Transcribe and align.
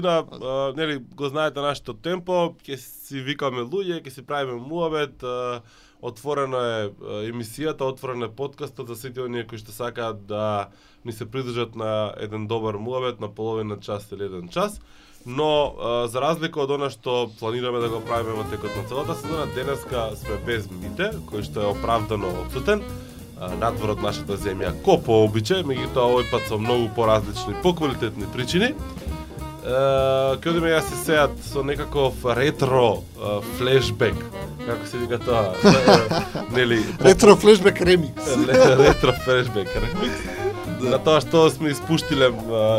суштина, 0.00 0.24
а, 0.42 0.72
нели, 0.76 0.98
го 1.14 1.28
знаете 1.28 1.60
нашето 1.60 1.94
темпо, 1.94 2.54
ќе 2.64 2.76
си 2.76 3.20
викаме 3.20 3.62
луѓе, 3.62 4.02
ќе 4.02 4.10
си 4.10 4.22
правиме 4.22 4.60
муабет, 4.60 5.22
отворена 6.02 6.58
е 6.58 7.28
емисијата, 7.30 7.82
отворен 7.82 8.22
е 8.22 8.28
подкастот 8.28 8.88
за 8.88 8.96
сите 8.96 9.20
оние 9.20 9.46
кои 9.46 9.58
што 9.58 9.72
сакаат 9.72 10.26
да 10.26 10.68
ни 11.04 11.12
се 11.12 11.26
придржат 11.26 11.76
на 11.76 12.14
еден 12.16 12.46
добар 12.46 12.76
муабет 12.76 13.20
на 13.20 13.28
половина 13.28 13.76
час 13.80 14.08
или 14.12 14.24
еден 14.24 14.48
час. 14.48 14.80
Но 15.26 15.74
а, 15.76 16.08
за 16.08 16.20
разлика 16.20 16.60
од 16.60 16.70
она 16.70 16.88
што 16.90 17.28
планираме 17.38 17.80
да 17.80 17.88
го 17.88 18.00
правиме 18.00 18.32
во 18.32 18.44
текот 18.48 18.72
на 18.76 18.88
целата 18.88 19.14
сезона, 19.14 19.46
денеска 19.54 20.16
сме 20.16 20.40
без 20.46 20.70
Мите, 20.70 21.12
кој 21.28 21.44
што 21.44 21.60
е 21.60 21.72
оправдано 21.76 22.32
отсутен 22.46 22.80
надвор 23.60 23.94
од 23.94 24.02
нашата 24.04 24.36
земја, 24.36 24.74
ко 24.84 24.98
по 25.00 25.22
обичај, 25.24 25.64
меѓутоа 25.64 26.08
овој 26.12 26.26
пат 26.30 26.44
со 26.48 26.58
многу 26.60 26.90
поразлични, 26.96 27.56
поквалитетни 27.64 28.28
причини. 28.34 28.74
Е, 29.60 29.72
ќе 30.40 30.50
одиме 30.54 30.70
јас 30.72 30.86
се 30.88 30.98
сеат 31.04 31.32
со 31.44 31.60
некаков 31.66 32.22
ретро 32.38 33.02
флешбек, 33.58 34.16
како 34.64 34.86
се 34.88 35.00
вика 35.02 35.18
тоа, 35.20 35.52
е, 35.52 35.96
нели, 36.56 36.80
Ретро 37.04 37.36
флешбек 37.36 37.80
ремикс. 37.84 38.30
Ретро 38.80 39.12
флешбек 39.24 39.68
ремикс. 39.76 40.22
На 40.80 40.96
тоа 40.96 41.20
што 41.20 41.42
сме 41.52 41.74
испуштиле 41.74 42.30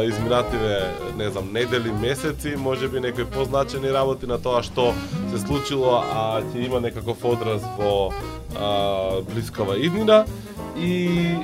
изминативе, 0.10 0.90
не 1.20 1.30
знам, 1.30 1.52
недели, 1.54 1.92
месеци, 2.02 2.56
може 2.58 2.88
би 2.90 3.00
некои 3.00 3.26
позначени 3.30 3.94
работи 3.94 4.26
на 4.26 4.40
тоа 4.42 4.64
што 4.66 4.90
се 5.30 5.38
случило, 5.46 6.02
а 6.02 6.42
ќе 6.42 6.66
има 6.66 6.82
некаков 6.82 7.22
одраз 7.22 7.62
во 7.78 8.10
а, 8.58 9.22
блискава 9.30 9.78
иднина 9.78 10.26
и 10.74 11.38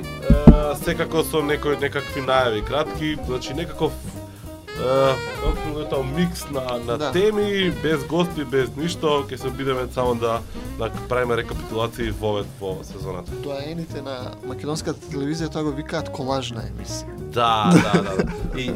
а, 0.50 0.74
секако 0.82 1.22
со 1.22 1.46
некои 1.46 1.78
некакви 1.78 2.26
најави 2.26 2.66
кратки, 2.66 3.14
значи 3.28 3.54
некаков 3.54 3.94
Uh, 4.78 5.88
тоа 5.90 6.02
микс 6.04 6.50
на, 6.50 6.78
на 6.86 6.98
Да. 6.98 7.12
теми, 7.12 7.70
без 7.82 8.04
гости, 8.04 8.44
без 8.44 8.68
ништо, 8.76 9.24
ќе 9.28 9.36
се 9.36 9.48
обидеме 9.48 9.86
само 9.94 10.14
да, 10.14 10.40
да 10.78 10.90
правиме 11.08 11.36
рекапитулации 11.36 12.10
во 12.10 12.44
во 12.60 12.76
сезоната. 12.84 13.32
Доаените 13.42 14.02
на 14.02 14.36
македонската 14.46 15.00
телевизија 15.10 15.48
тоа 15.50 15.64
го 15.64 15.70
викаат 15.72 16.12
колажна 16.12 16.62
емисија. 16.68 17.08
Да, 17.32 17.70
да, 17.72 18.02
да. 18.02 18.16
да. 18.16 18.60
И 18.60 18.70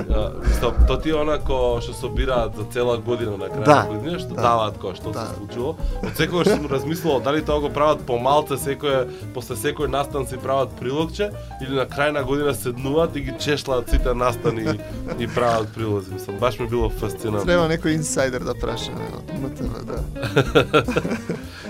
што 0.57 0.73
то 0.89 0.97
ти 1.01 1.11
е 1.11 1.15
онако 1.15 1.81
што 1.83 1.93
собираат 1.95 2.57
за 2.57 2.65
цела 2.65 2.97
година 2.99 3.37
на 3.37 3.47
крај 3.49 3.65
Да, 3.65 3.85
на 3.85 3.93
година, 3.99 4.19
што 4.19 4.35
да. 4.35 4.43
даваат 4.43 4.79
кој 4.83 4.97
што 4.97 5.11
Да. 5.13 5.27
се 5.27 5.35
случило. 5.39 5.77
Од 6.03 6.17
секогаш 6.17 6.49
сум 6.49 6.67
размислувал 6.67 7.21
дали 7.21 7.45
тоа 7.45 7.61
го 7.61 7.71
прават 7.71 8.03
помалце 8.07 8.57
секој 8.59 9.07
после 9.35 9.57
секој 9.57 9.87
настан 9.87 10.27
си 10.27 10.37
прават 10.37 10.73
прилогче 10.81 11.31
или 11.63 11.75
на 11.75 11.87
крај 11.87 12.11
на 12.13 12.25
година 12.25 12.55
седнуваат 12.55 13.17
и 13.17 13.21
ги 13.21 13.33
чешлаат 13.39 13.91
сите 13.91 14.15
настани 14.15 14.63
и, 14.63 15.25
и 15.25 15.27
прават 15.29 15.69
прилози. 15.93 16.13
Мислам, 16.13 16.37
баш 16.37 16.59
ми 16.59 16.67
било 16.67 16.89
фасцинантно. 16.89 17.45
Треба 17.45 17.69
некој 17.69 17.97
инсайдер 17.97 18.45
да 18.45 18.55
прашаме 18.55 19.05
од 19.17 19.29
МТВ, 19.43 19.85
да. 19.85 19.99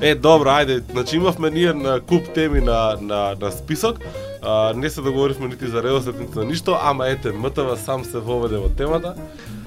Е, 0.02 0.14
добро, 0.14 0.50
ајде, 0.50 0.82
значи 0.90 1.16
имавме 1.16 1.50
ние 1.50 1.72
на 1.72 2.00
куп 2.00 2.32
теми 2.34 2.60
на, 2.60 2.96
на, 3.00 3.36
на 3.40 3.50
список. 3.50 3.98
А, 4.42 4.72
не 4.74 4.90
се 4.90 5.00
договоривме 5.00 5.48
нити 5.48 5.66
за 5.66 5.82
редослед, 5.82 6.20
нити 6.20 6.32
за 6.34 6.44
ништо, 6.44 6.78
ама 6.82 7.08
ете, 7.08 7.32
МТВ 7.32 7.76
сам 7.76 8.04
се 8.04 8.18
воведе 8.18 8.56
во 8.56 8.68
темата. 8.68 9.14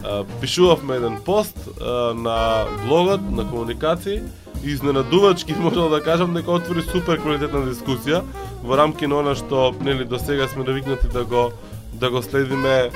А, 0.04 0.24
пишувавме 0.42 0.96
еден 0.96 1.18
пост 1.26 1.56
а, 1.82 2.14
на 2.14 2.66
блогот, 2.86 3.22
на 3.32 3.50
комуникации, 3.50 4.22
и 4.64 4.72
изненадувачки 4.72 5.54
можам 5.60 5.90
да 5.90 6.04
кажам 6.04 6.34
дека 6.34 6.52
отвори 6.52 6.82
супер 6.82 7.20
квалитетна 7.22 7.64
дискусија 7.64 8.24
во 8.64 8.76
рамки 8.76 9.08
на 9.08 9.20
она 9.20 9.36
што 9.36 9.72
нели 9.82 10.04
до 10.04 10.20
сега 10.20 10.48
сме 10.48 10.64
навикнати 10.64 11.08
да 11.08 11.24
го 11.24 11.52
да 11.94 12.10
го 12.10 12.22
следиме 12.22 12.90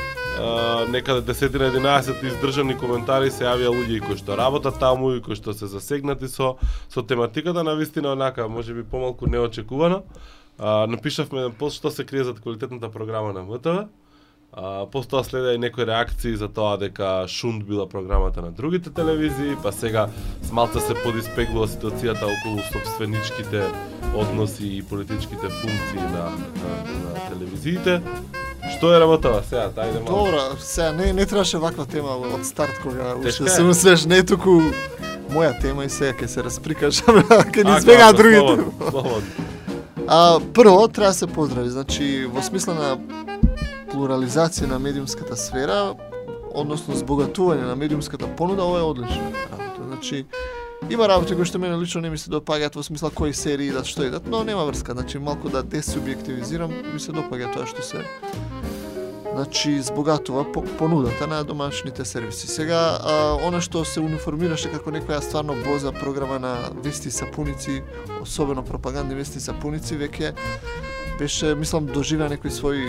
некаде 0.90 1.34
10 1.34 1.60
на 1.60 1.72
11 1.72 2.24
издржани 2.24 2.78
коментари 2.78 3.32
се 3.32 3.46
јавија 3.46 3.72
луѓе 3.74 3.98
и 3.98 4.02
кои 4.04 4.18
што 4.18 4.38
работат 4.40 4.80
таму 4.80 5.14
и 5.16 5.22
кои 5.22 5.36
што 5.36 5.54
се 5.54 5.68
засегнати 5.68 6.28
со 6.28 6.56
со 6.90 7.02
тематиката 7.02 7.64
на 7.64 7.76
вистина 7.76 8.14
онака 8.14 8.48
можеби 8.48 8.84
помалку 8.84 9.28
неочекувано. 9.30 10.04
А, 10.58 10.88
напишавме 10.88 11.40
еден 11.40 11.52
пост 11.52 11.78
што 11.78 11.92
се 11.92 12.06
крие 12.06 12.24
за 12.24 12.34
квалитетната 12.34 12.90
програма 12.92 13.34
на 13.34 13.44
МТВ. 13.44 13.88
А, 14.52 14.86
постоа 14.86 15.24
следа 15.24 15.54
и 15.54 15.58
некои 15.58 15.86
реакции 15.86 16.36
за 16.36 16.48
тоа 16.48 16.78
дека 16.78 17.28
шунд 17.28 17.66
била 17.66 17.90
програмата 17.90 18.42
на 18.42 18.52
другите 18.52 18.90
телевизии, 18.90 19.56
па 19.64 19.72
сега 19.72 20.10
с 20.42 20.52
малце 20.52 20.80
се 20.80 20.96
подиспеглува 21.04 21.68
ситуацијата 21.68 22.26
околу 22.26 22.60
собственичките 22.74 23.64
односи 24.16 24.78
и 24.78 24.84
политичките 24.84 25.50
функции 25.50 26.02
на, 26.02 26.34
на, 26.34 26.72
на 27.06 27.30
телевизиите. 27.30 28.02
Што 28.78 28.94
е 28.96 29.00
работава 29.00 29.42
сега? 29.50 29.70
Тајде 29.76 30.02
малку. 30.04 30.26
Добро, 30.26 30.42
сега 30.60 30.92
не 30.92 31.14
не 31.14 31.26
требаше 31.26 31.58
ваква 31.58 31.86
тема 31.86 32.18
од 32.18 32.46
старт 32.46 32.80
кога 32.84 33.16
уште 33.16 33.50
се 33.50 33.64
усреш 33.64 34.06
не 34.06 34.24
туку 34.24 34.62
моја 35.34 35.54
тема 35.62 35.86
и 35.86 35.90
сега 35.90 36.14
ќе 36.14 36.28
се 36.28 36.44
расприкажам, 36.44 37.24
ќе 37.54 37.64
ни 37.64 37.78
избегаат 37.78 38.14
ако, 38.14 38.24
другите. 38.24 38.90
слободно. 38.90 39.48
А, 40.08 40.40
прво 40.54 40.88
треба 40.88 41.10
да 41.10 41.14
се 41.14 41.28
поздрави, 41.28 41.70
значи 41.70 42.26
во 42.26 42.42
смисла 42.42 42.74
на 42.74 42.98
плурализација 43.94 44.68
на 44.68 44.80
медиумската 44.80 45.38
сфера, 45.38 45.94
односно 46.54 46.96
збогатување 46.96 47.68
на 47.68 47.76
медиумската 47.76 48.28
понуда, 48.36 48.64
ова 48.64 48.80
е 48.80 48.88
одлична 48.90 49.32
работа. 49.52 49.86
Значи, 49.88 50.26
има 50.90 51.08
работи 51.08 51.36
кои 51.36 51.46
што 51.46 51.60
мене 51.60 51.78
лично 51.78 52.02
не 52.02 52.10
ми 52.10 52.18
се 52.18 52.32
допаѓаат 52.34 52.76
во 52.76 52.84
смисла 52.84 53.12
кои 53.14 53.34
серии 53.34 53.72
да 53.72 53.84
што 53.86 54.08
идат, 54.08 54.28
но 54.28 54.44
нема 54.44 54.66
врска. 54.66 54.94
Значи, 54.98 55.20
малку 55.20 55.50
да 55.50 55.64
десубјективизирам, 55.64 56.74
ми 56.94 57.00
се 57.00 57.14
допаѓа 57.14 57.54
тоа 57.54 57.68
што 57.70 57.86
се 57.86 58.06
значи 59.40 59.82
збогатува 59.82 60.44
по, 60.52 60.62
понудата 60.62 61.28
на 61.28 61.44
домашните 61.44 62.06
сервиси. 62.06 62.48
Сега, 62.48 63.00
а, 63.00 63.38
она 63.48 63.62
што 63.62 63.86
се 63.86 64.02
униформираше 64.02 64.72
како 64.74 64.92
некоја 64.92 65.22
стварно 65.24 65.56
боза 65.64 65.94
програма 65.96 66.40
на 66.40 66.56
вести 66.84 67.12
сапуници, 67.12 67.82
особено 68.22 68.66
пропагандни 68.66 69.16
вести 69.16 69.40
сапуници, 69.40 69.96
веќе 69.96 70.34
беше, 71.20 71.52
мислам, 71.56 71.90
доживеа 71.92 72.30
некој 72.32 72.52
свој 72.54 72.86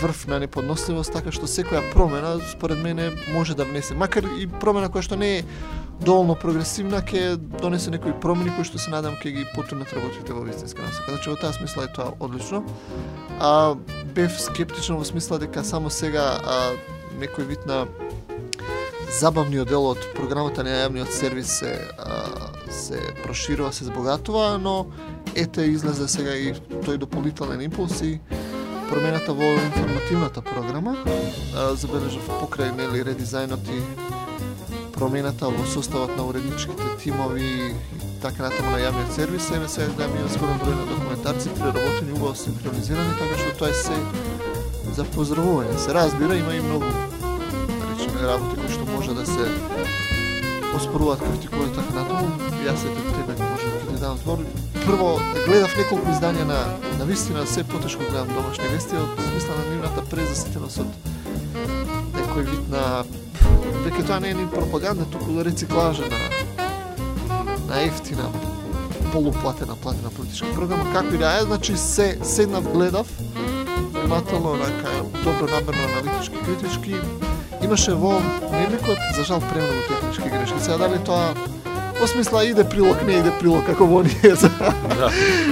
врв 0.00 0.26
на 0.28 0.38
неподносливост, 0.42 1.12
така 1.14 1.32
што 1.32 1.48
секоја 1.48 1.80
промена, 1.92 2.36
според 2.50 2.78
мене, 2.84 3.10
може 3.32 3.56
да 3.56 3.64
внесе. 3.64 3.96
Макар 3.96 4.28
и 4.38 4.46
промена 4.46 4.90
која 4.92 5.06
што 5.06 5.16
не 5.16 5.30
е 5.38 5.44
доволно 6.04 6.36
прогресивна, 6.36 7.00
ќе 7.00 7.36
донесе 7.36 7.92
некои 7.94 8.12
промени 8.20 8.52
кои 8.56 8.68
што 8.68 8.78
се 8.82 8.92
надам 8.92 9.16
ќе 9.22 9.32
ги 9.38 9.46
потунат 9.54 9.92
работите 9.96 10.36
во 10.36 10.44
вистинска 10.44 10.84
насока. 10.84 11.14
Значи, 11.14 11.30
во 11.30 11.36
таа 11.40 11.56
смисла 11.56 11.86
е 11.88 11.92
тоа 11.96 12.12
одлично. 12.20 12.64
А, 13.40 13.74
бев 14.14 14.36
скептичен 14.40 15.00
во 15.00 15.04
смисла 15.04 15.38
дека 15.40 15.64
само 15.64 15.90
сега 15.90 16.36
а, 16.42 16.74
некој 17.20 17.48
вид 17.48 17.66
на 17.70 17.84
забавниот 19.20 19.68
дел 19.68 19.86
од 19.86 20.02
програмата 20.16 20.64
на 20.66 20.74
јавниот 20.84 21.12
сервис 21.14 21.60
се, 21.60 21.78
а, 21.98 22.50
се 22.68 23.00
проширува, 23.22 23.72
се 23.72 23.86
збогатува, 23.88 24.58
но 24.58 24.90
ете 25.34 25.62
излезе 25.66 26.08
сега 26.08 26.34
и 26.34 26.54
тој 26.86 26.96
дополнителен 26.96 27.60
импулс 27.60 28.00
и 28.02 28.20
промената 28.90 29.32
во 29.34 29.54
информативната 29.58 30.42
програма. 30.42 30.96
Забележав 31.74 32.28
покрај 32.40 32.74
нели 32.76 33.02
редизајнот 33.02 33.66
и 33.72 33.80
промената 34.94 35.48
во 35.50 35.66
составот 35.66 36.16
на 36.16 36.26
уредничките 36.26 36.84
тимови 37.02 37.42
и 37.42 37.74
така 38.22 38.46
натаму 38.46 38.70
на 38.70 38.78
јавниот 38.78 39.10
сервис, 39.12 39.50
еме 39.50 39.68
сега 39.68 39.90
да 39.98 40.06
ми 40.08 40.22
зголем 40.32 40.60
број 40.62 40.76
на 40.78 40.86
документарци 40.86 41.50
преработени, 41.58 42.12
убаво 42.12 42.34
синхронизирани, 42.34 43.18
така 43.18 43.34
што 43.40 43.58
тоа 43.58 43.68
е 43.68 43.74
се 43.74 43.96
за 44.94 45.04
поздравување. 45.16 45.76
Се 45.78 45.94
разбира, 45.94 46.36
има 46.36 46.54
и 46.54 46.60
многу 46.60 46.86
да 46.86 47.90
речеме 47.90 48.22
работи 48.22 48.60
кои 48.60 48.70
што 48.70 48.86
може 48.86 49.14
да 49.14 49.26
се 49.26 49.50
оспоруваат, 50.76 51.20
критикуваат 51.20 51.74
така 51.74 51.92
натаму. 52.00 52.38
Јас 52.64 52.86
ете 52.86 53.02
тебе 53.12 53.34
може 53.42 53.66
да 53.74 53.78
ти 53.90 54.00
дам 54.00 54.16
збор. 54.22 54.38
Прво, 54.86 55.20
гледав 55.46 55.76
неколку 55.76 56.10
издања 56.12 56.44
на 56.44 56.58
на 56.98 57.04
вистина 57.04 57.46
се 57.46 57.64
потешко 57.64 58.02
гледам 58.10 58.28
домашни 58.28 58.68
вести 58.72 58.96
од 58.96 59.20
смисла 59.28 59.56
на 59.58 59.64
нивната 59.70 60.02
презаситеност 60.10 60.78
од 60.84 60.90
некој 62.18 62.44
вид 62.50 62.68
на 62.68 62.82
веќе 63.86 64.06
тоа 64.06 64.20
не 64.20 64.30
е 64.30 64.34
ни 64.34 64.44
пропаганда, 64.50 65.06
туку 65.12 65.32
да 65.38 65.44
рециклажа 65.44 66.04
на 66.12 66.20
на 67.68 67.80
ефтина 67.82 68.28
полуплатена 69.12 69.76
платена 69.76 70.10
политичка 70.10 70.52
програма, 70.54 70.92
како 70.92 71.14
и 71.14 71.18
да 71.18 71.32
е, 71.38 71.44
значи 71.44 71.76
се 71.76 72.18
седнав 72.22 72.72
гледав 72.72 73.08
внимателно, 74.04 74.52
онака 74.52 74.90
добро 75.24 75.46
намерно 75.46 75.82
аналитички, 75.88 76.36
критички. 76.44 76.94
Имаше 77.62 77.94
во 77.94 78.20
немекот, 78.52 78.98
за 79.16 79.24
жал 79.24 79.40
премногу 79.40 79.82
технички 79.88 80.28
грешки. 80.28 80.60
Сега 80.60 80.78
дали 80.78 80.98
тоа 81.04 81.34
во 82.00 82.06
смисла 82.06 82.44
иде 82.44 82.64
прилог, 82.64 83.02
не 83.06 83.18
иде 83.20 83.32
прилог 83.40 83.64
како 83.66 83.86
во 83.86 84.00
оние 84.02 84.34
за 84.34 84.50
Да. 84.98 85.10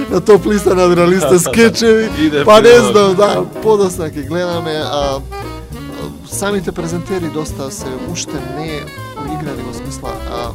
на 0.09 0.21
топ 0.21 0.45
листа 0.45 0.75
на 0.75 0.85
адреналиста 0.85 1.39
скечеви. 1.47 2.09
Иде 2.19 2.43
Па 2.45 2.61
не 2.61 2.75
знам, 2.79 3.15
да, 3.15 3.43
подоста 3.63 4.09
ќе 4.09 4.27
гледаме, 4.27 4.75
а, 4.83 5.19
самите 6.27 6.71
презентери 6.71 7.29
доста 7.33 7.71
се 7.71 7.87
уште 8.11 8.37
не 8.57 8.81
уиграни 9.23 9.63
во 9.67 9.73
смисла, 9.73 10.11
а 10.31 10.51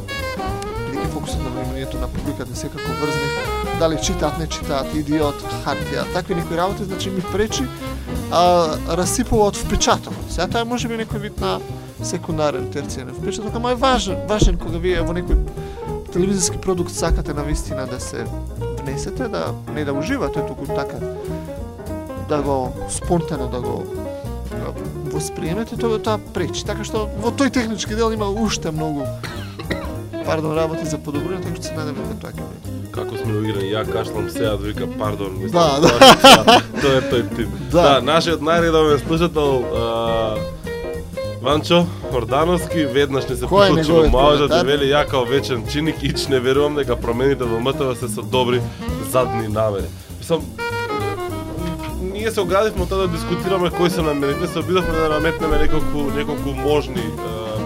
бидејќи 0.91 1.13
фокусот 1.13 1.43
на 1.45 1.51
вниманието 1.51 1.99
на 1.99 2.09
публиката 2.09 2.57
секако 2.57 2.91
врзни, 3.01 3.29
дали 3.79 3.99
читаат, 4.03 4.39
не 4.39 4.47
читаат, 4.47 4.95
идиот, 4.95 5.43
хартија, 5.65 6.05
такви 6.13 6.35
некои 6.35 6.57
работи, 6.57 6.85
значи 6.85 7.11
ми 7.11 7.23
пречи, 7.33 7.65
а 8.33 8.77
расипува 8.89 9.49
од 9.53 9.57
впечатокот. 9.57 10.31
Сега 10.31 10.47
тоа 10.47 10.61
е 10.61 10.69
можеби 10.69 10.99
некој 10.99 11.21
вид 11.23 11.41
на 11.41 11.59
секундарен, 12.03 12.69
терцијарен 12.75 13.15
впечаток, 13.15 13.55
ама 13.57 13.73
е 13.73 13.75
важен, 13.81 14.19
важен 14.29 14.59
кога 14.59 14.79
вие 14.79 15.03
во 15.03 15.15
некој 15.15 15.39
телевизиски 16.13 16.59
продукт 16.59 16.91
сакате 16.91 17.35
на 17.35 17.43
вистина 17.45 17.87
да 17.87 18.01
се 18.01 18.25
внесете, 18.81 19.29
да 19.29 19.55
не 19.75 19.85
да 19.85 19.93
уживате, 19.93 20.47
туку 20.47 20.67
така 20.67 20.97
да 22.29 22.43
го 22.43 22.73
спонтано 22.89 23.49
да 23.49 23.61
го 23.61 23.85
да 24.51 24.73
восприемете, 25.11 25.77
тоа 25.77 25.99
тоа 25.99 26.19
пречи. 26.35 26.65
Така 26.65 26.85
што 26.85 27.09
во 27.21 27.31
тој 27.33 27.53
технички 27.53 27.97
дел 27.97 28.13
има 28.13 28.29
уште 28.29 28.71
многу 28.71 29.07
пардон 30.27 30.57
работи 30.57 30.85
за 30.85 30.99
подобрување, 30.99 31.43
така 31.43 31.57
што 31.57 31.65
се 31.65 31.75
надевам 31.75 32.05
дека 32.13 32.21
тоа 32.21 32.33
ќе 32.33 32.45
биде. 32.45 32.75
Како 32.93 33.17
сме 33.17 33.33
уиграни, 33.33 33.71
ја 33.73 33.85
кашлам 33.89 34.29
сега 34.31 34.55
вика 34.61 34.87
пардон, 34.99 35.39
мислам. 35.39 35.81
Да, 35.81 35.89
да. 35.89 36.61
тоа- 36.83 36.99
е 36.99 37.01
тој 37.11 37.23
тип. 37.37 37.49
Да. 37.73 37.83
Да, 37.83 38.01
нашиот 38.03 38.41
најредовен 38.45 39.01
слушател 39.07 39.65
а, 39.73 39.87
Ванчо 41.43 41.87
Ордановски 42.13 42.85
веднаш 42.85 43.29
не 43.29 43.37
се 43.37 43.47
Кој 43.47 43.65
е 43.65 43.75
приклучи 43.75 43.93
во 43.93 44.03
неговиот 44.03 44.13
можот 44.13 44.51
да 44.51 44.63
вели 44.67 44.91
ја 44.91 45.05
као 45.07 45.25
вечен 45.25 45.67
чиник 45.71 46.03
ич 46.03 46.27
не 46.29 46.41
верувам 46.41 46.75
дека 46.75 46.97
промените 46.97 47.45
во 47.45 47.61
МТВ 47.61 47.95
се 47.99 48.09
со 48.09 48.23
добри 48.23 48.63
задни 49.11 49.49
намери. 49.49 49.87
Мислам 50.19 50.43
ние 52.01 52.31
се 52.31 52.41
оградивме 52.41 52.87
тоа 52.87 53.07
да 53.07 53.09
дискутираме 53.09 53.71
кои 53.71 53.91
се 53.91 54.03
намерите, 54.03 54.47
се 54.47 54.59
обидовме 54.59 54.93
да 54.93 55.09
наметнеме 55.09 55.59
неколку 55.59 56.11
неколку 56.17 56.51
можни 56.51 57.01
е, 57.01 57.13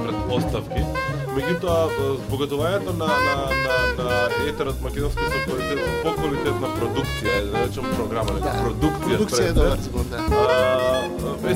предпоставки. 0.05 0.85
Меѓутоа, 1.33 1.89
збогатувањето 2.29 2.93
на, 2.93 3.07
на, 3.09 3.37
на, 3.65 4.05
на 4.05 4.49
етерот 4.51 4.83
македонски 4.85 5.25
со 5.33 5.39
квалитет, 5.47 5.81
поквалитетна 6.05 6.69
продукција, 6.77 7.39
да 7.49 7.65
речем 7.65 7.89
програма, 7.97 8.37
Да. 8.37 8.53
продукција. 8.61 9.17
Продукција 9.17 9.49
е 9.49 9.53
добар 9.57 9.81
збор, 9.81 10.05
да 10.13 10.21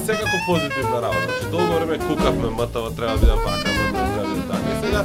секако 0.06 0.36
позитивна 0.46 1.02
работа. 1.02 1.26
Значи, 1.26 1.50
долго 1.50 1.72
време 1.74 1.98
кукавме 1.98 2.50
мртава, 2.50 2.94
треба 2.96 3.12
да 3.12 3.18
биде 3.18 3.32
вака, 3.32 3.64
треба 3.64 4.22
да 4.22 4.28
биде 4.28 4.42
така. 4.48 4.58
И 4.72 4.86
сега, 4.86 5.02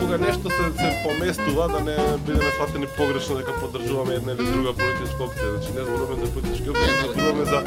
кога 0.00 0.16
нешто 0.26 0.46
се, 0.56 0.64
се 0.82 0.88
поместува, 1.04 1.68
да 1.68 1.80
не 1.88 1.96
бидеме 2.26 2.50
сватени 2.56 2.86
погрешно 2.96 3.36
дека 3.36 3.52
поддржуваме 3.60 4.14
една 4.14 4.32
или 4.32 4.44
друга 4.52 4.72
политичка 4.80 5.20
опција. 5.26 5.48
Значи, 5.54 5.70
не 5.76 5.82
зборуваме 5.84 6.26
за 6.26 6.32
политички 6.32 6.70
опции, 6.70 6.92
зборуваме 7.02 7.44
за 7.44 7.58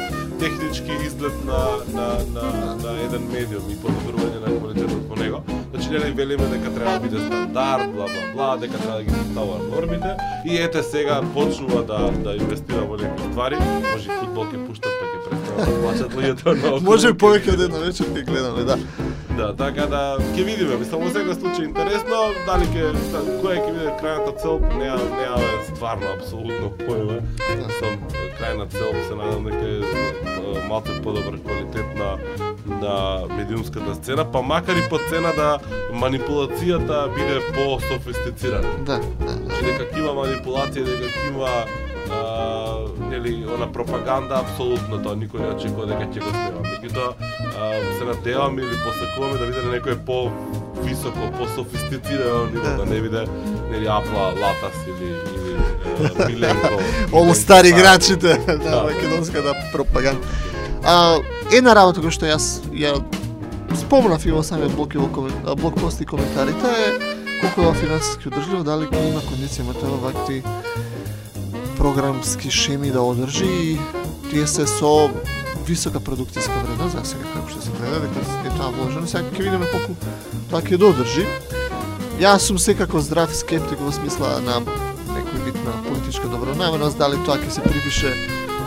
технички 0.42 0.92
изглед 1.06 1.36
на, 1.50 1.60
на, 1.96 2.06
на, 2.34 2.44
на 2.82 2.90
еден 3.06 3.24
медиум 3.32 3.66
и 3.70 3.76
подобрување 3.84 4.38
на 4.44 4.50
квалитетот 4.58 5.08
по 5.08 5.16
него. 5.22 5.38
Значи, 5.70 5.88
не 5.90 6.10
велиме 6.18 6.46
дека 6.54 6.74
треба 6.74 6.92
да 6.92 7.00
биде 7.00 7.18
стандард, 7.26 7.92
бла 7.94 8.06
бла 8.14 8.24
бла, 8.34 8.56
дека 8.56 8.78
треба 8.78 8.96
да 8.96 9.02
ги 9.02 9.10
поставува 9.10 9.58
нормите 9.74 10.10
и 10.44 10.56
ете 10.56 10.82
сега 10.82 11.22
почнува 11.34 11.82
да 11.82 11.98
да 12.24 12.36
инвестира 12.36 12.82
во 12.90 12.96
некои 12.96 13.32
ствари, 13.32 13.56
може 13.92 14.06
и 14.10 14.16
фудбал 14.20 14.44
ќе 14.50 14.66
пушта 14.66 14.97
плачат 15.66 16.14
луѓето 16.14 16.54
на 16.62 16.80
Може 16.84 17.12
и 17.12 17.16
повеќе 17.22 17.54
од 17.54 17.64
една 17.68 17.82
вечер 17.84 18.10
ќе 18.14 18.24
гледаме, 18.26 18.64
да. 18.68 18.76
Да, 19.38 19.48
така 19.56 19.86
да 19.86 20.02
ќе 20.34 20.44
видиме, 20.44 20.78
мислам 20.80 21.04
во 21.06 21.10
секој 21.14 21.36
случај 21.38 21.68
интересно, 21.68 22.22
дали 22.46 22.66
ќе 22.74 22.92
која 23.42 23.58
ќе 23.62 23.72
биде 23.74 23.96
крајната 24.00 24.34
цел, 24.42 24.60
неа 24.80 24.96
неа 25.14 25.36
стварно 25.70 26.14
апсолутно 26.16 26.72
појма. 26.82 27.20
Мислам 27.62 28.00
крајна 28.40 28.68
цел 28.74 28.94
се 29.08 29.18
надам 29.18 29.50
дека 29.50 29.66
е 29.68 30.66
малку 30.68 30.96
подобар 31.02 31.38
квалитет 31.44 31.94
на 31.98 32.16
на 32.68 33.26
медиумската 33.36 33.94
сцена, 33.94 34.32
па 34.32 34.42
макар 34.42 34.76
и 34.76 34.88
по 34.90 34.98
цена 35.08 35.32
да 35.32 35.58
манипулацијата 35.92 37.08
биде 37.14 37.40
по-софистицирана. 37.54 38.68
Да, 38.84 38.98
да, 38.98 39.24
да. 39.24 39.32
Значи 39.32 39.64
дека 39.64 39.98
има 39.98 40.12
манипулација, 40.18 40.84
дека 40.84 41.26
има 41.30 41.48
а, 42.10 42.76
нели 43.10 43.46
она 43.54 43.66
пропаганда 43.66 44.34
апсолутно 44.36 45.02
тоа 45.02 45.16
никој 45.16 45.40
не 45.40 45.54
очекува 45.54 45.86
дека 45.86 46.06
ќе 46.06 46.20
го 46.20 46.30
снема. 46.30 46.60
Меѓутоа 46.64 47.12
се 47.98 48.04
надевам 48.04 48.58
или 48.58 48.76
посакуваме 48.84 49.38
да 49.38 49.46
биде 49.46 49.62
на 49.62 49.72
некој 49.74 49.96
по 49.98 50.30
високо, 50.82 51.30
по 51.38 51.46
софистицирано 51.48 52.46
ниво, 52.46 52.62
Да. 52.62 52.76
да 52.76 52.86
не 52.86 53.00
биде 53.00 53.24
нели 53.70 53.86
Апла 53.86 54.32
Латас 54.34 54.76
или 54.86 55.08
или 55.34 55.56
е, 56.22 56.26
Миленко. 56.26 56.78
Олу 57.12 57.34
стари 57.34 57.68
играчите 57.68 58.38
на 58.48 58.56
Да. 58.70 58.82
македонската 58.84 59.54
пропаганда. 59.72 60.20
А, 60.84 61.18
една 61.52 61.74
работа 61.74 62.00
која 62.00 62.10
што 62.10 62.26
јас 62.26 62.62
ја 62.72 63.02
спомнав 63.74 64.24
и 64.26 64.30
во 64.30 64.42
самиот 64.42 64.72
блок 64.72 64.94
и 64.94 64.98
во 64.98 65.06
комен- 65.08 65.42
а, 65.44 65.54
блок 65.54 65.74
пост 65.74 66.00
и 66.00 66.06
коментарите 66.06 66.66
е 66.66 67.16
колку 67.40 67.70
е 67.70 67.74
финансиски 67.74 68.28
одржливо, 68.28 68.62
дали 68.64 68.86
ќе 68.86 69.08
има 69.08 69.20
кондиција 69.20 69.62
МТВ 69.62 69.90
вакви 70.02 70.42
програмски 71.78 72.50
шеми 72.50 72.90
да 72.90 73.00
одржи 73.00 73.46
и 73.46 73.78
тие 74.30 74.46
се 74.46 74.66
со 74.66 75.10
висока 75.66 76.00
продукцијска 76.00 76.56
вредност, 76.64 76.96
за 76.96 77.04
сега 77.04 77.28
како 77.34 77.50
што 77.52 77.62
се 77.62 77.70
гледа, 77.76 78.00
дека 78.02 78.48
е 78.48 78.52
тоа 78.56 78.72
вложено, 78.74 79.06
сега 79.06 79.22
ќе 79.30 79.44
видиме 79.46 79.68
колку 79.70 79.94
тоа 80.50 80.62
ќе 80.64 80.80
додржи. 80.82 81.26
Јас 82.18 82.48
сум 82.50 82.58
секако 82.58 83.00
здрав 83.04 83.34
скептик 83.36 83.78
во 83.78 83.92
смисла 83.94 84.40
на 84.42 84.58
некој 85.14 85.44
вид 85.46 85.58
на 85.62 85.76
политичка 85.86 86.26
добронамерност, 86.32 86.98
дали 86.98 87.20
тоа 87.28 87.38
ќе 87.38 87.54
се 87.58 87.62
припише 87.62 88.14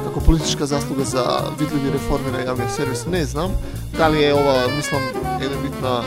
како 0.05 0.23
политичка 0.25 0.65
заслуга 0.65 1.03
за 1.05 1.25
видливи 1.59 1.91
реформи 1.97 2.31
на 2.31 2.45
јавниот 2.47 2.75
сервис, 2.75 3.05
не 3.11 3.25
знам. 3.25 3.51
Дали 3.97 4.23
е 4.23 4.33
ова, 4.33 4.69
мислам, 4.77 5.03
еден 5.41 5.59
вид 5.67 5.75
на 5.83 5.99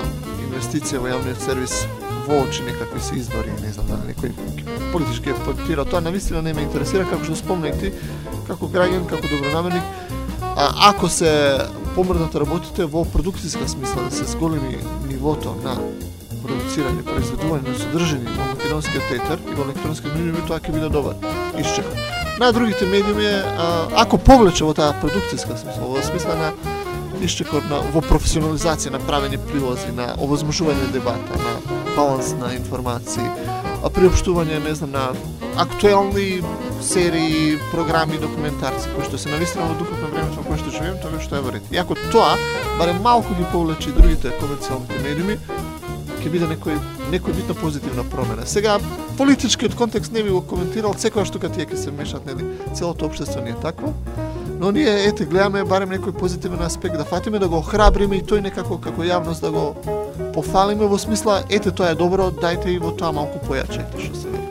инвестиција 0.49 1.05
во 1.05 1.13
јавниот 1.13 1.45
сервис 1.45 1.83
во 2.25 2.47
очи 2.47 2.65
некакви 2.65 3.01
се 3.01 3.21
избори, 3.21 3.53
не 3.61 3.73
знам 3.77 3.93
дали 3.93 4.15
некој 4.15 4.64
политички 4.95 5.35
партира. 5.45 5.85
тоа, 5.85 6.01
навистина 6.01 6.43
да 6.43 6.49
не 6.49 6.55
ме 6.55 6.63
интересира, 6.63 7.05
како 7.11 7.25
што 7.27 7.35
спомнах 7.35 7.75
ти, 7.83 7.91
како 8.47 8.69
граѓан, 8.71 9.09
како 9.11 9.27
добронамерник, 9.27 9.83
а, 10.55 10.71
ако 10.91 11.09
се 11.11 11.31
помрдат 11.97 12.35
работите 12.39 12.87
во 12.87 13.03
продукцијска 13.03 13.67
смисла, 13.67 14.07
да 14.07 14.15
се 14.15 14.29
зголеми 14.31 14.79
нивото 15.09 15.57
на 15.65 15.75
продуцирање, 16.45 17.03
произведување 17.09 17.73
на 17.73 17.79
содржини 17.81 18.37
во 18.37 18.47
македонскиот 18.53 19.11
театар 19.11 19.43
и 19.43 19.57
во 19.59 19.67
електронскиот 19.67 20.15
медиуми, 20.15 20.45
тоа 20.47 20.61
ќе 20.63 20.77
биде 20.77 20.93
добар 20.95 21.19
исчекан. 21.59 21.99
На 22.39 22.53
другите 22.53 22.87
медиуми, 22.87 23.27
ако 23.99 24.19
повлече 24.19 24.69
во 24.69 24.77
таа 24.79 24.95
продукцијска 25.03 25.59
смисла, 25.59 25.91
во 25.91 26.07
смисла 26.07 26.39
на 26.39 26.53
исчекот 27.25 27.67
на 27.71 27.83
во 27.95 28.05
професионализација 28.05 28.95
на 28.95 29.03
правење 29.11 29.43
прилози, 29.51 29.91
на 29.97 30.13
овозможување 30.23 30.93
дебата, 30.95 31.43
на 31.43 31.83
баланс 31.97 32.35
на 32.39 32.55
информации, 32.55 33.27
а 33.85 33.91
приопштување, 33.93 34.63
не 34.65 34.75
знам, 34.75 34.93
на 34.95 35.61
актуелни 35.61 36.41
серии, 36.83 37.59
програми, 37.71 38.19
документарци 38.19 38.89
кои 38.95 39.05
што 39.05 39.21
се 39.21 39.33
навистина 39.33 39.69
во 39.69 39.77
духот 39.79 40.01
на 40.01 40.09
времето 40.09 40.41
во 40.41 40.47
кое 40.49 40.59
што 40.63 40.73
живеем, 40.73 40.97
тоа 41.03 41.21
што 41.21 41.37
е 41.37 41.45
во 41.45 41.53
ред. 41.53 41.69
И 41.71 41.77
ако 41.81 41.97
тоа 42.11 42.35
барем 42.79 43.03
малку 43.05 43.37
ги 43.37 43.45
повлече 43.53 43.93
другите 43.93 44.33
комерцијалните 44.41 45.05
медиуми, 45.05 45.39
ќе 46.23 46.33
биде 46.33 46.49
некој 46.49 46.81
некој 47.13 47.37
битно 47.37 47.55
позитивна 47.61 48.05
промена. 48.09 48.47
Сега 48.49 48.79
политичкиот 49.19 49.77
контекст 49.77 50.13
не 50.13 50.23
би 50.25 50.33
го 50.33 50.41
коментирал, 50.41 50.97
секоја 50.97 51.29
тука 51.31 51.53
тие 51.53 51.69
ќе 51.69 51.77
се 51.77 51.93
мешат, 51.93 52.25
нели, 52.27 52.49
целото 52.73 53.07
општество 53.07 53.45
не 53.45 53.53
е 53.53 53.61
такво. 53.61 53.93
Но 54.61 54.71
ние 54.71 55.07
ете 55.09 55.27
гледаме 55.27 55.65
барем 55.65 55.91
некој 55.91 56.15
позитивен 56.15 56.63
аспект 56.63 56.97
да 56.97 57.05
фатиме 57.05 57.39
да 57.39 57.49
го 57.49 57.59
охрабриме 57.59 58.21
и 58.21 58.23
тој 58.23 58.45
некако 58.47 58.79
како 58.79 59.03
јавност 59.03 59.43
да 59.43 59.51
го 59.51 59.65
пофалиме 60.35 60.87
во 60.87 60.99
смисла 60.99 61.43
ете 61.51 61.71
тоа 61.71 61.91
е 61.91 61.99
добро, 61.99 62.31
дајте 62.31 62.71
и 62.75 62.79
во 62.79 62.95
тоа 62.95 63.13
малку 63.13 63.43
појаче, 63.49 63.83
ете 63.83 64.07
што 64.07 64.23
се 64.23 64.31
вели. 64.31 64.47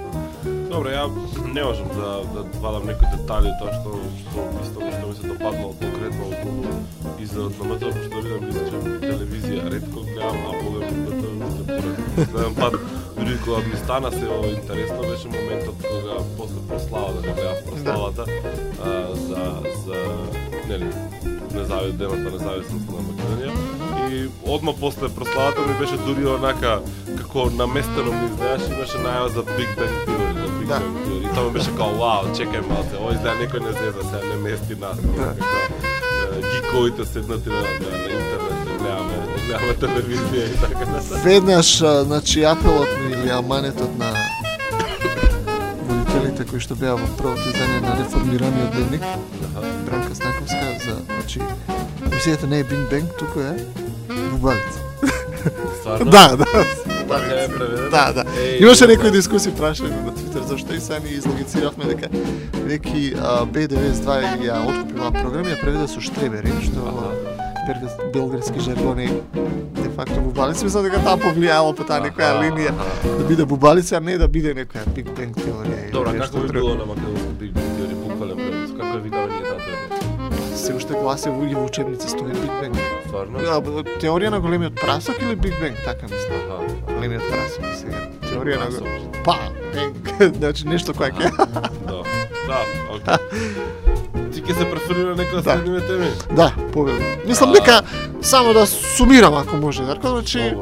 Добро, 0.69 0.91
ја 0.91 1.07
не 1.53 1.63
можам 1.63 1.87
да 1.95 2.19
да 2.35 2.43
вадам 2.59 2.87
некои 2.91 3.07
детали 3.15 3.55
тоа 3.61 3.73
што 3.79 3.99
што 4.19 4.47
исто 4.65 4.91
што 4.91 5.07
ми 5.07 5.15
се 5.15 5.27
допаднало 5.27 5.73
конкретно 5.79 6.29
околу 6.31 6.63
изгледот 7.19 7.59
на 7.59 7.73
МТВ, 7.73 8.05
што 8.05 8.21
да 8.21 8.27
видам 8.27 8.45
мислам 8.47 8.87
телевизија, 9.07 9.69
ретко 9.71 10.03
гледам, 10.03 10.37
а 10.49 10.51
погледам 10.59 11.03
Гледам 12.31 12.55
пат 12.55 12.73
дури 13.17 13.37
кога 13.45 13.57
ми 13.57 13.75
стана 13.83 14.11
се 14.11 14.25
ово 14.25 14.47
интересно 14.47 15.01
беше 15.01 15.27
моментот 15.27 15.75
кога 15.75 16.15
после 16.37 16.67
прослава 16.69 17.13
да 17.13 17.27
не 17.27 17.33
гледав 17.33 17.65
прославата 17.65 18.25
а, 18.85 19.15
за 19.15 19.61
за 19.85 19.95
нели 20.67 20.87
независ 21.53 21.93
денот 21.93 22.17
на 22.17 22.31
независност 22.31 22.85
на 22.89 22.99
Македонија 23.09 23.51
и 24.11 24.29
одма 24.45 24.73
после 24.79 25.09
прославата 25.09 25.61
ми 25.61 25.73
беше 25.79 25.97
дури 25.97 26.25
онака 26.25 26.81
како 27.17 27.49
наместено 27.49 28.11
ми 28.11 28.25
изгледаш 28.25 28.69
имаше 28.69 28.97
најава 28.97 29.27
за 29.27 29.43
Big 29.43 29.71
Bang 29.77 29.95
Theory, 30.05 30.33
за 30.33 30.49
Big 30.57 30.67
Да. 30.67 30.79
Bang 30.79 30.93
Theory. 31.05 31.31
И 31.31 31.35
тоа 31.35 31.49
беше 31.51 31.71
као 31.77 31.93
вау, 31.99 32.33
чекај 32.37 32.61
малце, 32.69 32.95
ово 32.99 33.13
изгледа 33.13 33.39
некој 33.41 33.59
не 33.65 33.71
зеза 33.79 34.03
сега 34.09 34.21
не 34.29 34.35
мести 34.49 34.75
нас. 34.75 34.97
Да. 35.01 35.33
Гиковите 36.51 37.05
седнати 37.05 37.49
на, 37.49 37.55
на, 37.55 37.89
на 37.97 38.32
да 39.47 39.57
гледаме, 39.57 39.73
да 39.73 39.87
телевизија 39.87 40.45
и 40.53 40.57
така 40.61 40.85
натаму. 40.91 41.23
Веднаш, 41.23 41.77
значи, 42.03 42.43
апелот 42.43 42.89
ми 43.05 43.13
или 43.13 43.29
аманетот 43.29 43.97
на 43.97 44.13
водителите 45.87 46.45
кои 46.49 46.59
што 46.59 46.75
беа 46.75 46.95
во 46.95 47.07
првото 47.17 47.49
издание 47.49 47.81
на 47.81 47.97
реформираниот 47.99 48.71
дневник. 48.71 49.03
Бранка 49.85 50.15
Станковска, 50.15 50.65
за, 50.85 50.95
значи, 51.07 51.41
мисијата 52.09 52.47
не 52.47 52.59
е 52.59 52.63
Бинг 52.63 52.89
Бенг, 52.89 53.11
туку 53.19 53.39
е 53.39 53.55
Бубалица. 54.31 54.79
Стварно? 55.79 56.11
Да, 56.11 56.35
да. 56.35 56.45
Така 57.07 57.35
е 57.35 57.47
преведено? 57.47 57.89
Да, 57.89 58.13
да. 58.13 58.23
Имаше 58.59 58.87
некои 58.87 59.11
дискусии 59.11 59.51
прашање 59.51 59.91
на 60.05 60.15
Твитер 60.15 60.47
зашто 60.47 60.73
и 60.73 60.79
сами 60.79 61.09
излогициравме 61.09 61.85
дека 61.85 62.09
неки 62.65 63.13
а, 63.19 63.43
B92 63.45 64.39
ја 64.47 64.63
откупи 64.63 64.99
оваа 64.99 65.11
програма 65.11 65.51
и 65.51 65.53
ја 65.53 65.61
преведе 65.61 65.87
со 65.87 66.01
штребери, 66.01 66.53
што 66.63 67.32
Аха. 68.13 68.19
во 68.19 68.19
белградски 68.19 68.59
жаргон 68.59 68.99
е 68.99 69.09
факто 69.95 70.21
бубалица, 70.21 70.65
мислам 70.65 70.83
дека 70.83 70.99
таа 70.99 71.17
повлијало 71.17 71.75
по 71.75 71.83
таа 71.83 72.01
некоја 72.01 72.41
линија 72.41 72.73
да 73.03 73.23
биде 73.27 73.45
бубалица, 73.45 73.97
а 73.97 73.99
не 73.99 74.17
да 74.17 74.27
биде 74.27 74.53
некоја 74.53 74.85
Big 74.87 75.05
Bang 75.07 75.33
теорија. 75.33 75.83
или 75.83 75.91
Добро, 75.91 76.09
а 76.09 76.13
нешто 76.13 76.33
како 76.33 76.47
би 76.47 76.53
било 76.53 76.75
на 76.75 76.85
македонски 76.85 77.27
Big 77.39 77.53
Bang 77.53 77.69
теорија, 77.77 77.97
буквален 78.03 78.37
превод? 78.37 78.77
Како 78.77 78.97
ја 78.97 79.03
викаме 79.03 79.27
ние 79.27 79.43
таа 79.43 79.59
теорија? 79.59 80.55
Се 80.55 80.73
уште 80.73 80.93
гласе 80.93 81.29
во 81.29 81.41
во 81.53 81.65
учебници 81.65 82.09
стои 82.09 82.33
Big 82.33 82.53
Bang. 82.61 82.77
Стварно? 83.07 83.39
А, 83.47 83.61
б- 83.61 83.83
Теорија 83.99 84.29
на 84.29 84.39
големиот 84.39 84.75
прасок 84.75 85.15
или 85.21 85.35
Big 85.35 85.53
Bang, 85.59 85.75
така 85.85 86.05
мислам. 86.05 86.37
Аха. 86.49 86.93
Големиот 86.95 87.23
прасок 87.29 87.65
сега. 87.75 87.97
Теорија 88.21 88.59
на 88.59 88.65
Прасок. 88.65 88.87
па, 89.23 89.37
Bang. 89.73 89.93
значи 90.37 90.67
нешто 90.67 90.93
која 90.93 91.11
ќе. 91.11 91.31
Да, 91.85 92.03
да, 92.47 92.59
окей. 92.93 93.92
Ќе 94.43 94.57
се 94.57 94.65
преферира 94.71 95.15
некоја 95.15 95.41
Да. 95.41 95.53
следниве 95.55 95.81
теми? 95.87 96.07
Да, 96.35 96.51
повели. 96.73 97.19
Мислам 97.27 97.49
А. 97.49 97.53
дека 97.53 97.81
само 98.21 98.53
да 98.53 98.65
сумирам 98.67 99.33
ако 99.33 99.57
може, 99.57 99.83
Дарко, 99.83 100.07
значи 100.07 100.53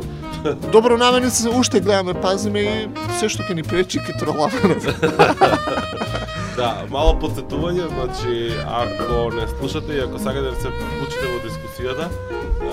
добро 0.71 0.97
наменици 1.03 1.47
уште 1.49 1.79
гледаме, 1.79 2.13
пазиме 2.13 2.59
и 2.59 2.87
се 3.19 3.29
што 3.29 3.43
ќе 3.43 3.53
ни 3.55 3.63
пречи 3.63 3.99
ќе 3.99 4.19
троламе. 4.19 4.75
Да, 6.57 6.83
мало 6.91 7.15
подсетување, 7.17 7.87
значи 7.89 8.51
ако 8.67 9.31
не 9.33 9.47
слушате 9.47 9.93
и 9.93 9.99
ако 10.03 10.19
сакате 10.19 10.51
да 10.51 10.55
се 10.61 10.67
вклучите 10.69 11.25
во 11.31 11.37
дискусијата, 11.45 12.05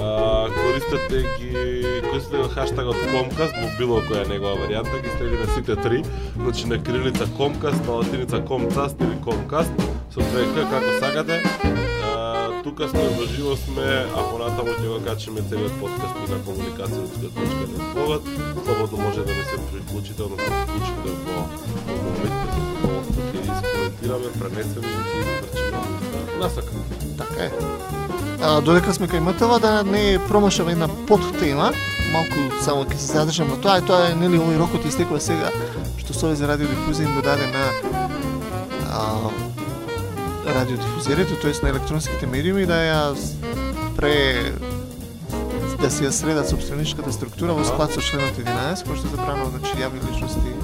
а, 0.02 0.48
користете 0.50 1.22
ги 1.38 1.84
користете 2.10 2.36
го 2.42 2.48
хаштагот 2.52 2.96
Comcast 3.14 3.54
во 3.62 3.70
било 3.78 4.00
која 4.10 4.26
негова 4.28 4.58
варијанта, 4.60 4.98
ги 5.00 5.14
следиме 5.16 5.46
сите 5.54 5.76
три, 5.76 6.02
значи 6.42 6.66
на 6.66 6.82
крилица 6.82 7.26
Comcast, 7.38 7.86
на 7.86 7.92
латиница 8.02 8.42
Comcast 8.42 8.98
или 9.00 9.16
Comcast, 9.24 9.72
со 10.18 10.30
две 10.30 10.44
к 10.46 10.70
како 10.70 10.90
сакате. 11.00 11.42
А, 12.04 12.62
тука 12.62 12.88
сме 12.88 13.08
во 13.16 13.26
живо 13.26 13.56
сме, 13.56 14.06
а 14.14 14.22
понатаму 14.30 14.74
ќе 14.74 14.88
го 14.88 14.98
качиме 15.04 15.42
целиот 15.48 15.74
подкаст 15.80 16.14
и 16.24 16.30
на 16.30 16.38
комуникација.net 16.46 17.94
блогот. 17.94 18.24
Слободно 18.64 18.98
може 18.98 19.24
да 19.24 19.32
не 19.32 19.44
се 19.44 19.56
приклучите, 19.72 20.22
односно 20.22 20.62
вклучите 20.62 21.10
во 21.24 21.38
во 21.86 21.96
моментите 22.02 22.60
во 22.82 22.94
ќе 23.30 23.40
искоментираме, 23.46 24.28
пренесеме 24.40 24.86
и 24.86 25.02
ќе 25.08 25.18
изврчиме 25.22 26.38
насака. 26.40 26.72
Така 27.18 27.44
е. 27.44 27.50
А, 28.42 28.60
додека 28.60 28.94
сме 28.94 29.06
кај 29.06 29.20
МТВ, 29.20 29.60
да 29.60 29.82
не 29.82 30.18
промашаме 30.28 30.72
една 30.72 30.88
подтема, 31.06 31.72
малку 32.12 32.62
само 32.62 32.84
ќе 32.84 32.98
се 32.98 33.12
задржам 33.12 33.54
на 33.54 33.60
тоа, 33.60 33.78
и 33.78 33.86
тоа 33.86 34.10
е 34.10 34.14
нели 34.18 34.38
овој 34.38 34.58
рокот 34.58 34.86
истекува 34.86 35.20
сега, 35.20 35.50
што 35.98 36.14
Совез 36.14 36.38
за 36.38 36.50
радиодифузија 36.50 37.06
им 37.06 37.14
го 37.14 37.22
даде 37.22 37.46
на 37.50 37.64
а, 38.88 39.47
радиодифузијето, 40.54 41.40
тоест 41.42 41.62
на 41.62 41.68
електронските 41.68 42.26
медиуми 42.26 42.66
да 42.66 42.78
ја 42.82 43.00
пре 43.96 44.52
да 45.78 45.90
се 45.90 46.08
ја 46.08 46.10
средат 46.10 46.48
собственичката 46.50 47.12
структура 47.12 47.54
во 47.54 47.64
склад 47.64 47.92
со 47.94 48.02
членот 48.02 48.34
11, 48.34 48.82
кој 48.86 48.98
што 48.98 49.06
е 49.06 49.14
забрано 49.14 49.50
значи 49.52 49.78
јавни 49.78 50.02
личности 50.10 50.54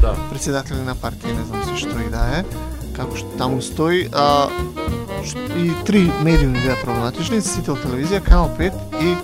Да. 0.00 0.14
председатели 0.30 0.80
на 0.82 0.94
партија, 0.98 1.36
не 1.36 1.44
знам 1.44 1.62
се 1.62 1.76
што 1.76 2.00
и 2.00 2.08
да 2.10 2.22
е, 2.38 2.44
како 2.96 3.16
што 3.16 3.28
таму 3.38 3.60
стои, 3.62 4.08
а, 4.12 4.48
и 5.56 5.70
три 5.86 6.10
медиуми 6.24 6.58
беа 6.64 6.74
проблематични, 6.82 7.40
Сител 7.40 7.76
телевизија, 7.76 8.22
Канал 8.24 8.50
5 8.58 8.72
и 8.98 9.14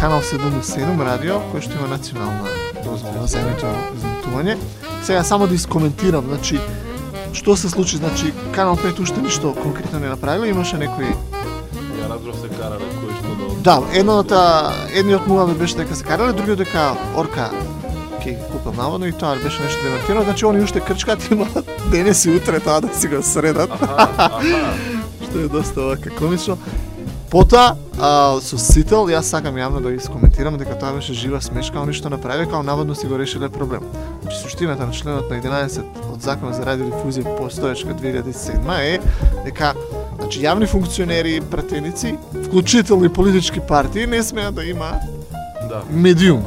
Канал 0.00 0.24
77 0.24 1.04
радио, 1.04 1.38
кој 1.52 1.62
што 1.62 1.78
има 1.78 1.88
национална 1.92 2.48
дозвола 2.82 3.26
за 3.26 3.44
емитување. 3.44 4.56
Сега 5.04 5.22
само 5.24 5.46
да 5.46 5.54
искоментирам, 5.54 6.26
значи, 6.26 6.58
што 7.32 7.56
се 7.56 7.70
случи, 7.70 7.96
значи, 7.96 8.32
Канал 8.52 8.76
5 8.76 9.00
уште 9.00 9.20
ништо 9.20 9.54
конкретно 9.62 9.98
не 10.00 10.08
направило, 10.08 10.44
имаше 10.44 10.78
некои 10.78 11.14
Ја 12.00 12.08
разбрав 12.10 12.36
се 12.36 12.48
кара 12.48 12.78
на 12.78 12.88
кој 13.00 13.16
што 13.18 13.34
да 13.38 13.50
Да, 13.62 13.82
едната, 13.92 14.72
едниот 14.94 15.26
муавет 15.26 15.58
беше 15.58 15.76
дека 15.76 15.96
се 15.96 16.04
карале, 16.04 16.32
другиот 16.32 16.58
дека 16.58 16.94
Орка 17.16 17.50
ќе 18.20 18.36
купил 18.52 18.72
наводно 18.76 19.06
и 19.06 19.12
тоа 19.12 19.36
беше 19.42 19.62
нешто 19.62 19.82
демонтирано, 19.82 20.24
значи 20.24 20.46
они 20.46 20.64
уште 20.64 20.80
крчкат 20.80 21.30
имаат 21.30 21.70
денес 21.90 22.24
и 22.24 22.30
утре 22.30 22.60
тоа 22.60 22.80
да 22.80 22.94
си 22.94 23.08
го 23.08 23.22
средат, 23.22 23.70
Аха, 23.70 24.10
аха. 24.18 24.40
што 25.30 25.38
е 25.38 25.48
доста 25.48 25.80
вака 25.80 26.10
комично. 26.10 26.58
Потоа, 27.30 27.76
а, 27.94 28.40
со 28.42 28.58
Сител, 28.58 29.06
јас 29.06 29.30
сакам 29.30 29.54
јавно 29.54 29.78
да 29.78 29.92
ги 29.92 30.00
искоментирам 30.02 30.56
дека 30.58 30.74
тоа 30.74 30.96
беше 30.96 31.14
жива 31.14 31.38
смешка, 31.40 31.78
они 31.78 31.94
што 31.94 32.10
направи, 32.10 32.48
као 32.50 32.64
наводно 32.66 32.94
си 32.98 33.06
го 33.06 33.18
решиле 33.18 33.48
проблем. 33.48 33.86
Значи, 34.22 34.42
суштината 34.42 34.86
на 34.86 34.92
членот 34.92 35.30
на 35.30 35.38
11 35.38 36.09
од 36.20 36.26
Законот 36.26 36.54
за 36.54 36.64
радиодифузија 36.64 37.36
постоечка 37.38 37.94
2007 37.94 38.60
е 38.78 38.98
дека 39.44 39.72
значи 40.18 40.40
јавни 40.40 40.66
функционери, 40.66 41.40
пратеници, 41.42 42.14
вклучително 42.44 43.04
и 43.04 43.08
политички 43.10 43.60
партии 43.60 44.06
не 44.06 44.22
смеат 44.22 44.54
да 44.54 44.64
имаат 44.64 45.02
Да. 45.68 45.82
медиум. 45.90 46.42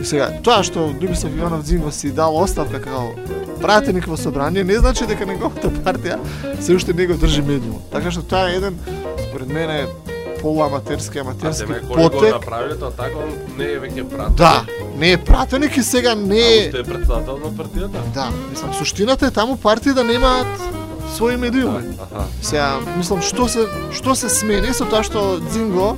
И 0.00 0.04
сега, 0.04 0.30
тоа 0.42 0.62
што 0.62 0.90
Любисов 0.92 1.30
Иванов 1.30 1.62
Дзинго 1.62 1.90
си 1.90 2.10
дал 2.10 2.36
оставка 2.36 2.80
како 2.80 3.12
пратеник 3.60 4.06
во 4.06 4.16
собрание, 4.16 4.64
не 4.64 4.74
значи 4.74 5.06
дека 5.06 5.26
неговата 5.26 5.70
партија 5.70 6.18
се 6.60 6.74
уште 6.74 6.92
не 6.92 7.06
го 7.06 7.14
држи 7.14 7.42
медиум. 7.42 7.78
Така 7.92 8.10
што 8.10 8.22
тоа 8.22 8.50
е 8.50 8.56
еден, 8.56 8.78
според 9.20 9.48
мене, 9.48 9.86
полуаматерски, 10.40 11.18
А 11.18 11.20
аматерски 11.20 11.72
го 11.82 11.94
потек. 11.94 12.34
направиле 12.34 12.74
тоа 12.74 12.90
така, 12.92 13.18
он 13.18 13.56
не 13.58 13.64
е 13.66 13.80
веќе 13.80 14.04
прат. 14.06 14.34
Да, 14.36 14.64
не 14.98 15.12
е 15.12 15.16
пратеник 15.18 15.76
и 15.76 15.82
сега 15.82 16.14
не 16.14 16.38
е... 16.38 16.66
уште 16.66 16.78
е 16.78 16.82
председател 16.82 17.38
на 17.38 17.50
партијата. 17.50 18.12
Да, 18.14 18.30
мислам, 18.50 18.74
суштината 18.74 19.26
е 19.26 19.30
таму 19.30 19.56
партии 19.56 19.92
да 19.92 20.04
немаат 20.04 20.46
своји 21.16 21.36
медиуми. 21.36 21.96
Аха. 22.00 22.24
Сега, 22.42 22.78
мислам, 22.96 23.22
што 23.22 23.48
се, 23.48 23.66
што 23.92 24.16
се 24.16 24.28
смени 24.32 24.74
со 24.74 24.88
тоа 24.88 25.04
што 25.06 25.38
Дзинго 25.48 25.96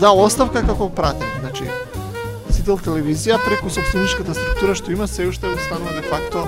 дал 0.00 0.20
оставка 0.22 0.62
како 0.66 0.88
пратеник. 0.90 1.40
Значи, 1.40 1.66
Сител 2.54 2.78
телевизија 2.78 3.40
преку 3.44 3.70
собственичката 3.70 4.34
структура 4.34 4.74
што 4.78 4.92
има 4.94 5.08
се 5.10 5.26
уште 5.28 5.50
останува 5.50 5.98
де 5.98 6.06
факто 6.08 6.46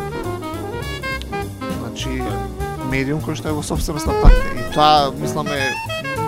значи 1.80 2.22
медиум 2.90 3.20
кој 3.20 3.36
што 3.36 3.50
е 3.50 3.58
во 3.58 3.62
собственост 3.66 4.06
на 4.06 4.14
партија. 4.22 4.54
И 4.54 4.72
тоа, 4.72 5.12
мислам, 5.18 5.50
е 5.50 5.72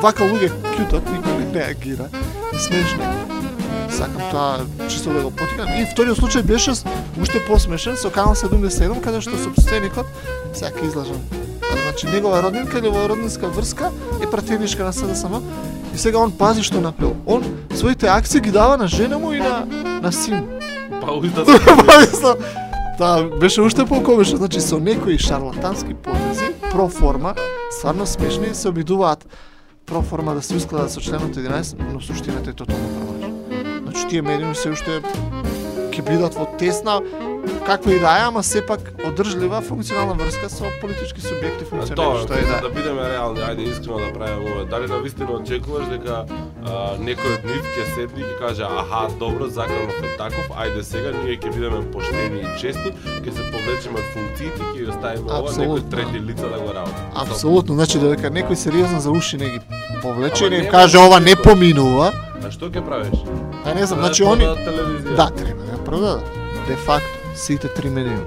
вака 0.02 0.26
луѓе 0.28 0.52
кјутат, 0.75 1.09
никој 1.14 1.40
не 1.40 1.50
реагира. 1.54 2.11
Смешно. 2.59 3.38
Сакам 3.99 4.23
тоа 4.31 4.88
чисто 4.88 5.12
да 5.12 5.23
го 5.23 5.31
потикам. 5.31 5.67
И 5.75 5.83
вториот 5.90 6.21
случај 6.21 6.45
беше 6.47 6.71
уште 7.19 7.40
посмешен 7.43 7.97
со 7.99 8.11
Канал 8.14 8.37
77, 8.38 9.00
каде 9.02 9.19
што 9.21 9.35
собственикот, 9.35 10.07
ќе 10.55 10.71
излажам, 10.87 11.19
а, 11.67 11.75
значи 11.83 12.07
негова 12.07 12.38
роднинка 12.43 12.78
или 12.78 12.93
во 12.95 13.09
роднинска 13.11 13.50
врска 13.50 13.90
е 14.23 14.31
пратеничка 14.31 14.85
на 14.85 14.93
СДСМ 14.93 15.43
и 15.95 15.99
сега 15.99 16.19
он 16.19 16.31
пази 16.31 16.62
што 16.62 16.81
направил. 16.81 17.17
Он 17.26 17.43
своите 17.75 18.07
акции 18.07 18.40
ги 18.40 18.55
дава 18.55 18.76
на 18.76 18.87
жена 18.87 19.19
му 19.19 19.33
и 19.33 19.40
на 19.43 19.67
на 20.02 20.12
син. 20.12 20.47
Па 21.02 21.19
уита 21.19 21.43
Па 21.87 21.99
мислам, 21.99 22.37
Таа 22.99 23.25
беше 23.40 23.62
уште 23.62 23.87
покомешно, 23.87 24.37
значи 24.37 24.61
со 24.61 24.78
некои 24.78 25.19
шарлатански 25.19 25.95
потези, 25.95 26.55
проформа, 26.71 27.35
стварно 27.71 28.07
смешни, 28.07 28.55
се 28.55 28.69
обидуваат 28.69 29.26
проформа 29.87 30.35
да 30.35 30.43
се 30.43 30.55
ускладат 30.55 30.93
со 30.93 31.00
членот 31.00 31.35
11, 31.35 31.76
но 31.93 32.00
суштината 32.00 32.50
е 32.50 32.52
тотално 32.52 32.88
промажна. 32.88 33.38
Значи 33.99 34.11
тие 34.11 34.23
медиуми 34.23 34.55
се 34.55 34.71
уште 34.71 35.00
ќе 35.90 36.02
бидат 36.07 36.37
во 36.38 36.45
тесна 36.55 37.00
каква 37.67 37.93
и 37.93 37.99
да 37.99 38.12
е, 38.21 38.23
ама 38.28 38.43
сепак 38.47 38.93
одржлива 39.02 39.59
функционална 39.61 40.14
врска 40.14 40.47
со 40.49 40.69
политички 40.78 41.19
субјекти 41.19 41.67
функционери, 41.67 42.21
што 42.23 42.37
е 42.38 42.45
да. 42.47 42.61
да 42.62 42.71
бидеме 42.71 43.09
реални, 43.11 43.43
ајде 43.43 43.67
искрено 43.73 43.99
да 44.05 44.12
правиме 44.14 44.52
ова. 44.52 44.69
Дали 44.71 44.87
навистина 44.87 45.35
очекуваш 45.40 45.88
дека 45.90 46.21
а, 46.23 46.95
некој 47.02 47.33
од 47.40 47.49
нив 47.50 47.67
ќе 47.75 47.88
седне 47.97 48.23
и 48.23 48.28
ќе 48.28 48.37
каже 48.38 48.69
аха, 48.85 49.02
добро, 49.19 49.50
законов 49.50 49.99
е 49.99 50.14
таков, 50.21 50.47
ајде 50.55 50.87
сега 50.87 51.17
ние 51.19 51.35
ќе 51.35 51.50
бидеме 51.57 51.83
поштени 51.90 52.45
и 52.45 52.55
честни, 52.62 52.95
ќе 53.19 53.35
се 53.35 53.49
повлечеме 53.50 53.99
од 53.99 54.14
функциите, 54.14 54.71
ќе 54.76 54.88
оставиме 54.95 55.26
ова 55.26 55.43
некој 55.43 55.50
Апсолутно. 55.50 55.90
трети 55.90 56.23
лица 56.31 56.55
да 56.55 56.62
го 56.62 56.71
работи. 56.78 57.02
Апсолутно, 57.26 57.83
значи 57.83 57.99
додека 57.99 58.31
некој 58.31 58.62
сериозно 58.62 59.02
за 59.02 59.11
уши 59.11 59.43
не 59.43 59.50
ги 59.59 59.61
повлече 60.02 60.47
и 60.47 60.55
не 60.55 60.64
каже 60.71 61.02
ова 61.02 61.19
не 61.19 61.35
поминува, 61.35 62.14
А 62.38 62.50
што 62.55 62.69
ќе 62.73 62.81
правиш? 62.81 63.19
А 63.65 63.75
не 63.75 63.87
знам, 63.87 64.00
Да 64.00 64.07
значи 64.07 64.23
ја 64.23 64.33
они. 64.33 64.45
Да, 65.17 65.31
треба 65.31 65.62
да 65.62 65.85
продадат. 65.85 66.25
Де 66.69 66.77
факто, 66.77 67.09
сите 67.35 67.69
три 67.69 67.91
медиуми. 67.91 68.25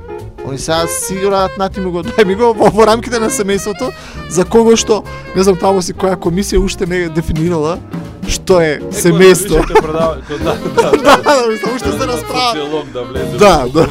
Они 0.47 0.57
сега 0.57 0.87
сигурат 0.87 1.57
нати 1.57 1.79
му 1.79 1.91
го 1.91 2.03
дај 2.03 2.25
ми 2.25 2.35
го 2.35 2.53
во, 2.53 2.69
во 2.69 2.85
рамките 2.85 3.19
на 3.19 3.29
семејството 3.29 3.91
за 4.29 4.45
кого 4.45 4.75
што 4.75 5.03
не 5.35 5.43
знам 5.43 5.55
таму 5.55 5.81
си 5.81 5.93
која 5.93 6.17
комисија 6.17 6.57
уште 6.57 6.87
не 6.89 7.05
е 7.05 7.09
дефинирала 7.09 7.77
што 8.27 8.61
е 8.61 8.79
семејство. 8.91 9.61
да 9.69 10.17
да, 10.37 10.55
да, 10.75 10.95
да, 10.97 11.17
да, 11.23 11.73
уште 11.75 11.91
се 11.91 12.07
расправа. 12.07 12.83
Да 12.93 13.05
Да, 13.37 13.67
да. 13.73 13.87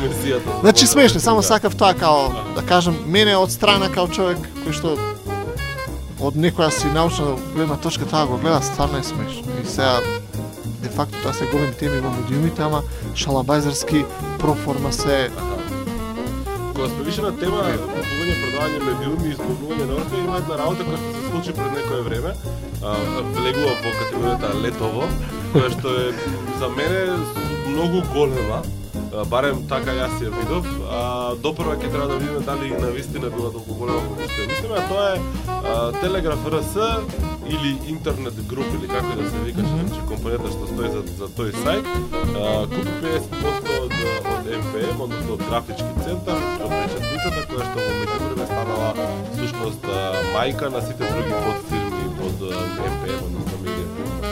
Значи 0.60 0.84
Да, 0.84 0.90
смешно, 0.90 1.20
само 1.20 1.40
да. 1.40 1.46
сакав 1.46 1.76
тоа 1.76 1.94
као 1.94 2.32
да 2.54 2.62
кажам 2.62 2.96
мене 3.06 3.36
од 3.36 3.52
страна 3.52 3.88
као 3.88 4.08
човек 4.08 4.38
кој 4.66 4.72
што 4.72 4.96
од 6.20 6.34
некоја 6.36 6.70
си 6.70 6.90
научна 6.94 7.36
гледна 7.54 7.76
точка 7.76 8.04
тоа 8.04 8.26
го 8.26 8.36
гледа 8.36 8.62
стварно 8.62 8.98
е 8.98 9.02
смешно. 9.02 9.46
И 9.62 9.66
сега 9.66 10.00
де 10.82 10.88
факто 10.88 11.22
тоа 11.22 11.32
се 11.34 11.46
големи 11.52 11.76
теми 11.80 12.00
во 12.00 12.10
медиумите, 12.16 12.62
ама 12.62 12.82
шалабајзерски 13.14 14.04
проформа 14.38 14.92
се 14.92 15.30
Кога 16.74 16.88
сме 16.88 17.04
више 17.04 17.22
на 17.22 17.30
тема 17.36 17.60
купување, 17.60 18.34
продавање 18.40 18.78
медиуми 18.86 19.26
и 19.28 19.32
избавување 19.34 19.86
на 19.88 19.96
орка, 20.00 20.16
има 20.16 20.38
една 20.40 20.56
работа 20.62 20.86
која 20.86 21.00
што 21.00 21.10
се 21.12 21.26
случи 21.26 21.52
пред 21.58 21.74
некое 21.76 22.00
време. 22.06 22.32
Влегува 23.36 23.74
во 23.82 23.92
категоријата 23.98 24.54
летово. 24.62 25.08
која 25.52 25.70
што 25.74 25.92
е 25.98 26.12
за 26.60 26.68
мене 26.76 27.00
многу 27.68 28.02
голема, 28.14 28.62
барем 29.30 29.62
така 29.68 29.94
јас 29.94 30.16
ја 30.22 30.30
видов, 30.34 30.66
а, 30.86 31.34
допрва 31.42 31.76
ќе 31.76 31.90
треба 31.90 32.06
да 32.10 32.16
видиме 32.16 32.40
дали 32.46 32.70
на 32.70 32.90
вистина 32.94 33.30
била 33.30 33.50
толку 33.52 33.74
голема 33.74 34.16
ја 34.20 34.48
мислиме, 34.48 34.76
а 34.76 34.88
тоа 34.88 35.06
е 35.14 35.20
а, 35.46 35.92
Телеграф 36.00 36.46
РС 36.46 36.74
или 37.50 37.78
интернет 37.88 38.34
груп 38.48 38.66
или 38.78 38.88
како 38.88 39.16
да 39.18 39.30
се 39.30 39.38
викаше, 39.46 39.74
значи 39.82 40.00
компанијата 40.10 40.52
што 40.54 40.66
стои 40.70 40.90
за, 40.94 41.02
за 41.18 41.28
тој 41.38 41.50
сајт, 41.64 41.90
а, 42.36 42.66
купи 42.70 42.94
50% 43.02 43.78
од, 43.80 43.96
од 44.34 44.50
МПМ, 44.60 45.00
односно 45.06 45.34
од 45.34 45.42
графички 45.48 46.04
центар, 46.04 46.38
од 46.64 46.70
печатницата 46.76 47.46
која 47.50 47.66
што 47.70 47.86
во 47.86 47.92
меѓувреме 47.98 48.46
станала 48.52 48.94
всушност 49.34 49.90
мајка 50.34 50.70
на 50.70 50.86
сите 50.86 51.10
други 51.10 51.42
подфирми 51.46 52.06
под 52.20 52.46
МПМ, 52.50 53.20
односно 53.26 53.62
Медија 53.64 53.90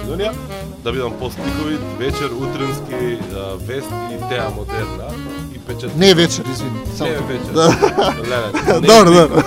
Македонија, 0.09 0.58
да 0.79 0.93
бидам 0.93 1.12
постикови, 1.12 1.79
вечер, 1.99 2.31
утренски, 2.33 3.01
а, 3.35 3.57
вест 3.57 3.88
и 4.12 4.29
теа 4.29 4.51
модерна 4.51 5.09
и 5.55 5.59
печат. 5.59 5.97
Не 5.97 6.14
вечер, 6.14 6.45
извини. 6.47 6.81
само 6.97 7.11
Не 7.11 7.17
тоа. 7.17 7.27
вечер. 7.27 7.53
Да. 7.53 7.69
Леле, 8.23 8.81
Добро, 8.81 9.11
добро. 9.12 9.43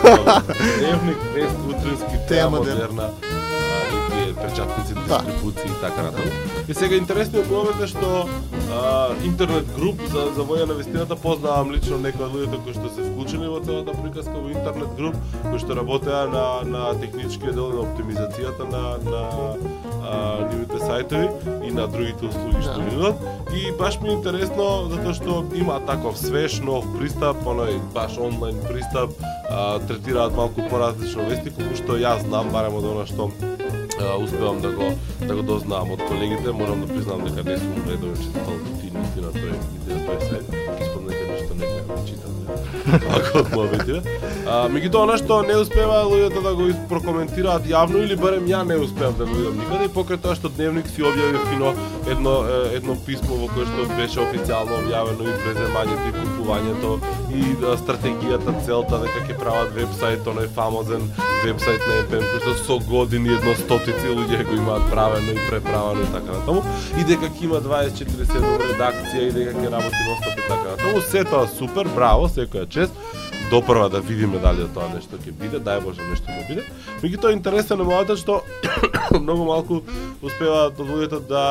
Дневник, 0.80 1.17
вест, 1.34 1.56
утренски, 1.70 2.28
Теа 2.30 2.50
модерна. 2.50 3.10
и 3.89 4.12
тие 4.13 4.34
печатници, 4.36 4.94
Да. 5.08 5.17
дистрибуции 5.17 5.67
и 5.67 5.82
така 5.82 6.02
натаму. 6.02 6.32
И 6.67 6.74
сега 6.74 6.96
интересниот 6.96 7.50
момент 7.50 7.82
е 7.82 7.88
што 7.88 8.28
а, 8.72 9.10
интернет 9.26 9.65
груп 9.76 10.00
за 10.08 10.22
за 10.36 10.41
воја 10.41 10.65
на 10.65 10.74
вистината 10.74 11.15
познавам 11.15 11.72
лично 11.72 11.98
некои 11.98 12.24
од 12.24 12.32
луѓето 12.32 12.63
кои 12.63 12.74
што 12.74 12.88
се 12.89 13.02
вклучени 13.04 13.48
во 13.48 13.60
целата 13.60 13.91
приказка 13.94 14.32
во 14.34 14.50
интернет 14.50 14.96
груп, 14.96 15.15
кои 15.44 15.60
што 15.60 15.76
работеа 15.76 16.28
на 16.28 16.46
на 16.63 16.94
техничкиот 16.96 17.56
дел 17.56 17.70
на 17.70 17.82
оптимизацијата 17.82 18.63
на 18.72 18.84
на 19.04 19.22
а, 20.12 20.47
нивните 20.52 20.80
сајтови 20.84 21.28
и 21.67 21.71
на 21.71 21.88
другите 21.88 22.26
услуги 22.26 22.62
што 22.62 22.78
Да. 22.80 22.86
нудат. 22.86 23.15
И 23.56 23.71
баш 23.80 24.00
ми 24.02 24.10
е 24.10 24.13
интересно 24.13 24.89
затоа 24.89 25.13
што 25.13 25.43
има 25.56 25.80
таков 25.86 26.17
свеж 26.17 26.60
нов 26.60 26.86
пристап, 26.97 27.38
оној 27.45 27.80
баш 27.93 28.17
онлайн 28.17 28.60
пристап, 28.67 29.10
а, 29.50 29.80
третираат 29.80 30.36
малку 30.36 30.62
поразлично 30.69 31.24
вести 31.30 31.50
колку 31.50 31.76
што 31.76 31.97
јас 31.97 32.28
знам 32.28 32.52
барем 32.52 32.76
од 32.76 32.86
она 32.86 33.06
што 33.06 33.32
успевам 34.24 34.62
да 34.62 34.71
го 34.71 34.91
да 35.19 35.36
го 35.36 35.41
дознаам 35.41 35.91
од 35.91 36.02
колегите, 36.08 36.52
морам 36.52 36.82
да 36.82 36.88
признам 36.93 37.21
дека 37.26 37.43
не 37.50 37.58
сум 37.58 37.84
редовен 37.88 38.17
читател 38.17 38.58
ти 38.82 39.21
на 39.21 39.30
тој 39.30 39.54
на 39.88 40.00
тој 40.08 40.19
сајт. 40.30 40.61
Ако 43.17 43.62
од. 43.62 44.08
А, 44.47 44.67
меѓутоа 44.71 45.06
она 45.06 45.15
што 45.19 45.41
не 45.47 45.56
успева 45.56 46.01
луѓето 46.10 46.41
да 46.43 46.54
го 46.58 46.67
прокоментираат 46.89 47.67
јавно 47.69 48.04
или 48.04 48.17
барем 48.19 48.47
ја 48.49 48.63
не 48.67 48.75
успеав 48.84 49.15
да 49.19 49.25
го 49.30 49.38
видам 49.38 49.60
никаде 49.62 49.88
и 49.88 49.93
покрај 49.95 50.19
тоа 50.23 50.36
што 50.36 50.51
Дневник 50.51 50.89
си 50.91 51.06
објави 51.08 51.43
фино 51.51 51.73
едно 52.12 52.36
едно 52.75 52.97
писмо 53.06 53.39
во 53.43 53.51
кое 53.54 53.67
што 53.69 53.88
беше 53.95 54.23
официјално 54.25 54.82
објавено 54.82 55.30
и 55.30 55.38
преземањето 55.45 56.10
и 56.10 56.15
купувањето 56.19 56.95
и 57.32 57.54
да, 57.62 57.76
стратегијата, 57.80 58.54
целта 58.65 59.00
дека 59.04 59.24
ќе 59.28 59.38
прават 59.39 59.72
вебсайт, 59.76 60.28
оној 60.28 60.50
фамозен 60.56 61.08
вебсайт 61.46 61.86
на 61.88 61.98
ЕПМ 62.02 62.26
кој 62.28 62.41
што 62.44 62.56
со 62.60 62.78
години 62.89 63.34
едно 63.38 63.56
стотици 63.56 64.12
луѓе 64.12 64.44
го 64.50 64.58
имаат 64.60 64.89
правено 64.91 65.32
и 65.32 65.48
преправено 65.50 66.04
и 66.04 66.12
така 66.12 66.38
натаму 66.38 66.63
и 67.00 67.08
дека 67.08 67.32
ќе 67.32 67.44
има 67.48 67.62
24/7 67.63 68.67
редакција 68.67 69.28
и 69.30 69.34
дека 69.39 69.58
ќе 69.58 69.74
работи 69.78 70.02
во 70.08 70.15
и 70.34 70.48
така 70.48 70.76
натаму. 70.76 71.02
Се 71.12 71.24
тоа 71.24 71.48
супер, 71.48 71.88
браво, 71.96 72.30
секоја 72.30 72.70
чест 72.70 72.94
допрва 73.52 73.90
да 73.90 74.00
видиме 74.00 74.40
дали 74.40 74.68
тоа 74.74 74.88
нешто 74.94 75.20
ќе 75.20 75.36
биде, 75.36 75.60
дај 75.60 75.84
Боже 75.84 76.08
нешто 76.08 76.32
ќе 76.32 76.48
биде. 76.48 76.68
Меѓутоа 77.04 77.36
интересен 77.36 77.82
е 77.82 77.84
моментот 77.84 78.22
што 78.24 78.42
многу 79.24 79.46
малку 79.46 79.82
успеваат 80.22 80.80
од 80.80 80.88
луѓето 80.88 81.20
да 81.28 81.46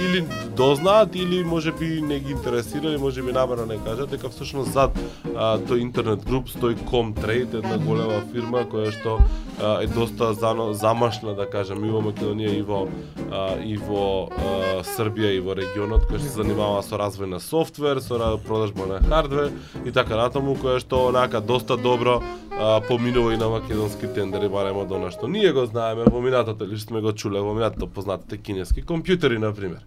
или 0.00 0.26
да 0.26 0.44
дознаат 0.56 1.14
или 1.14 1.44
може 1.44 1.72
би 1.72 2.02
не 2.02 2.18
ги 2.18 2.30
интересира 2.30 2.88
или 2.88 2.98
можеби 2.98 3.32
намерно 3.32 3.66
не 3.66 3.78
кажат 3.84 4.10
дека 4.10 4.28
всушност 4.28 4.72
зад 4.72 4.94
а, 5.34 5.58
тој 5.58 5.82
интернет 5.82 6.24
груп 6.24 6.48
стои 6.48 6.76
Comtrade, 6.76 7.58
една 7.58 7.78
голема 7.78 8.20
фирма 8.32 8.62
која 8.70 8.92
што 8.94 9.18
а, 9.58 9.82
е 9.82 9.86
доста 9.86 10.32
зано, 10.34 10.72
замашна 10.72 11.34
да 11.34 11.46
кажам 11.50 11.84
и 11.84 11.90
во 11.90 12.02
Македонија 12.04 12.54
и 12.58 12.62
во 12.62 12.86
а, 13.30 13.58
и 13.58 13.76
во 13.76 14.30
а, 14.30 14.82
Србија 14.94 15.34
и 15.34 15.42
во 15.42 15.58
регионот 15.58 16.06
кој 16.06 16.22
што 16.22 16.28
се 16.28 16.42
занимава 16.42 16.82
со 16.86 16.98
развој 17.00 17.30
на 17.34 17.40
софтвер, 17.40 18.00
со 18.00 18.38
продажба 18.46 18.86
на 18.86 19.00
хардвер 19.02 19.50
и 19.84 19.90
така 19.90 20.16
натаму 20.16 20.54
која 20.54 20.78
што 20.78 21.03
онака 21.08 21.40
доста 21.40 21.76
добро 21.76 22.22
а, 22.58 22.80
поминува 22.88 23.34
и 23.34 23.36
на 23.36 23.48
македонски 23.48 24.06
тендери 24.14 24.48
барем 24.48 24.78
од 24.82 24.92
она 24.92 25.10
што 25.10 25.28
ние 25.28 25.52
го 25.52 25.66
знаеме 25.66 26.04
во 26.10 26.20
минатото 26.20 26.64
или 26.64 26.78
сме 26.78 27.00
го 27.00 27.12
чуле 27.12 27.40
во 27.40 27.54
минатото 27.54 27.86
познатите 27.86 28.38
кинески 28.38 28.84
компјутери 28.84 29.38
на 29.38 29.52
пример. 29.54 29.84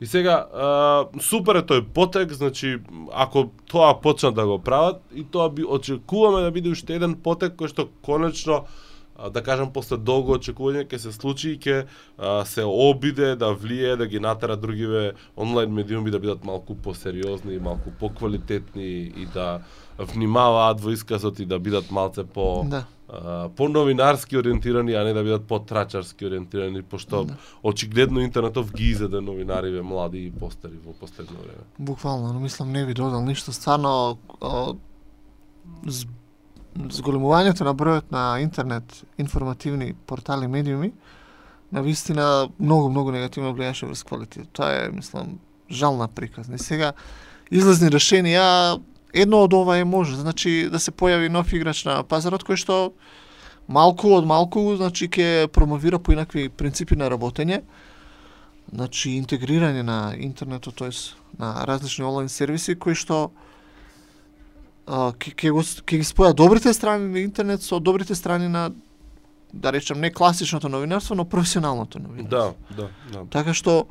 И 0.00 0.06
сега, 0.06 0.46
а, 0.52 1.08
супер 1.20 1.60
е 1.60 1.66
тој 1.68 1.82
потек, 1.92 2.32
значи, 2.32 2.78
ако 3.12 3.50
тоа 3.68 3.92
почнат 4.00 4.34
да 4.34 4.46
го 4.46 4.58
прават, 4.58 5.02
и 5.14 5.24
тоа 5.24 5.50
би 5.52 5.64
очекуваме 5.64 6.40
да 6.40 6.50
биде 6.50 6.72
уште 6.72 6.96
еден 6.96 7.18
потек 7.20 7.58
кој 7.60 7.68
што 7.68 7.88
конечно 8.00 8.64
а, 9.16 9.28
да 9.28 9.42
кажам 9.44 9.72
после 9.72 10.00
долго 10.00 10.38
очекување 10.38 10.86
ќе 10.88 10.98
се 11.04 11.12
случи 11.12 11.52
и 11.52 11.58
ќе 11.60 11.84
се 12.48 12.64
обиде 12.64 13.36
да 13.36 13.52
влие 13.52 13.96
да 14.00 14.06
ги 14.06 14.20
натера 14.20 14.56
другиве 14.56 15.12
онлайн 15.36 15.68
медиуми 15.68 16.10
да 16.10 16.18
бидат 16.18 16.44
малку 16.44 16.74
посериозни, 16.74 17.58
малку 17.60 17.92
поквалитетни 18.00 19.12
и 19.12 19.28
да 19.34 19.60
внимаваат 20.00 20.80
во 20.80 20.90
исказот 20.90 21.40
и 21.40 21.46
да 21.46 21.58
бидат 21.58 21.90
малце 21.90 22.24
по 22.24 22.64
Да. 22.64 22.84
а, 23.08 23.48
по 23.48 23.68
новинарски 23.68 24.38
ориентирани, 24.38 24.92
а 24.92 25.04
не 25.04 25.12
да 25.12 25.22
бидат 25.22 25.44
по 25.44 25.58
трачарски 25.58 26.26
ориентирани, 26.26 26.82
пошто 26.82 27.24
Да. 27.24 27.34
очигледно 27.62 28.20
интернетов 28.20 28.72
ги 28.72 28.84
изеде 28.84 29.20
новинариве 29.20 29.82
млади 29.82 30.18
и 30.18 30.30
постари 30.30 30.78
во 30.86 30.92
последно 30.92 31.36
време. 31.36 31.64
Буквално, 31.78 32.32
но 32.32 32.40
мислам 32.40 32.72
не 32.72 32.84
ви 32.84 32.94
додал 32.94 33.20
ништо. 33.22 33.52
Стварно, 33.52 34.18
о, 34.40 34.74
з- 35.86 36.06
зголемувањето 36.76 37.60
на 37.60 37.74
бројот 37.74 38.04
на 38.10 38.40
интернет 38.40 38.84
информативни 39.18 39.94
портали 40.06 40.46
медиуми 40.46 40.92
на 41.72 41.82
вистина 41.82 42.48
многу 42.60 42.88
многу 42.90 43.10
негативно 43.12 43.54
влијаше 43.54 43.86
врз 43.86 44.02
квалитет. 44.02 44.48
Тоа 44.52 44.72
е, 44.76 44.88
мислам, 44.88 45.38
жална 45.70 46.08
приказна. 46.08 46.54
И 46.54 46.58
сега 46.58 46.92
излезни 47.50 47.88
решенија, 47.88 48.80
едно 49.14 49.42
од 49.44 49.52
ова 49.52 49.76
е 49.78 49.84
може, 49.84 50.16
значи 50.16 50.68
да 50.72 50.78
се 50.78 50.90
појави 50.90 51.28
нов 51.28 51.52
играч 51.52 51.84
на 51.84 52.02
пазарот 52.02 52.44
кој 52.44 52.56
што 52.56 52.92
малку 53.68 54.14
од 54.14 54.26
малку, 54.26 54.76
значи 54.76 55.08
ќе 55.08 55.46
промовира 55.48 55.98
поинакви 55.98 56.48
принципи 56.48 56.96
на 56.96 57.10
работење, 57.10 57.62
значи 58.72 59.10
интегрирање 59.10 59.82
на 59.82 60.14
интернетот, 60.16 60.74
тоест 60.74 61.16
на 61.38 61.66
различни 61.66 62.04
онлайн 62.04 62.28
сервиси 62.28 62.74
кои 62.74 62.94
што 62.94 63.30
ќе 64.86 65.34
ќе 65.34 65.50
го 65.50 65.62
с- 65.62 65.82
ќе 65.82 65.96
ги 65.96 66.04
споја 66.04 66.34
добрите 66.34 66.72
страни 66.74 67.08
на 67.08 67.20
интернет 67.20 67.62
со 67.62 67.80
добрите 67.80 68.14
страни 68.14 68.48
на 68.48 68.70
да 69.52 69.72
речем 69.72 70.00
не 70.00 70.10
класичното 70.10 70.68
новинарство, 70.68 71.14
но 71.14 71.24
професионалното 71.24 71.98
новинарство. 71.98 72.54
Да, 72.70 72.76
да, 72.76 72.88
да. 73.12 73.24
Така 73.26 73.54
што 73.54 73.86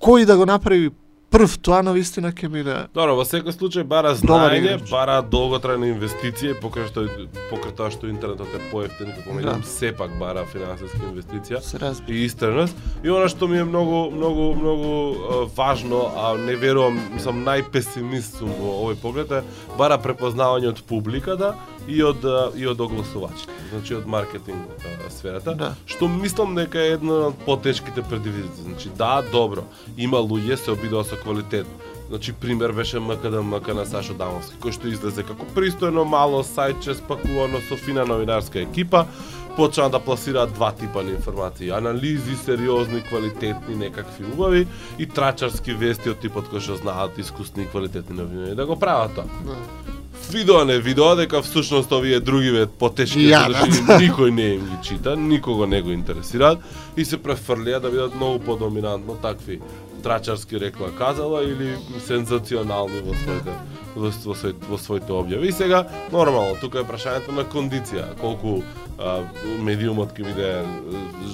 кој 0.00 0.24
да 0.26 0.36
го 0.36 0.46
направи 0.46 0.90
прв 1.30 1.56
тоа 1.62 1.82
на 1.82 1.92
вистина 1.94 2.32
ќе 2.34 2.48
биде 2.50 2.76
Добро, 2.94 3.14
во 3.14 3.24
секој 3.24 3.54
случај 3.54 3.84
бара 3.86 4.12
знаење, 4.18 4.76
бара 4.90 5.20
долготрајна 5.22 5.86
инвестиција, 5.94 6.56
покрај 6.62 6.88
што 6.90 7.04
покрај 7.50 7.74
тоа 7.78 7.90
што 7.94 8.10
интернетот 8.10 8.50
е 8.56 8.60
поевтин 8.72 9.12
како 9.14 9.36
медиум, 9.36 9.62
Да. 9.62 9.66
сепак 9.66 10.10
бара 10.18 10.44
финансиска 10.50 10.98
инвестиција 11.06 11.60
и 12.08 12.24
истреност. 12.24 12.76
И 13.04 13.08
она 13.08 13.28
што 13.28 13.48
ми 13.48 13.58
е 13.58 13.64
многу 13.64 14.10
многу 14.10 14.54
многу 14.54 15.46
важно, 15.56 16.10
а 16.16 16.36
не 16.36 16.56
верувам, 16.56 16.98
мислам 17.14 17.44
најпесимист 17.46 18.38
сум 18.38 18.50
во 18.58 18.74
овој 18.82 18.96
поглед 19.00 19.30
е 19.30 19.42
бара 19.78 19.98
препознавање 19.98 20.68
од 20.74 20.82
публиката 20.82 21.54
и 21.90 22.02
од 22.02 22.24
и 22.56 22.66
од 22.66 22.80
огласувачите, 22.80 23.52
значи 23.72 23.94
од 23.94 24.06
маркетинг 24.06 24.86
сферата, 25.10 25.54
Да. 25.54 25.74
што 25.86 26.08
мислам 26.08 26.54
дека 26.54 26.78
е 26.78 26.94
една 26.96 27.12
од 27.28 27.34
потешките 27.46 28.02
предизвици. 28.02 28.62
Значи 28.62 28.88
да, 28.96 29.22
добро, 29.32 29.64
има 29.96 30.18
луѓе 30.18 30.56
се 30.56 30.70
обидува 30.70 31.04
со 31.04 31.16
квалитет. 31.16 31.66
Значи 32.08 32.32
пример 32.32 32.72
беше 32.72 32.98
МКДМК 33.00 33.68
на 33.74 33.84
Сашо 33.86 34.14
Дамовски, 34.14 34.56
кој 34.60 34.72
што 34.74 34.88
излезе 34.90 35.22
како 35.22 35.46
пристојно 35.54 36.04
мало 36.04 36.42
сајтче 36.42 36.94
спакувано 36.98 37.60
со 37.68 37.76
фина 37.76 38.02
новинарска 38.04 38.58
екипа, 38.64 39.04
почна 39.56 39.88
да 39.90 40.00
пласираат 40.00 40.52
два 40.54 40.72
типа 40.72 41.02
на 41.02 41.10
информации, 41.10 41.70
анализи 41.70 42.36
сериозни, 42.36 43.02
квалитетни, 43.02 43.76
некакви 43.76 44.24
убави 44.32 44.66
и 44.98 45.06
трачарски 45.06 45.72
вести 45.72 46.10
од 46.10 46.18
типот 46.18 46.50
кој 46.50 46.60
што 46.60 46.76
знаат 46.82 47.18
искусни 47.18 47.62
и 47.62 47.70
квалитетни 47.70 48.16
новини 48.16 48.54
да 48.54 48.66
го 48.66 48.74
прават 48.78 49.14
тоа. 49.14 49.99
Да. 50.20 50.38
видоа 50.38 50.64
не 50.64 50.78
видоа 50.78 51.16
дека 51.16 51.42
всушност 51.42 51.92
овие 51.92 52.20
другиве 52.20 52.66
потешки 52.66 53.30
содржини 53.32 53.98
никој 54.06 54.30
не 54.30 54.48
им 54.54 54.64
ги 54.66 54.78
чита, 54.82 55.16
никого 55.16 55.66
не 55.66 55.82
го 55.82 55.90
интересираат 55.92 56.58
и 56.96 57.04
се 57.04 57.18
префрлија 57.18 57.80
да 57.80 57.90
бидат 57.90 58.14
многу 58.14 58.38
подоминантно 58.44 59.16
такви 59.22 59.60
трачарски 60.02 60.60
рекла 60.60 60.90
казала 60.98 61.44
или 61.44 61.76
сензационални 62.06 63.00
во 63.04 63.14
своите 63.14 63.52
во, 63.96 64.10
во, 64.10 64.34
своите, 64.34 64.66
во 64.68 64.78
своите 64.78 65.12
објави. 65.12 65.48
И 65.48 65.52
сега 65.52 65.84
нормално, 66.12 66.58
тука 66.60 66.80
е 66.80 66.88
прашањето 66.88 67.34
на 67.34 67.44
кондиција, 67.44 68.06
колку 68.20 68.60
а, 68.98 69.20
медиумот 69.62 70.14
ќе 70.16 70.26
биде 70.28 70.50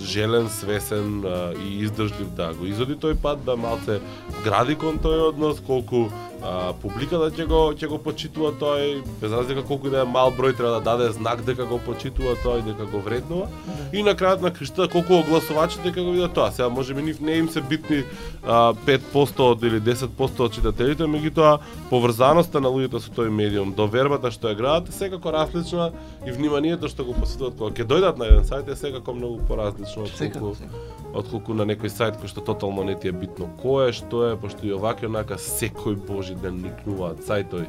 желен, 0.04 0.48
свесен 0.52 1.24
а, 1.24 1.52
и 1.54 1.82
издржлив 1.86 2.32
да 2.38 2.52
го 2.56 2.68
изоди 2.70 2.96
тој 3.00 3.16
пат, 3.22 3.44
да 3.44 3.56
малце 3.56 4.00
гради 4.44 4.76
кон 4.80 5.00
тој 5.02 5.28
однос, 5.30 5.60
колку 5.66 6.06
а, 6.46 6.72
публиката 6.82 7.30
ќе 7.34 7.46
го 7.50 7.60
ќе 7.74 7.88
го 7.90 7.98
почитува 8.02 8.52
тој, 8.60 9.00
без 9.20 9.32
разлика 9.32 9.64
колку 9.66 9.90
и 9.90 9.94
да 9.94 10.04
е 10.04 10.08
мал 10.08 10.30
број 10.34 10.54
треба 10.56 10.78
да 10.78 10.80
даде 10.92 11.10
знак 11.16 11.42
дека 11.46 11.66
го 11.66 11.78
почитува 11.82 12.36
тој, 12.44 12.62
дека 12.66 12.86
го 12.90 13.00
вреднува. 13.02 13.48
И 13.92 14.02
на 14.06 14.14
крајот 14.18 14.44
на 14.44 14.52
криштата 14.54 14.88
колку 14.92 15.18
огласувачите 15.20 15.90
дека 15.90 16.02
го 16.02 16.14
видат 16.14 16.34
тоа. 16.34 16.52
Сега 16.52 16.68
можеби 16.68 17.02
нив 17.02 17.20
не 17.20 17.38
им 17.42 17.48
се 17.48 17.60
битни 17.60 18.02
а, 18.44 18.74
5% 18.86 19.42
од 19.50 19.64
или 19.66 19.80
10% 19.80 20.44
од 20.46 20.54
читателите, 20.54 21.10
меѓутоа 21.10 21.58
поврзаноста 21.90 22.60
на 22.60 22.70
луѓето 22.72 23.02
со 23.02 23.10
тој 23.10 23.30
медиум, 23.30 23.74
довербата 23.76 24.30
што 24.30 24.52
ја 24.52 24.58
градат 24.58 24.90
е 24.90 24.96
секако 24.96 25.32
различна 25.32 25.90
и 26.26 26.32
вниманието 26.32 26.88
што 26.88 27.04
го 27.04 27.16
посветуваат 27.16 27.58
кога 27.58 27.74
ќе 27.74 27.88
дојдат 27.88 28.20
на 28.20 28.30
еден 28.30 28.46
сајт 28.46 28.70
е 28.72 28.76
секако 28.76 29.14
многу 29.14 29.42
поразлично 29.48 30.06
од 30.06 30.14
колку 30.14 30.54
секако. 30.54 30.84
отколку 31.14 31.54
на 31.54 31.66
некој 31.66 31.90
сајт 31.90 32.20
кој 32.20 32.30
што 32.30 32.44
тотално 32.44 32.84
не 32.84 32.94
ти 32.94 33.08
е 33.08 33.16
битно 33.16 33.48
кој 33.62 33.90
е, 33.90 33.96
што 33.96 34.24
е, 34.30 34.36
пошто 34.36 34.66
и 34.66 34.74
овака 34.76 35.06
и 35.06 35.10
онака 35.10 35.40
секој 35.40 35.96
божи 36.06 36.35
ден 36.36 36.62
никнуваат 36.62 37.20
сајтови 37.26 37.66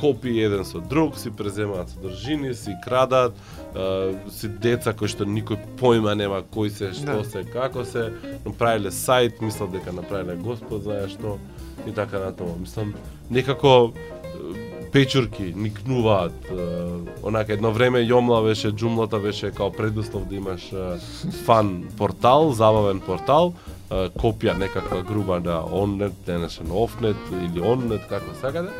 копи 0.00 0.40
еден 0.40 0.64
со 0.64 0.80
друг, 0.80 1.18
си 1.18 1.30
преземаат 1.30 1.90
содржини, 1.90 2.54
си 2.54 2.74
крадат, 2.84 3.34
а, 3.76 4.12
си 4.30 4.48
деца 4.48 4.92
кои 4.92 5.08
што 5.08 5.24
никој 5.24 5.58
појма 5.80 6.14
нема 6.16 6.42
кој 6.54 6.68
се, 6.68 6.92
што 6.92 7.18
Да. 7.18 7.24
се, 7.24 7.44
како 7.44 7.84
се, 7.84 8.12
направиле 8.46 8.90
сајт, 8.90 9.40
мислат 9.40 9.72
дека 9.72 9.92
направиле 9.92 10.36
Господ 10.36 10.82
знае 10.82 11.08
што 11.08 11.38
и 11.86 11.92
така 11.92 12.18
натаму. 12.18 12.56
Мислам, 12.60 12.94
некако 13.30 13.92
е, 13.92 14.82
печурки 14.92 15.52
никнуваат. 15.56 16.32
е, 16.50 16.88
Онака 17.22 17.52
едно 17.52 17.70
време 17.72 17.98
јомла 18.04 18.42
беше, 18.44 18.70
джумлата 18.72 19.18
беше 19.18 19.50
као 19.50 19.70
предуслов 19.72 20.28
да 20.28 20.34
имаш 20.34 20.72
е, 20.72 20.98
фан 21.44 21.84
портал, 21.96 22.52
забавен 22.52 23.00
портал, 23.00 23.52
е, 23.56 23.71
копија 24.18 24.56
некаква 24.58 25.02
груба 25.02 25.40
на 25.40 25.60
оннет, 25.72 26.12
денешен 26.26 26.70
офнет 26.72 27.16
или 27.32 27.60
оннет, 27.60 28.06
како 28.08 28.34
сакате. 28.40 28.70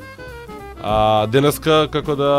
А 0.85 1.27
денеска 1.31 1.87
како 1.93 2.17
да 2.19 2.31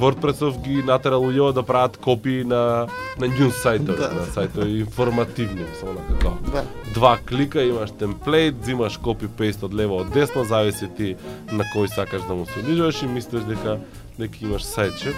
WordPress-ов 0.00 0.58
ги 0.60 0.82
натера 0.84 1.16
луѓето 1.16 1.52
да 1.56 1.62
прават 1.62 1.96
копии 1.96 2.44
на 2.44 2.86
на 3.18 3.26
news 3.26 3.56
сајтови, 3.64 3.96
Да. 3.96 4.10
на 4.14 4.26
сајтови 4.34 4.80
информативни, 4.80 5.64
само 5.80 5.92
онака 5.92 6.18
као 6.18 6.32
Да. 6.52 6.64
два 6.94 7.16
клика 7.28 7.62
имаш 7.62 7.90
темплейт, 7.98 8.60
взимаш 8.60 8.96
копи 8.96 9.28
пейст 9.28 9.62
од 9.62 9.74
лево 9.74 10.00
од 10.00 10.10
десно, 10.12 10.44
зависи 10.44 10.88
ти 10.96 11.16
на 11.52 11.64
кој 11.74 11.86
сакаш 11.94 12.22
да 12.28 12.34
му 12.34 12.46
се 12.46 12.60
и 13.04 13.08
мислиш 13.08 13.42
дека 13.42 13.78
дека 14.18 14.36
имаш 14.42 14.62
сајтче. 14.62 15.14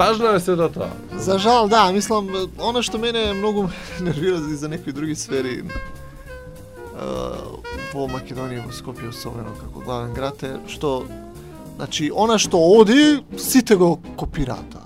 Тажна 0.00 0.34
е 0.34 0.40
сета 0.40 0.70
тоа. 0.72 0.88
За 1.12 1.38
жал, 1.38 1.68
да, 1.68 1.90
мислам, 1.92 2.30
она 2.56 2.80
што 2.80 2.96
мене 2.96 3.34
многу 3.36 3.68
нервира 4.00 4.38
и 4.40 4.56
за 4.56 4.68
некои 4.72 4.96
други 4.96 5.12
сфери 5.14 5.60
во 7.92 8.06
Македонија, 8.08 8.64
во 8.64 8.72
Скопје 8.72 9.10
особено 9.10 9.52
како 9.58 9.82
главен 9.84 10.14
град 10.16 10.40
е 10.48 10.54
што 10.72 11.04
значи 11.76 12.08
она 12.16 12.38
што 12.40 12.56
оди 12.56 13.20
сите 13.36 13.76
го 13.76 13.98
копираат. 14.16 14.78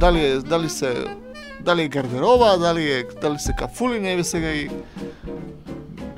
Дали 0.00 0.24
е 0.24 0.38
дали 0.40 0.70
се 0.72 0.94
дали 1.60 1.82
е 1.82 1.88
гардероба, 1.88 2.56
дали 2.58 2.88
е 2.92 3.04
дали 3.20 3.38
се 3.38 3.52
кафули, 3.52 4.00
не 4.00 4.16
ви 4.16 4.24
сега 4.24 4.52
и 4.52 4.70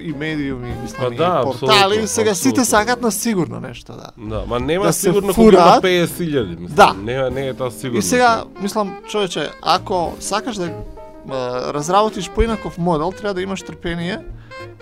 и 0.05 0.13
медиуми, 0.13 0.75
мислам, 0.83 1.09
Па 1.09 1.15
и 1.15 1.17
да, 1.17 1.43
портали, 1.43 1.71
апсолутно, 1.73 2.09
сега 2.09 2.35
сите 2.35 2.49
апсолутно. 2.49 2.65
сакат 2.65 3.03
на 3.03 3.13
сигурно 3.13 3.61
нешто, 3.61 3.93
да. 3.93 4.11
Да, 4.19 4.45
ма 4.47 4.61
нема 4.61 4.85
Да 4.85 4.93
се 4.93 5.01
сигурно 5.01 5.35
колку 5.35 5.43
има 5.43 5.51
фураат. 5.53 5.85
50.000, 5.85 6.61
мислам. 6.61 6.77
Да. 6.77 6.95
Не, 7.03 7.31
не 7.31 7.49
е 7.49 7.55
тоа 7.55 7.71
сигурно. 7.71 7.99
И 7.99 8.03
сега, 8.03 8.45
мислам, 8.61 8.97
човече, 9.09 9.51
ако 9.63 10.15
сакаш 10.21 10.57
да 10.57 10.71
разработиш 11.75 12.31
поинаков 12.31 12.79
модел, 12.79 13.13
треба 13.13 13.35
да 13.35 13.43
имаш 13.43 13.63
трпение, 13.63 14.19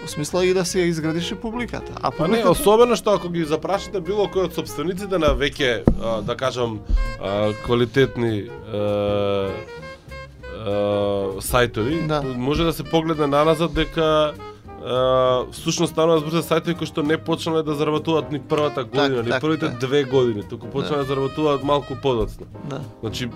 во 0.02 0.08
смисла 0.08 0.44
и 0.44 0.54
да 0.54 0.64
ја 0.64 0.85
изградиш 0.90 1.30
и 1.30 1.35
публиката. 1.35 1.92
А 2.02 2.11
Па 2.11 2.22
не, 2.22 2.28
публиката... 2.28 2.50
особено 2.50 2.96
што 2.96 3.14
ако 3.14 3.28
ги 3.28 3.44
запрашате 3.44 4.00
било 4.00 4.26
кој 4.26 4.50
од 4.50 4.54
собствениците 4.54 5.18
на 5.18 5.30
веќе, 5.38 5.87
да 6.26 6.37
кажам, 6.37 6.80
а, 7.22 7.52
квалитетни 7.64 8.50
а, 8.50 8.78
а, 10.66 10.70
сајтови, 11.38 12.06
Да. 12.06 12.22
може 12.22 12.64
да 12.64 12.72
се 12.72 12.82
погледне 12.85 13.26
наназад 13.26 13.74
дека 13.74 14.35
всушност 15.53 15.92
станува 15.92 16.18
збор 16.18 16.31
за 16.35 16.42
сајтови 16.42 16.75
кои 16.79 16.87
што 16.87 17.03
не 17.07 17.18
почнале 17.18 17.62
да 17.62 17.75
заработуваат 17.79 18.33
ни 18.33 18.40
првата 18.40 18.85
година, 18.85 19.23
ни 19.23 19.31
так, 19.31 19.40
првите 19.42 19.68
так. 19.71 19.79
две 19.79 20.05
години, 20.05 20.42
туку 20.42 20.66
почнале 20.66 21.03
да 21.03 21.05
заработуваат 21.05 21.62
малку 21.62 21.95
подоцна. 22.03 22.47
Да. 22.71 22.81
Значи 23.01 23.31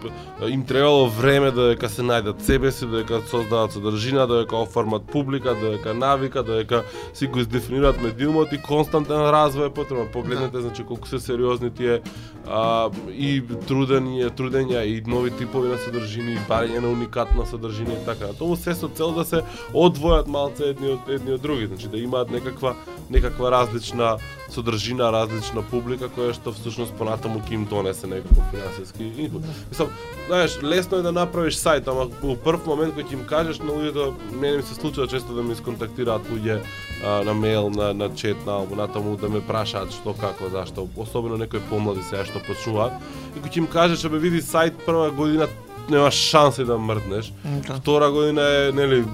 им 0.48 0.64
требало 0.66 1.06
време 1.08 1.50
додека 1.50 1.88
се 1.88 2.02
најдат 2.02 2.42
себе 2.42 2.72
си, 2.72 2.86
додека 2.86 3.20
создадат 3.30 3.72
содржина, 3.72 4.26
додека 4.26 4.56
оформат 4.56 5.06
публика, 5.12 5.54
додека 5.54 5.94
навика, 5.94 6.42
додека 6.42 6.82
си 7.14 7.26
го 7.26 7.38
издефинираат 7.38 8.02
медиумот 8.02 8.52
и 8.52 8.58
константен 8.62 9.30
развој 9.30 9.70
е 9.70 9.74
потребен. 9.74 10.10
Погледнете 10.12 10.60
значи 10.60 10.82
колку 10.82 11.08
се 11.08 11.18
сериозни 11.18 11.70
тие 11.70 12.00
а, 12.48 12.90
и 13.10 13.42
трудење, 13.68 14.30
трудења 14.34 14.82
и 14.82 15.02
нови 15.06 15.30
типови 15.30 15.68
на 15.68 15.78
содржини, 15.78 16.34
и 16.34 16.44
барење 16.48 16.82
на 16.82 16.90
уникатна 16.90 17.46
содржина 17.46 17.94
и 17.94 18.04
така. 18.04 18.32
Тоа 18.38 18.56
се 18.56 18.74
со 18.74 18.88
цел 18.88 19.14
да 19.14 19.24
се 19.24 19.42
одвојат 19.74 20.26
малце 20.26 20.72
едни 20.74 20.90
од 20.96 21.08
едни 21.08 21.35
од 21.36 21.42
други, 21.42 21.66
значи 21.66 21.88
да 21.88 21.98
имаат 21.98 22.30
некаква 22.30 22.74
некаква 23.10 23.50
различна 23.50 24.16
содржина, 24.50 25.10
различна 25.12 25.62
публика 25.70 26.08
која 26.10 26.34
што 26.34 26.52
всушност 26.54 26.94
понатаму 26.98 27.40
ќе 27.46 27.54
им 27.58 27.66
донесе 27.70 28.06
некаков 28.10 28.46
финансиски 28.50 29.10
инпут. 29.26 29.46
Мислам, 29.70 29.90
знаеш, 30.26 30.58
лесно 30.62 30.98
е 30.98 31.06
да 31.06 31.12
направиш 31.12 31.58
сајт, 31.58 31.90
ама 31.90 32.08
во 32.22 32.36
прв 32.36 32.66
момент 32.66 32.96
кој 32.96 33.06
ќе 33.06 33.18
им 33.18 33.26
кажеш 33.30 33.60
на 33.62 33.74
луѓето, 33.74 34.14
мене 34.32 34.62
ми 34.62 34.62
се 34.62 34.74
случува 34.74 35.06
често 35.10 35.34
да 35.34 35.42
ми 35.42 35.54
сконтактираат 35.54 36.30
луѓе 36.30 36.60
а, 37.04 37.22
на 37.26 37.34
мејл, 37.34 37.70
на 37.74 37.92
на 37.94 38.10
чет, 38.14 38.38
на 38.46 38.62
понатаму 38.66 39.16
да 39.16 39.28
ме 39.28 39.40
прашаат 39.40 39.92
што 39.92 40.14
како, 40.14 40.50
зашто, 40.50 40.88
особено 40.96 41.36
некои 41.36 41.60
помлади 41.70 42.02
сега 42.10 42.24
што 42.24 42.42
почнуваат. 42.46 42.98
И 43.36 43.42
кој 43.42 43.50
ќе 43.50 43.62
им 43.62 43.70
кажеш, 43.70 44.04
абе 44.04 44.18
види 44.18 44.42
сајт 44.42 44.82
прва 44.86 45.10
година 45.10 45.48
немаш 45.88 46.14
шанси 46.14 46.64
да 46.64 46.78
мрднеш. 46.78 47.32
Да. 47.44 47.74
Втора 47.74 48.10
година 48.10 48.42
е, 48.42 48.72
нели, 48.72 49.04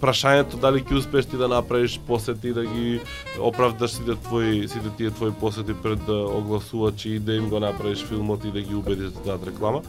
прашањето 0.00 0.60
дали 0.60 0.82
ќе 0.82 0.98
успееш 0.98 1.26
ти 1.26 1.36
да 1.36 1.48
направиш 1.48 1.98
посети 2.06 2.48
и 2.48 2.52
да 2.52 2.64
ги 2.64 3.00
оправдаш 3.38 3.90
сите 3.90 4.16
твои 4.16 4.68
сите 4.68 4.90
тие 4.96 5.10
твои 5.10 5.32
посети 5.32 5.74
пред 5.74 6.04
да, 6.06 6.12
огласувачи 6.12 7.14
и 7.16 7.18
да 7.18 7.34
им 7.34 7.48
го 7.48 7.60
направиш 7.60 8.04
филмот 8.04 8.44
и 8.44 8.52
да 8.52 8.60
ги 8.60 8.74
убедиш 8.74 9.10
да 9.10 9.20
дадат 9.20 9.46
реклама. 9.48 9.82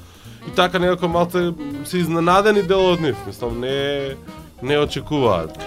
И 0.47 0.51
така 0.55 0.79
некако 0.79 1.07
малце 1.07 1.53
се 1.85 1.97
изненадени 1.97 2.63
дел 2.63 2.91
од 2.93 3.01
нив, 3.01 3.17
мислам 3.27 3.59
не 3.59 4.15
не 4.63 4.79
очекуваат. 4.79 5.57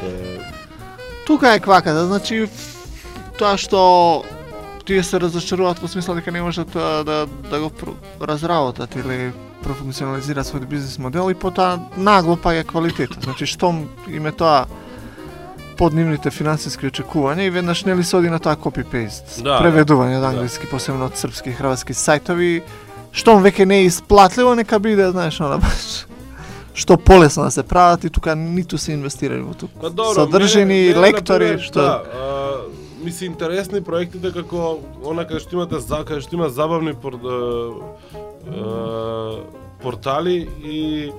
Тука 1.26 1.54
е 1.54 1.60
кваката, 1.60 2.06
значи 2.06 2.46
тоа 3.38 3.56
што 3.60 4.24
тие 4.86 5.02
се 5.02 5.20
разочаруваат 5.20 5.82
во 5.82 5.88
смисла 5.90 6.14
дека 6.14 6.32
не 6.32 6.42
можат 6.42 6.70
да, 6.72 7.04
да, 7.04 7.26
да 7.50 7.60
го 7.60 7.70
разработат 8.22 8.94
или 8.96 9.32
профункционализираат 9.66 10.46
својот 10.46 10.66
бизнес 10.70 10.98
модел 10.98 11.30
и 11.30 11.34
потоа 11.34 11.78
нагло 11.96 12.36
паѓа 12.36 12.64
квалитетот. 12.64 13.24
Значи 13.24 13.46
штом 13.46 13.88
им 14.08 14.26
е 14.26 14.32
тоа 14.32 14.66
под 15.76 15.92
нивните 15.92 16.30
финансиски 16.30 16.86
очекувања 16.88 17.44
и 17.46 17.50
веднаш 17.50 17.84
нели 17.84 18.04
се 18.04 18.16
оди 18.16 18.30
на 18.30 18.38
тоа 18.38 18.56
копи-пейст, 18.56 19.42
Да, 19.44 19.58
преведување 19.60 20.16
од 20.16 20.24
да. 20.24 20.28
англиски, 20.28 20.66
посебно 20.66 21.04
од 21.04 21.18
српски 21.18 21.50
и 21.50 21.56
хрватски 21.58 21.92
сајтови, 21.92 22.62
штом 23.12 23.42
веќе 23.44 23.64
не 23.64 23.82
е 23.82 23.90
исплатливо, 23.90 24.54
нека 24.54 24.78
биде, 24.78 25.10
знаеш, 25.10 25.40
она 25.40 25.58
баш 25.58 26.06
што 26.76 26.96
полесно 26.96 27.44
да 27.44 27.50
се 27.50 27.62
прават 27.62 28.04
и 28.04 28.10
тука 28.10 28.36
ниту 28.36 28.78
се 28.78 28.92
инвестирали 28.92 29.40
во 29.40 29.54
тука. 29.54 29.72
Па 29.80 29.90
добро, 29.90 30.14
Содржини, 30.14 30.64
мене- 30.64 30.88
мене, 30.88 31.00
лектори, 31.00 31.44
например, 31.44 31.64
што 31.64 31.80
Да, 31.80 32.02
а, 32.14 33.04
ми 33.04 33.12
се 33.12 33.24
интересни 33.24 33.80
проектите 33.80 34.32
како 34.32 34.78
она 35.04 35.24
каде 35.24 35.40
што 35.40 35.56
имате 35.56 35.80
за 35.80 36.04
што 36.20 36.34
има 36.36 36.48
забавни 36.48 36.92
портали 39.82 40.48
и 40.64 41.10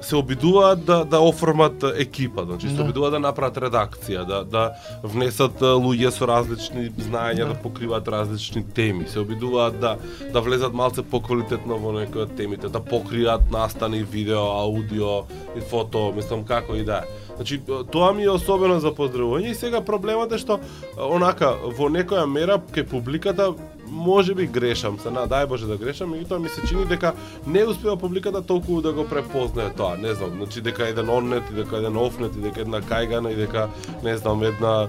се 0.00 0.16
обидуваат 0.16 0.84
да 0.84 1.04
да 1.04 1.20
оформат 1.20 1.84
екипа, 1.96 2.44
значи 2.44 2.68
се 2.68 2.74
Да. 2.74 2.82
обидуваат 2.82 3.12
да 3.12 3.18
направат 3.18 3.56
редакција, 3.56 4.24
да 4.26 4.44
да 4.44 4.72
внесат 5.02 5.60
луѓе 5.60 6.10
со 6.10 6.26
различни 6.28 6.90
знаења 6.90 7.46
да, 7.48 7.54
Да. 7.54 7.62
покриваат 7.62 8.08
различни 8.08 8.64
теми, 8.74 9.08
се 9.08 9.18
обидуваат 9.20 9.80
да 9.80 9.96
да 10.32 10.40
влезат 10.40 10.72
малце 10.74 11.02
поквалитетно 11.02 11.78
во 11.78 11.92
некои 11.92 12.22
од 12.22 12.36
темите, 12.36 12.68
да 12.68 12.80
покријат 12.80 13.50
настани, 13.50 14.02
видео, 14.02 14.38
аудио 14.38 15.24
и 15.56 15.60
фото, 15.60 16.12
мислам 16.16 16.44
како 16.44 16.74
и 16.76 16.84
да 16.84 16.96
е. 16.96 17.08
Значи, 17.36 17.60
тоа 17.92 18.12
ми 18.12 18.22
е 18.22 18.30
особено 18.30 18.80
за 18.80 18.92
поздравување 18.92 19.50
и 19.50 19.54
сега 19.54 19.80
проблемот 19.80 20.32
е 20.32 20.38
што 20.38 20.60
онака 20.96 21.54
во 21.78 21.88
некоја 21.88 22.26
мера 22.26 22.58
кај 22.58 22.84
публиката 22.84 23.54
може 23.90 24.34
би 24.34 24.46
грешам, 24.46 24.98
се 24.98 25.10
на 25.10 25.26
дај 25.28 25.46
Боже 25.46 25.66
да 25.66 25.76
грешам, 25.76 26.12
меѓутоа 26.14 26.38
ми 26.38 26.48
се 26.48 26.62
чини 26.66 26.84
дека 26.84 27.12
не 27.46 27.64
успеа 27.64 27.96
публиката 27.96 28.42
толку 28.42 28.80
да 28.82 28.92
го 28.92 29.04
препознае 29.08 29.72
тоа, 29.76 29.96
не 29.96 30.14
знам, 30.14 30.30
значи 30.36 30.60
дека 30.60 30.88
еден 30.88 31.08
оннет 31.08 31.42
и 31.50 31.54
дека 31.54 31.76
еден 31.76 31.96
офнет 31.96 32.36
и 32.36 32.40
дека 32.40 32.60
една 32.60 32.80
кајгана 32.80 33.32
и 33.32 33.36
дека 33.36 33.68
не 34.04 34.16
знам 34.16 34.42
една 34.42 34.88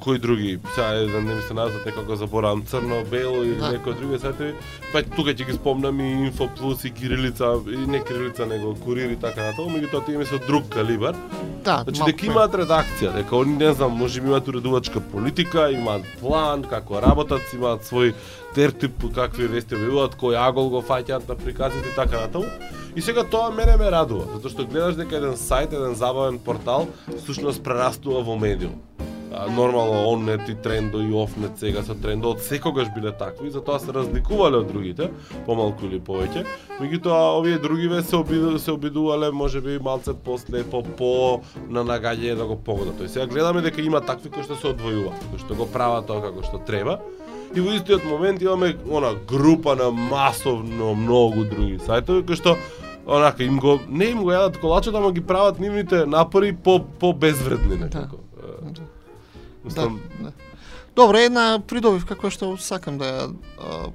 кои 0.00 0.18
други, 0.18 0.58
сега 0.74 0.88
еден 0.88 1.24
не 1.26 1.34
ми 1.34 1.42
се 1.42 1.54
назват 1.54 1.86
некако 1.86 2.16
заборавам 2.16 2.62
црно, 2.66 3.02
бело 3.10 3.42
или 3.44 3.54
Да. 3.54 3.72
некои 3.72 3.94
други 3.94 4.18
сайтови, 4.18 4.54
па 4.92 5.02
тука 5.02 5.30
ќе 5.34 5.46
ги 5.46 5.52
спомнам 5.52 6.00
и 6.00 6.10
Инфо 6.26 6.48
Плюс 6.58 6.84
и 6.84 6.90
Кирилица, 6.90 7.54
и 7.66 7.76
не 7.76 8.04
Кирилица 8.04 8.46
него 8.46 8.74
Курир 8.84 9.10
и 9.10 9.16
така 9.16 9.42
натаму, 9.42 9.70
меѓутоа 9.70 10.06
тие 10.06 10.18
ми 10.18 10.26
се 10.26 10.38
друг 10.38 10.68
калибар. 10.68 11.14
Да, 11.64 11.82
Значи 11.84 12.02
дека 12.06 12.26
имаат 12.26 12.52
редакција, 12.54 13.14
дека 13.14 13.36
они 13.36 13.56
не 13.56 13.72
знам, 13.72 13.92
може 13.92 14.20
би 14.20 14.26
имаат 14.28 14.48
уредувачка 14.48 15.00
политика, 15.00 15.70
имаат 15.70 16.02
план 16.20 16.62
како 16.62 17.02
работат, 17.02 17.42
имаат 17.54 17.81
свој 17.88 18.14
тертип 18.54 19.08
какви 19.14 19.48
вести 19.48 19.76
објавуваат, 19.78 20.18
кој 20.20 20.38
агол 20.38 20.70
го 20.70 20.82
фаќаат 20.86 21.28
на 21.28 21.36
приказите 21.36 21.88
и 21.88 21.96
така 21.96 22.26
натаму. 22.26 22.46
И 22.96 23.00
сега 23.00 23.24
тоа 23.24 23.50
мене 23.50 23.76
ме 23.80 23.90
радува, 23.90 24.26
затоа 24.34 24.52
што 24.52 24.68
гледаш 24.68 24.98
дека 25.00 25.16
еден 25.16 25.38
сајт, 25.40 25.72
еден 25.72 25.94
забавен 25.96 26.38
портал, 26.38 26.88
всушност 27.22 27.62
прерастува 27.64 28.20
во 28.26 28.36
медиум. 28.36 28.76
А, 29.34 29.48
нормално 29.48 30.12
оннет 30.12 30.48
и 30.48 30.54
трендо 30.54 31.00
и 31.00 31.12
офнет 31.12 31.56
сега 31.56 31.80
со 31.82 31.94
трендо 31.96 32.34
од 32.34 32.42
секогаш 32.44 32.90
биле 32.92 33.14
такви, 33.16 33.48
затоа 33.50 33.78
се 33.80 33.94
разликувале 33.96 34.60
од 34.60 34.68
другите, 34.68 35.08
помалку 35.46 35.88
или 35.88 36.02
повеќе. 36.04 36.44
Меѓутоа 36.76 37.38
овие 37.38 37.56
другиве 37.62 38.02
се 38.02 38.18
обидувале, 38.20 38.58
се 38.60 38.76
обидувале 38.76 39.30
можеби 39.32 39.78
малце 39.80 40.12
послепо 40.12 40.82
по 40.98 41.40
на 41.68 41.80
нагаѓање 41.80 42.36
да 42.36 42.44
го 42.44 42.58
погодат. 42.60 43.00
Тој 43.00 43.08
сега 43.08 43.26
гледаме 43.26 43.64
дека 43.64 43.80
има 43.80 44.04
такви 44.04 44.28
кои 44.28 44.44
што 44.44 44.60
се 44.60 44.74
одвојуваат, 44.74 45.24
кои 45.30 45.40
што 45.40 45.56
го 45.56 45.64
прават 45.64 46.12
тоа 46.12 46.20
како 46.28 46.44
што 46.44 46.60
треба. 46.68 47.00
И 47.54 47.60
во 47.60 47.74
истиот 47.76 48.04
момент 48.04 48.42
имаме 48.42 48.76
она 48.90 49.12
група 49.28 49.76
на 49.76 49.90
масовно 49.90 50.94
многу 50.94 51.44
други 51.44 51.76
сајтови 51.78 52.24
кои 52.26 52.36
што 52.36 52.56
онака 53.06 53.44
им 53.44 53.58
го 53.60 53.78
не 53.88 54.12
им 54.12 54.22
го 54.22 54.32
јадат 54.32 54.60
колачот, 54.60 54.94
ама 54.94 55.12
ги 55.12 55.20
прават 55.20 55.60
нивните 55.60 56.06
напори 56.06 56.52
по 56.52 56.78
по 56.80 57.12
безвредни 57.12 57.76
некако. 57.76 58.16
Е, 58.16 58.72
Да. 58.72 58.82
Мислам, 59.64 60.00
Да, 60.18 60.24
да. 60.24 60.32
Добро, 60.96 61.18
една 61.18 61.60
придобивка 61.68 62.16
која 62.16 62.30
што 62.30 62.56
сакам 62.56 62.98
да 62.98 63.28
ја 63.28 63.92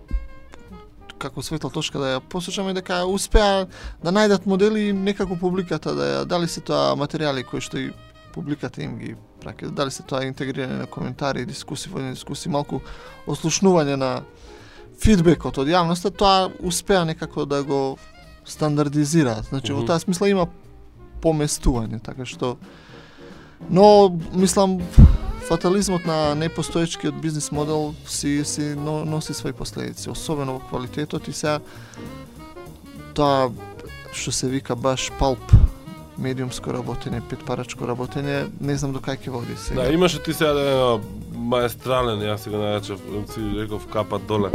како 1.18 1.42
светла 1.42 1.70
точка 1.74 2.00
да 2.00 2.08
ја 2.16 2.22
посочам 2.30 2.70
е 2.70 2.78
дека 2.78 3.04
успеа 3.10 3.68
да 4.04 4.14
најдат 4.14 4.46
модели 4.46 4.94
некако 4.94 5.36
публиката 5.36 5.96
да 5.96 6.06
ја 6.12 6.26
дали 6.26 6.48
се 6.48 6.62
тоа 6.62 6.96
материјали 6.98 7.46
кои 7.46 7.62
што 7.62 7.78
и 7.78 7.92
публиката 8.34 8.84
им 8.84 8.98
ги 9.00 9.16
праќа, 9.42 9.72
дали 9.72 9.92
се 9.92 10.04
тоа 10.04 10.26
интегрирање 10.28 10.82
на 10.84 10.88
коментари, 10.88 11.46
дискусии, 11.46 11.92
водени 11.92 12.18
дискусии, 12.18 12.52
малку 12.52 12.82
ослушнување 13.28 13.96
на 13.96 14.12
фидбекот 15.02 15.58
од 15.58 15.68
јавноста, 15.68 16.12
тоа 16.12 16.50
успеа 16.60 17.06
некако 17.06 17.46
да 17.46 17.64
го 17.64 17.98
стандардизираат. 18.46 19.50
Значи, 19.50 19.74
во 19.74 19.80
Мгм. 19.80 19.88
таа 19.88 20.00
смисла 20.00 20.30
има 20.30 20.48
поместување, 21.22 22.02
така 22.04 22.26
што 22.26 22.58
Но, 23.70 24.20
мислам, 24.34 24.82
фатализмот 25.48 26.06
на 26.06 26.36
непостоечкиот 26.36 27.16
бизнис 27.22 27.52
модел 27.52 27.96
си, 28.08 28.44
си 28.46 28.76
но, 28.76 29.06
носи 29.06 29.34
своји 29.34 29.54
последици, 29.54 30.10
особено 30.10 30.60
во 30.60 30.60
квалитетот 30.60 31.28
и 31.28 31.34
сега 31.34 31.60
тоа 33.18 33.50
што 34.14 34.32
се 34.32 34.50
вика 34.52 34.76
баш 34.76 35.10
палп 35.20 35.42
медиумско 36.18 36.74
работење, 36.74 37.22
петпарачко 37.30 37.88
работење, 37.90 38.48
не 38.60 38.76
знам 38.78 38.94
до 38.96 39.02
кај 39.04 39.20
ќе 39.22 39.34
води 39.34 39.56
сега. 39.58 39.84
Да, 39.84 39.94
имаше 39.94 40.22
ти 40.24 40.34
сега 40.34 40.52
еден 40.56 41.06
маестрален, 41.48 42.22
јас 42.26 42.44
си 42.44 42.52
го 42.54 42.62
најачав, 42.62 43.02
си 43.34 43.46
реков 43.60 43.88
капа 43.94 44.20
доле, 44.20 44.52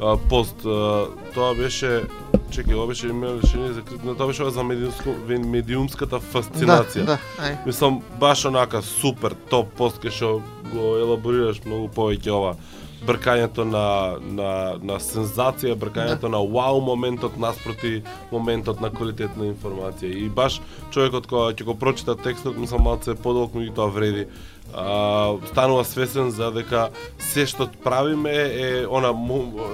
а, 0.00 0.16
пост, 0.30 0.64
а, 0.64 1.06
тоа 1.34 1.54
беше, 1.58 2.04
чекај, 2.52 2.76
ова 2.76 2.86
беше 2.92 3.10
име 3.10 3.36
решение 3.40 3.72
за 3.72 3.82
но 4.04 4.14
тоа 4.14 4.30
беше 4.30 4.44
ова 4.44 4.54
за 4.54 4.64
медиумско, 4.64 5.14
медиумската 5.28 6.20
фасцинација. 6.20 7.04
Да, 7.04 7.16
да, 7.16 7.44
ај. 7.48 7.58
Мислам, 7.66 8.00
баш 8.20 8.44
онака 8.44 8.82
супер, 8.82 9.36
топ 9.50 9.72
пост 9.78 10.02
кај 10.02 10.14
што 10.14 10.40
го 10.72 10.96
елаборираш 11.00 11.64
многу 11.64 11.88
повеќе 11.88 12.34
ова 12.36 12.56
бркањето 13.04 13.64
на, 13.64 14.16
на, 14.20 14.78
на 14.82 14.96
сензација, 15.00 15.74
бркањето 15.74 16.20
Да. 16.20 16.28
на 16.28 16.38
вау 16.38 16.80
моментот 16.80 17.36
наспроти 17.36 18.02
моментот 18.32 18.80
на 18.80 18.90
квалитетна 18.90 19.44
информација. 19.44 20.10
И 20.16 20.28
баш 20.28 20.60
човекот 20.90 21.26
кој 21.26 21.54
ќе 21.54 21.64
го 21.64 21.74
прочита 21.74 22.16
текстот, 22.16 22.56
мислам 22.56 22.82
малце 22.82 23.14
подолг, 23.14 23.52
тоа 23.70 23.86
вреди. 23.86 24.26
А, 24.74 25.36
станува 25.46 25.84
свесен 25.84 26.30
за 26.30 26.50
дека 26.50 26.88
се 27.18 27.46
што 27.46 27.68
правиме 27.84 28.32
е 28.34 28.86
она 28.90 29.12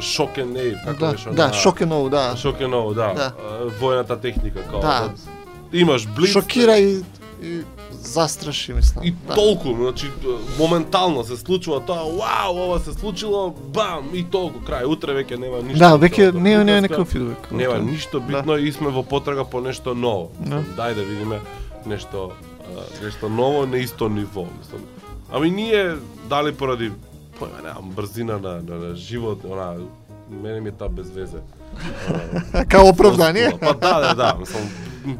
шокен 0.00 0.52
неив, 0.52 0.76
како 0.84 0.98
Да, 1.00 1.10
беше 1.12 1.30
да, 1.30 1.44
она- 1.44 1.52
шокеново, 1.52 2.08
да. 2.10 2.36
Шокеново, 2.36 2.94
да. 2.94 3.14
Да. 3.14 3.32
А, 3.40 3.70
Војната 3.80 4.20
техника, 4.20 4.62
као 4.62 4.80
Да. 4.80 5.08
да. 5.08 5.12
имаш 5.72 6.06
блиц, 6.08 6.30
Шокира 6.30 6.76
и, 6.78 7.00
и 7.42 7.62
застраши, 8.02 8.72
мислам. 8.72 9.04
И 9.04 9.10
да. 9.10 9.34
толку, 9.34 9.74
значи 9.74 10.10
моментално 10.58 11.24
се 11.24 11.36
случува 11.36 11.80
тоа, 11.80 12.04
вау, 12.04 12.56
ова 12.56 12.80
се 12.80 12.92
случило, 12.92 13.50
бам, 13.50 14.10
и 14.14 14.24
толку 14.24 14.60
крај. 14.60 14.86
Утре 14.86 15.14
веќе 15.22 15.38
нема 15.38 15.62
ништо. 15.62 15.78
Да, 15.78 15.96
веќе 15.96 16.32
не 16.32 16.56
не 16.64 16.80
приказка, 16.82 16.86
некој 16.86 17.06
фидбек. 17.06 17.50
Нема 17.50 17.78
ништо 17.78 18.20
битно 18.20 18.56
и 18.56 18.72
сме 18.72 18.90
во 18.90 19.02
потрага 19.02 19.44
по 19.44 19.60
нешто 19.60 19.94
ново. 19.94 20.30
Да. 20.38 20.64
Дај 20.76 20.94
да 20.94 21.02
видиме 21.02 21.40
нешто 21.86 22.32
нешто 23.02 23.28
ново 23.28 23.66
на 23.66 23.76
исто 23.76 24.08
ниво, 24.08 24.46
мислам. 24.58 24.82
Ами 25.32 25.50
ние 25.50 25.96
дали 26.28 26.52
поради 26.52 26.92
појма 27.40 27.62
немам 27.62 27.90
брзина 27.90 28.38
на, 28.38 28.60
на, 28.62 28.76
на 28.78 28.94
живот, 28.96 29.44
она 29.44 29.74
мене 30.30 30.60
ми 30.60 30.68
е 30.68 30.72
таа 30.72 30.88
без 30.88 31.10
везе. 31.10 31.38
Она, 32.08 32.64
Као 32.64 32.88
оправдание? 32.88 33.52
Па 33.60 33.74
да, 33.74 34.00
да, 34.00 34.14
да, 34.14 34.36
мислам, 34.40 34.62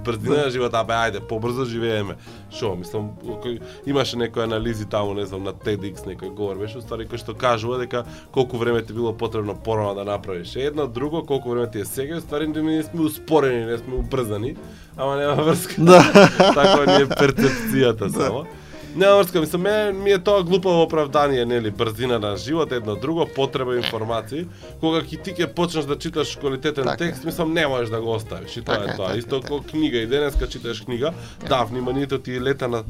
брзина 0.05 0.45
на 0.45 0.51
живота, 0.51 0.81
абе, 0.81 0.95
ајде, 0.95 1.21
побрзо 1.21 1.65
живееме. 1.65 2.17
Шо, 2.53 2.75
мислам, 2.77 3.13
кој, 3.23 3.61
имаше 3.87 4.17
некои 4.17 4.45
анализи 4.45 4.87
таму, 4.87 5.15
не 5.15 5.27
знам, 5.27 5.45
на 5.45 5.53
TEDx 5.53 6.07
некој 6.07 6.35
говор 6.35 6.59
беше, 6.61 6.79
уствари 6.79 7.07
кој 7.07 7.21
што 7.23 7.35
кажува 7.35 7.79
дека 7.83 8.05
колку 8.33 8.59
време 8.59 8.83
ти 8.83 8.93
било 8.93 9.13
потребно 9.13 9.55
порано 9.55 9.95
да 9.95 10.05
направиш 10.05 10.57
едно, 10.57 10.87
друго, 10.87 11.25
колку 11.27 11.51
време 11.51 11.71
ти 11.71 11.81
е 11.81 11.85
сега, 11.85 12.17
уствари 12.17 12.49
ние 12.49 12.83
сме 12.83 13.01
успорени, 13.01 13.65
не 13.65 13.79
сме 13.79 13.95
убрзани, 13.95 14.57
ама 14.97 15.17
нема 15.17 15.43
врска. 15.43 15.75
Да. 15.79 16.03
Таква 16.39 16.87
ни 16.87 17.03
е 17.03 17.07
перцепцијата 17.07 18.09
само. 18.19 18.47
Нема 18.97 19.17
врска, 19.17 19.41
мислам, 19.41 19.63
мене 19.63 19.93
ми 19.93 20.11
е 20.11 20.19
тоа 20.19 20.43
глупаво 20.43 20.83
оправдание, 20.83 21.45
нели, 21.45 21.71
брзина 21.71 22.19
на 22.19 22.37
живот, 22.37 22.73
едно 22.73 22.97
друго, 22.97 23.27
потреба 23.35 23.77
информации. 23.77 24.47
Кога 24.81 25.01
ќе 25.01 25.23
ти 25.23 25.33
ќе 25.33 25.49
почнеш 25.55 25.89
да 25.89 25.97
читаш 25.99 26.37
квалитетен 26.37 26.85
Така 26.85 26.97
текст, 26.97 27.25
мислам, 27.25 27.53
не 27.53 27.67
можеш 27.67 27.89
да 27.89 28.01
го 28.01 28.13
оставиш. 28.13 28.57
И 28.57 28.63
тоа 28.63 28.79
Така 28.79 28.93
е 28.93 28.97
тоа. 28.97 29.07
така 29.07 29.19
Исто 29.19 29.41
така 29.41 29.49
како 29.49 29.63
книга, 29.71 29.99
и 29.99 30.07
денеска 30.07 30.49
читаш 30.49 30.81
книга, 30.85 31.13
да, 31.49 31.65
вниманието 31.65 32.19
ти 32.19 32.41
лета 32.41 32.69
на 32.69 32.85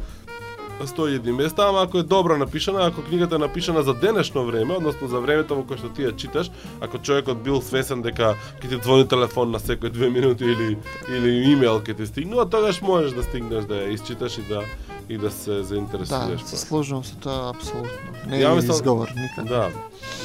101 0.81 1.33
места, 1.33 1.63
ама 1.65 1.83
ако 1.83 1.99
е 1.99 2.03
добро 2.03 2.39
напишана, 2.39 2.81
ако 2.83 3.03
книгата 3.03 3.35
е 3.35 3.39
напишана 3.39 3.83
за 3.83 3.95
денешно 3.95 4.45
време, 4.45 4.75
односно 4.75 5.09
за 5.09 5.19
времето 5.19 5.55
во 5.55 5.63
кое 5.63 5.77
што 5.77 5.89
ти 5.89 6.03
ја 6.03 6.17
читаш, 6.17 6.51
ако 6.81 6.99
човекот 6.99 7.39
бил 7.39 7.61
свесен 7.61 8.03
дека 8.03 8.35
ќе 8.59 8.69
ти 8.69 8.77
звони 8.77 9.07
телефон 9.07 9.51
на 9.51 9.59
секој 9.59 9.91
две 9.91 10.11
минути 10.11 10.45
или 10.45 10.77
или 11.09 11.31
имејл 11.49 11.81
ќе 11.81 11.95
ти 11.95 12.07
стигнува, 12.07 12.47
тогаш 12.47 12.83
можеш 12.83 13.13
да 13.13 13.23
стигнеш 13.23 13.65
да 13.65 13.75
ја 13.77 13.89
isчиташ 13.91 14.39
и 14.39 14.43
да 14.45 14.63
и 15.09 15.19
да 15.19 15.31
се 15.31 15.51
Да, 15.53 15.63
заинтересираш. 15.65 16.41
се 16.41 16.51
па. 16.51 16.57
сложувам 16.59 17.05
со 17.05 17.17
тоа 17.17 17.51
апсолутно. 17.51 17.91
Не 18.27 18.37
Ја 18.37 18.53
е 18.53 18.55
мислам- 18.55 18.71
изговор 18.73 19.09
никако. 19.11 19.49
Да. 19.49 19.69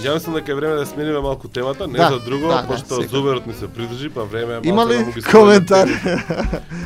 Ја 0.02 0.14
мислам 0.14 0.36
дека 0.36 0.52
е 0.52 0.56
време 0.56 0.76
да 0.76 0.86
смениме 0.86 1.20
малку 1.20 1.48
темата, 1.48 1.88
не 1.88 1.98
Да, 1.98 2.10
за 2.10 2.20
друго, 2.20 2.48
да, 2.48 2.62
да, 2.62 2.68
пошто 2.68 2.96
секако. 2.96 3.10
зуберот 3.10 3.48
ни 3.48 3.54
се 3.54 3.68
придржи, 3.68 4.10
па 4.10 4.24
време 4.24 4.54
е 4.56 4.60
Има 4.64 4.86
малку 4.86 4.94
ли 5.10 5.22
да 5.22 5.32
коментар? 5.32 5.88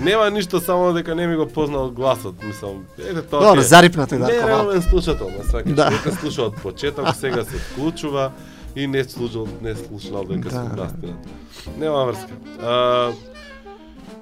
Нема 0.02 0.30
ништо, 0.30 0.60
само 0.60 0.94
дека 0.94 1.16
не 1.16 1.28
ми 1.28 1.36
го 1.36 1.48
познал 1.48 1.92
гласот, 1.92 2.44
мислам. 2.44 2.84
Ете 3.00 3.22
тоа. 3.22 3.40
Добро, 3.52 3.62
зарипнате 3.62 4.16
Не, 4.16 4.22
Дарко 4.22 4.48
малку. 4.48 4.48
реален 4.66 4.82
слушател, 4.82 5.30
ме 5.30 5.44
сваќаш. 5.44 5.74
Да. 5.74 5.90
Дека 5.90 6.12
слуша 6.12 6.42
од 6.44 6.56
почеток, 6.56 7.16
сега 7.16 7.44
се 7.44 7.58
вклучува 7.58 8.32
и 8.76 8.88
не 8.88 9.04
служил, 9.04 9.48
не 9.62 9.76
слушнал 9.76 10.24
дека 10.26 10.50
Да. 10.50 10.56
сум 10.56 10.76
настинат. 10.78 11.16
Нема 11.78 12.06
врска. 12.06 12.32
А, 12.62 13.12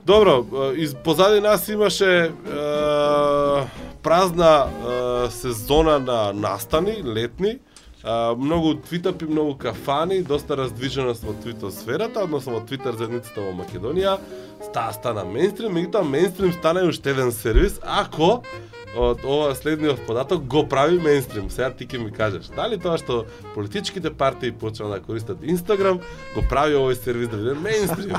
добро, 0.06 0.46
из 0.76 0.96
позади 0.96 1.42
нас 1.42 1.68
имаше 1.70 2.32
а, 2.54 3.66
празна 4.04 4.66
а, 4.88 5.28
сезона 5.32 6.00
на 6.00 6.34
настани, 6.34 7.04
летни. 7.06 7.60
А, 8.04 8.36
многу 8.36 8.74
твитапи, 8.76 9.26
многу 9.26 9.58
кафани, 9.58 10.22
доста 10.22 10.58
раздвиженост 10.58 11.24
во 11.24 11.34
твитер 11.34 11.70
сферата, 11.70 12.24
односно 12.24 12.54
во 12.54 12.60
твитер 12.62 12.96
заедницата 12.96 13.42
во 13.42 13.52
Македонија. 13.52 14.18
Стаа 14.64 14.94
стана 14.94 15.26
мейнстрим, 15.26 15.76
меѓутоа 15.76 16.02
мейнстрим 16.04 16.54
стана 16.54 16.80
и 16.80 16.88
уште 16.88 17.10
еден 17.12 17.32
сервис, 17.32 17.80
ако 17.84 18.42
од 18.98 19.22
ова 19.26 19.54
следниот 19.56 20.02
податок 20.08 20.44
го 20.48 20.64
прави 20.70 20.98
мейнстрим. 21.00 21.50
Сега 21.50 21.70
ти 21.70 21.86
ќе 21.88 22.02
ми 22.02 22.12
кажеш, 22.12 22.50
дали 22.56 22.80
тоа 22.82 22.98
што 22.98 23.26
политичките 23.54 24.10
партии 24.10 24.52
почнаа 24.52 24.90
да 24.90 25.00
користат 25.04 25.44
Инстаграм, 25.44 26.02
го 26.34 26.44
прави 26.50 26.76
овој 26.80 26.98
сервис 26.98 27.30
да 27.30 27.38
биде 27.38 27.54
мейнстрим. 27.54 28.18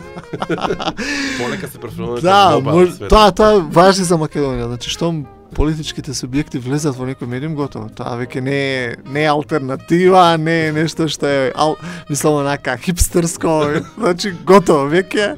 Полека 1.41 1.69
се 1.69 1.79
префрлуваме 1.79 2.21
Да, 2.21 2.61
мож, 2.63 2.99
тоа 3.09 3.35
тоа 3.35 3.61
важи 3.61 4.07
за 4.07 4.19
Македонија. 4.21 4.71
Значи 4.71 4.91
што 4.95 5.13
политичките 5.57 6.15
субјекти 6.15 6.61
влезат 6.63 6.97
во 6.99 7.09
некој 7.09 7.29
медиум, 7.31 7.57
готово. 7.59 7.91
Тоа 7.95 8.15
веќе 8.21 8.43
не 8.45 8.59
е, 8.61 8.95
не 9.11 9.25
е 9.25 9.31
алтернатива, 9.33 10.37
не 10.39 10.57
е 10.69 10.73
нешто 10.77 11.09
што 11.11 11.27
е, 11.27 11.51
ал, 11.55 11.77
мислам, 12.11 12.41
онака, 12.45 12.77
хипстерско, 12.79 13.59
значи, 13.99 14.35
готово, 14.47 14.87
веќе, 14.95 15.35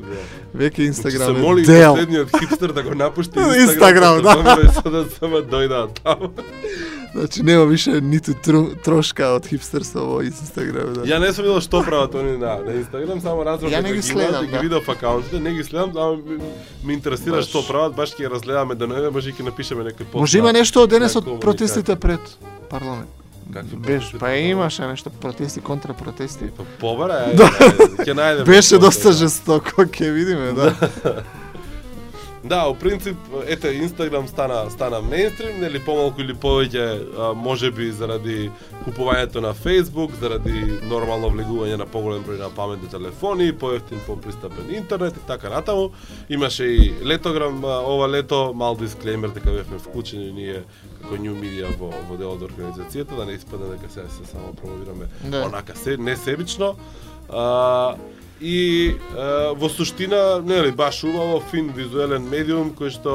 веќе 0.55 0.87
Инстаграм 0.87 1.35
се 1.35 1.41
е 1.41 1.43
моли 1.43 1.63
дел. 1.63 1.95
последниот 1.95 2.29
хипстер 2.39 2.73
да 2.73 2.83
го 2.83 2.95
напушти 2.95 3.39
Инстаграм, 3.65 4.23
да. 4.23 4.37
да. 4.85 5.05
само 5.19 5.43
дојдат 5.43 6.03
таму. 6.03 6.33
Значи, 7.15 7.43
нема 7.43 7.67
више 7.67 8.01
ниту 8.01 8.33
тру, 8.35 8.71
трошка 8.85 9.35
од 9.37 9.47
хипстерство 9.47 10.01
во 10.09 10.23
Инстаграм. 10.25 10.95
Да. 10.97 11.05
Ја 11.05 11.21
не 11.21 11.33
сум 11.33 11.45
видел 11.45 11.61
што 11.61 11.83
прават 11.85 12.15
они 12.17 12.39
на, 12.41 12.57
на 12.65 12.77
Инстаграм, 12.81 13.21
само 13.21 13.45
разбрав 13.45 13.73
Ја 13.73 13.83
дека 13.83 13.89
не 13.89 13.95
ги 13.95 14.03
следам, 14.03 14.45
ги 14.47 14.53
да. 14.53 14.61
видов 14.65 14.89
акаунтите, 14.89 15.41
не 15.41 15.53
ги 15.53 15.65
следам, 15.65 15.93
ама 15.97 16.17
ми, 16.17 16.39
ми 16.85 16.95
интересира 16.95 17.37
Баш. 17.37 17.49
што 17.53 17.65
прават, 17.69 17.93
баш 17.97 18.17
ќе 18.17 18.29
ја 18.29 18.33
разгледаме 18.33 18.75
да 18.75 18.87
не 18.87 19.11
може 19.11 19.33
ќе 19.33 19.45
напишеме 19.45 19.85
некој 19.85 20.09
пост. 20.09 20.21
Може 20.25 20.39
има 20.39 20.53
нешто 20.53 20.83
од 20.83 20.91
денес 20.91 21.17
од 21.17 21.29
протестите 21.41 21.97
пред 21.97 22.21
парламент. 22.73 23.22
Какви 23.53 23.77
Беше, 23.77 24.19
па 24.19 24.37
имаше 24.37 24.87
нешто 24.87 25.11
протести, 25.11 25.61
контра 25.61 25.95
протести. 25.95 26.45
Па 26.57 26.65
побара, 26.81 27.27
Да. 27.37 27.49
ќе 28.05 28.15
најдеме. 28.15 28.45
Беше 28.45 28.79
доста 28.79 29.13
жестоко, 29.13 29.85
ќе 29.85 30.11
видиме, 30.13 30.53
да. 30.53 30.75
Да, 32.45 32.69
у 32.69 32.75
принцип, 32.75 33.17
ете, 33.47 33.71
Инстаграм 33.73 34.29
стана 34.29 34.71
стана 34.71 34.99
мејнстрим, 34.99 35.61
нели 35.61 35.79
помалку 35.79 36.21
или 36.21 36.35
повеќе, 36.35 36.83
а, 37.19 37.33
можеби 37.35 37.93
заради 37.93 38.51
купувањето 38.85 39.41
на 39.41 39.55
Facebook, 39.55 40.11
заради 40.21 40.79
нормално 40.91 41.31
влегување 41.31 41.77
на 41.79 41.87
поголем 41.87 42.25
број 42.27 42.41
на 42.41 42.51
паметни 42.51 42.89
телефони, 42.89 43.53
поевтин, 43.53 44.01
попристапен 44.07 44.75
интернет 44.75 45.17
и 45.17 45.27
така 45.27 45.49
натаму. 45.49 45.91
Имаше 46.29 46.65
и 46.65 46.95
летограм 47.05 47.65
ова 47.65 48.09
лето, 48.09 48.53
мал 48.55 48.75
дисклеймер 48.77 49.29
дека 49.29 49.51
бевме 49.51 49.79
вклучени 49.79 50.33
ние 50.33 50.65
како 51.03 51.15
New 51.15 51.35
Media 51.39 51.71
во, 51.79 51.93
во 52.11 52.17
делот 52.17 52.43
од 52.43 52.51
организацијата, 52.51 53.17
да 53.17 53.25
не 53.27 53.33
испадне 53.39 53.71
дека 53.77 53.87
сега 53.93 54.09
се 54.11 54.27
само 54.31 54.53
промовираме 54.53 55.07
Да. 55.31 55.47
онака 55.47 55.77
се, 55.79 55.97
несебично. 55.97 56.75
А, 57.31 57.95
и 58.43 58.89
е, 58.89 58.95
во 59.55 59.69
суштина, 59.69 60.43
нели, 60.43 60.73
баш 60.75 61.05
убаво, 61.05 61.41
фин 61.51 61.71
визуелен 61.77 62.27
медиум 62.27 62.73
кој 62.75 62.91
што 62.91 63.15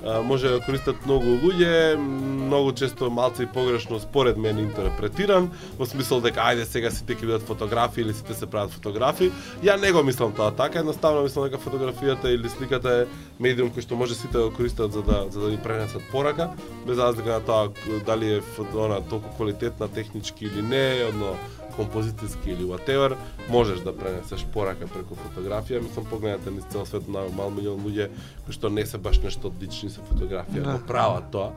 е, 0.00 0.20
може 0.22 0.52
да 0.54 0.60
користат 0.62 1.02
многу 1.06 1.34
луѓе, 1.42 1.98
многу 1.98 2.72
често 2.78 3.10
малце 3.10 3.42
и 3.42 3.50
погрешно 3.50 3.98
според 4.00 4.38
мене 4.38 4.62
интерпретиран, 4.62 5.50
во 5.78 5.86
смисол 5.90 6.22
дека 6.22 6.46
ајде 6.46 6.68
сега 6.70 6.90
сите 6.94 7.18
ќе 7.18 7.26
бидат 7.26 7.46
фотографии 7.50 8.06
или 8.06 8.14
сите 8.14 8.34
се 8.34 8.46
прават 8.46 8.70
фотографии. 8.70 9.32
Ја 9.66 9.74
не 9.80 9.90
го 9.92 10.04
мислам 10.06 10.32
тоа 10.32 10.54
така, 10.54 10.78
едноставно 10.78 11.26
мислам 11.26 11.50
дека 11.50 11.58
фотографијата 11.58 12.30
или 12.30 12.48
сликата 12.48 13.02
е 13.02 13.06
медиум 13.42 13.74
кој 13.74 13.82
што 13.82 13.98
може 13.98 14.14
сите 14.14 14.38
да 14.38 14.46
го 14.46 14.54
користат 14.54 14.92
за 14.92 15.02
да 15.02 15.26
за 15.30 15.40
да 15.40 15.50
ни 15.50 15.58
пренесат 15.58 16.02
порака, 16.12 16.50
без 16.86 16.98
разлика 16.98 17.28
на 17.28 17.40
тоа 17.40 17.72
дали 18.06 18.38
е 18.38 18.40
фото- 18.40 18.84
она 18.86 19.00
толку 19.00 19.34
квалитетна 19.34 19.88
технички 19.88 20.44
или 20.46 20.62
не, 20.62 21.04
одно 21.08 21.34
композицијски 21.76 22.52
или 22.52 22.64
whatever, 22.64 23.16
можеш 23.48 23.80
да 23.80 23.92
пренесеш 23.96 24.44
порака 24.54 24.86
преку 24.86 25.14
фотографија. 25.14 25.80
Мислам 25.82 26.04
погледнете 26.04 26.50
низ 26.50 26.64
цел 26.70 26.86
свет 26.86 27.08
на 27.08 27.26
мал 27.36 27.50
милион 27.50 27.80
луѓе 27.80 28.08
кои 28.44 28.52
што 28.54 28.68
не 28.70 28.86
се 28.86 28.98
баш 28.98 29.18
нешто 29.22 29.48
одлични 29.48 29.90
со 29.90 30.00
фотографија, 30.00 30.62
Да. 30.62 30.72
да. 30.72 30.86
прават 30.86 31.30
тоа, 31.30 31.50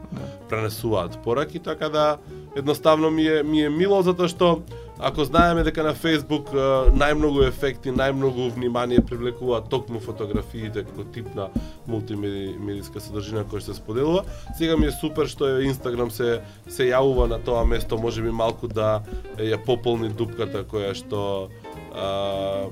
пренесуваат 0.50 1.20
пораки, 1.24 1.60
така 1.60 1.90
да 1.90 2.18
едноставно 2.56 3.12
ми 3.12 3.28
е 3.28 3.44
ми 3.44 3.62
е 3.62 3.70
мило 3.70 4.02
затоа 4.02 4.28
што 4.28 4.62
ако 5.04 5.24
знаеме 5.24 5.64
дека 5.68 5.84
на 5.84 5.92
Facebook 5.96 6.48
најмногу 6.96 7.44
ефекти, 7.48 7.92
најмногу 7.92 8.48
внимание 8.56 9.04
привлекува 9.04 9.60
токму 9.70 10.00
фотографиите 10.00 10.86
како 10.88 11.04
тип 11.16 11.28
на 11.36 11.50
мултимедиска 11.88 13.04
содржина 13.04 13.44
која 13.44 13.66
се 13.68 13.76
споделува, 13.76 14.24
сега 14.58 14.78
ми 14.80 14.88
е 14.88 14.96
супер 14.96 15.28
што 15.28 15.50
е 15.50 15.68
Инстаграм 15.68 16.12
се 16.12 16.40
се 16.72 16.88
јавува 16.88 17.28
на 17.28 17.40
тоа 17.44 17.66
место, 17.68 18.00
можеби 18.00 18.32
малку 18.32 18.68
да 18.68 19.02
е, 19.38 19.52
ја 19.52 19.60
пополни 19.66 20.10
дупката 20.10 20.64
која 20.64 20.96
што 20.96 21.50
а, 21.94 22.66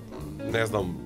не 0.53 0.65
знам, 0.65 0.97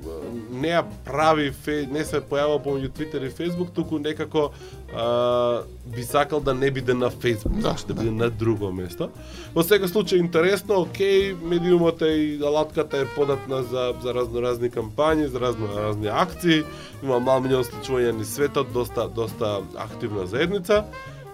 не 0.52 0.72
ја 0.72 0.84
прави, 1.06 1.52
не 1.92 2.04
се 2.08 2.22
појавува 2.24 2.62
помеѓу 2.64 2.92
Твитер 2.96 3.26
и 3.28 3.30
Фейсбук, 3.30 3.74
туку 3.76 4.00
некако 4.00 4.52
а, 4.94 5.64
би 5.86 6.04
сакал 6.04 6.40
да 6.40 6.54
не 6.54 6.72
биде 6.72 6.94
на 6.94 7.10
Фейсбук, 7.10 7.60
Да, 7.60 7.76
да, 7.88 7.94
да. 7.94 7.94
биде 7.94 8.12
на 8.12 8.30
друго 8.30 8.72
место. 8.72 9.10
Во 9.56 9.64
секој 9.64 9.92
случај 9.92 10.24
интересно, 10.24 10.82
окей, 10.88 11.34
медиумот 11.34 12.02
е 12.02 12.14
и 12.16 12.40
алатката 12.44 13.04
е 13.04 13.10
податна 13.16 13.64
за 13.64 13.94
за 14.02 14.14
разноразни 14.14 14.70
кампањи, 14.70 15.26
за 15.26 15.40
разноразни 15.40 16.08
акции. 16.08 16.64
Има 17.04 17.20
мал 17.20 17.42
милион 17.42 17.64
случувања 17.64 18.12
ни 18.12 18.26
светот, 18.26 18.72
доста 18.74 19.08
доста 19.08 19.62
активна 19.76 20.26
заедница 20.26 20.86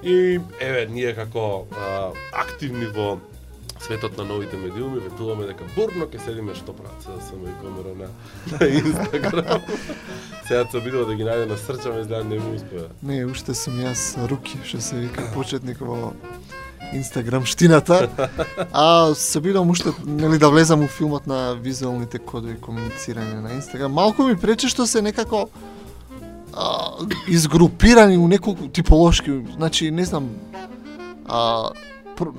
и 0.03 0.39
еве 0.59 0.87
ние 0.89 1.13
како 1.15 1.67
а, 1.77 2.11
активни 2.33 2.85
во 2.85 3.19
светот 3.85 4.17
на 4.17 4.23
новите 4.23 4.57
медиуми, 4.57 4.99
ветуваме 4.99 5.47
дека 5.49 5.65
бурно 5.75 6.05
ќе 6.05 6.21
седиме 6.25 6.55
што 6.55 6.75
прават 6.77 7.01
се 7.01 7.17
само 7.29 7.49
и 7.49 7.55
камера 7.61 7.95
на, 7.97 8.09
на 8.53 8.67
Инстаграм. 8.67 9.61
Сега 10.47 10.65
се 10.71 10.77
обидува 10.77 11.05
да 11.05 11.15
ги 11.15 11.25
најде 11.25 11.49
на 11.49 11.57
срчаме, 11.57 12.01
изгледа 12.01 12.23
не 12.23 12.39
ми 12.39 12.55
успеа. 12.55 12.87
Не, 13.01 13.25
уште 13.25 13.55
сум 13.57 13.81
јас 13.81 14.15
руки, 14.29 14.59
што 14.63 14.81
се 14.81 15.01
вика 15.01 15.25
почетник 15.33 15.81
во 15.81 16.13
Инстаграмштината. 16.93 18.09
А 18.71 19.15
се 19.15 19.41
бидам 19.41 19.69
уште 19.69 19.93
нели 20.05 20.37
да 20.37 20.49
влезам 20.49 20.83
у 20.83 20.87
филмот 20.87 21.27
на 21.27 21.53
визуалните 21.55 22.19
кодови 22.19 22.59
комуницирање 22.61 23.41
на 23.41 23.53
Инстаграм. 23.55 23.93
Малку 23.93 24.27
ми 24.27 24.37
пречи 24.37 24.69
што 24.69 24.85
се 24.85 25.01
некако 25.01 25.47
а, 26.53 27.01
изгрупирани 27.27 28.17
у 28.17 28.27
неколку 28.27 28.67
типолошки, 28.67 29.41
значи 29.55 29.91
не 29.91 30.05
знам 30.05 30.29
а, 31.25 31.71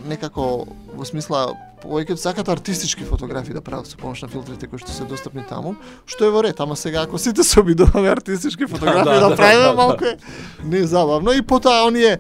некако 0.09 0.66
во 0.95 1.05
смисла 1.05 1.53
повеќе 1.83 2.16
сакат 2.16 2.49
артистички 2.49 3.05
фотографии 3.05 3.55
да 3.55 3.61
прават 3.61 3.91
со 3.91 3.99
помош 3.99 4.23
на 4.23 4.29
филтрите 4.29 4.68
кои 4.70 4.79
што 4.79 4.95
се 4.95 5.05
достапни 5.09 5.43
таму, 5.49 5.75
што 6.07 6.29
е 6.29 6.31
во 6.31 6.43
ред, 6.47 6.61
ама 6.61 6.77
сега 6.77 7.03
ако 7.03 7.18
сите 7.18 7.45
се 7.45 7.61
обидуваме 7.61 8.09
артистички 8.09 8.66
фотографии 8.70 9.05
Да, 9.05 9.20
да, 9.20 9.29
да, 9.29 9.37
правиме, 9.37 9.62
да, 9.62 9.70
да. 9.70 9.75
малку 9.75 10.05
е 10.05 10.16
не 10.64 10.87
забавно 10.87 11.33
и 11.33 11.43
потоа 11.43 11.87
оние 11.87 12.18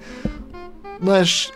знаеш, 1.02 1.50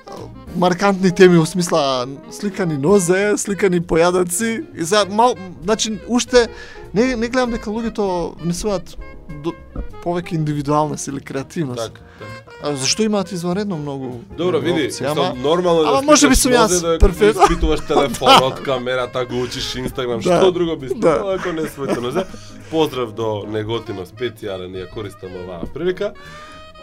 маркантни 0.56 1.10
теми 1.14 1.38
во 1.38 1.46
смисла 1.46 2.06
сликани 2.30 2.78
нозе, 2.78 3.36
сликани 3.38 3.80
појадоци 3.80 4.64
и 4.74 4.82
за 4.82 5.04
мал, 5.06 5.36
значи 5.62 5.98
уште 6.08 6.48
не 6.94 7.14
не 7.16 7.28
гледам 7.28 7.54
дека 7.54 7.70
луѓето 7.70 8.34
внесуваат 8.42 8.96
до, 9.28 9.52
повеќе 10.04 10.34
индивидуалност 10.34 11.06
или 11.06 11.20
креативност. 11.20 11.82
Така, 11.84 12.00
така. 12.18 12.32
А 12.62 12.76
зашто 12.76 13.02
имаат 13.02 13.32
извонредно 13.32 13.76
многу 13.76 14.20
Добро, 14.36 14.58
види, 14.60 14.84
опции, 14.84 15.06
ама, 15.06 15.34
нормално 15.36 15.80
е 15.80 15.84
да 15.84 15.90
ама 15.90 16.02
може 16.02 16.28
би 16.28 16.34
сум 16.34 16.52
јас 16.52 16.80
да 16.82 16.98
перфектно. 16.98 17.42
испитуваш 17.42 17.80
телефонот, 17.88 18.62
камерата, 18.62 19.24
го 19.24 19.42
учиш 19.42 19.74
Инстаграм, 19.74 20.20
Да, 20.20 20.36
што 20.36 20.52
друго 20.52 20.76
би 20.76 20.88
да. 20.96 21.36
ако 21.38 21.52
не 21.52 21.68
своето 21.68 22.00
нозе. 22.00 22.24
Поздрав 22.70 23.12
до 23.12 23.44
Неготино 23.48 24.06
специјален, 24.06 24.72
ја 24.72 24.90
користам 24.90 25.30
оваа 25.36 25.62
прилика. 25.74 26.12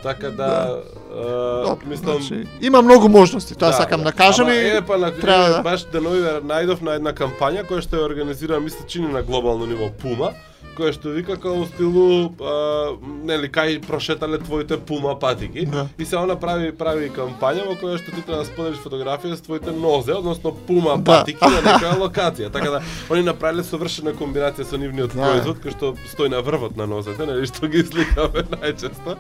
Така 0.04 0.30
да, 0.30 0.82
Добро, 1.10 1.70
а, 1.72 1.78
мислам, 1.86 2.18
значи, 2.18 2.48
има 2.62 2.82
многу 2.82 3.10
можности, 3.10 3.56
тоа 3.56 3.72
сакам 3.74 4.04
да, 4.04 4.12
кажам 4.12 4.48
Ама, 4.48 4.56
и 4.56 4.70
е, 4.70 4.82
па, 4.82 4.98
на, 4.98 5.12
треба 5.12 5.44
да- 5.44 5.62
баш 5.64 5.86
денови 5.86 6.20
најдов 6.44 6.82
на 6.82 6.94
една 6.94 7.14
кампања 7.14 7.64
која 7.64 7.82
што 7.82 7.96
ја 7.96 8.06
организира, 8.06 8.60
мисля, 8.60 8.86
чини 8.86 9.08
на 9.08 9.22
глобално 9.22 9.66
ниво 9.66 9.90
Пума, 9.92 10.32
која 10.78 10.94
што 10.96 11.10
вика 11.14 11.36
како 11.38 11.66
стилу 11.70 12.34
а, 12.42 12.96
нели 13.24 13.50
кај 13.54 13.82
прошетале 13.86 14.40
твоите 14.42 14.78
пума 14.78 15.14
патики 15.20 15.66
Да. 15.66 15.88
и 15.98 16.06
се 16.06 16.18
она 16.18 16.36
прави 16.40 16.72
прави 16.72 17.10
кампања 17.14 17.68
во 17.68 17.76
која 17.78 17.98
што 18.02 18.12
ти 18.12 18.22
треба 18.22 18.42
да 18.42 18.46
споделиш 18.46 18.80
фотографија 18.82 19.36
со 19.36 19.44
твоите 19.44 19.72
нозе, 19.72 20.14
односно 20.18 20.52
пума 20.68 20.98
Да. 20.98 21.04
патики 21.04 21.46
на 21.46 21.62
некоја 21.62 21.98
локација. 22.02 22.52
Така 22.52 22.70
да 22.72 22.82
они 23.10 23.22
направиле 23.24 23.64
совршена 23.64 24.14
комбинација 24.14 24.64
со 24.66 24.78
нивниот 24.78 25.14
Да. 25.16 25.30
производ 25.30 25.58
кој 25.64 25.72
што 25.78 25.94
стои 26.10 26.30
на 26.30 26.42
врвот 26.42 26.76
на 26.78 26.88
нозете, 26.88 27.26
нели 27.26 27.46
што 27.46 27.68
ги 27.68 27.84
сликаме 27.84 28.44
најчесто. 28.58 29.18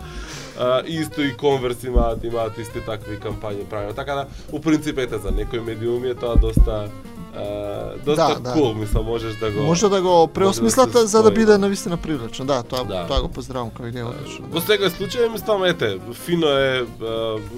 А, 0.59 0.81
исто 0.85 1.21
и 1.21 1.33
Converse 1.33 1.87
имаат 1.87 2.23
имаат 2.23 2.57
исти 2.57 2.81
такви 2.85 3.17
кампањи 3.17 3.65
правено. 3.69 3.93
Така 3.93 4.15
да 4.15 4.27
у 4.51 4.59
принцип 4.61 4.97
ете 4.97 5.17
за 5.17 5.31
некои 5.31 5.59
медиуми 5.59 6.09
е 6.09 6.15
тоа 6.15 6.35
доста 6.35 6.89
а, 7.35 7.97
доста 8.05 8.35
Да, 8.35 8.39
да. 8.39 8.53
cool, 8.55 8.73
мислам, 8.73 9.05
можеш 9.05 9.35
да 9.35 9.51
го 9.51 9.61
може 9.63 9.89
да 9.89 10.01
го 10.01 10.27
преосмислате 10.27 10.97
се 10.97 11.07
за 11.07 11.23
да 11.23 11.31
биде 11.31 11.45
да. 11.45 11.57
навистина 11.57 11.97
привлечно. 11.97 12.45
Да, 12.45 12.63
тоа 12.63 12.83
Да. 12.83 13.07
тоа 13.07 13.21
го 13.21 13.27
поздравам 13.27 13.69
како 13.69 13.83
идеја 13.89 14.09
одлично. 14.09 14.45
Во 14.51 14.59
секој 14.59 14.89
случај 14.89 15.31
мислам 15.31 15.63
ете, 15.63 15.99
фино 16.13 16.47
е 16.47 16.85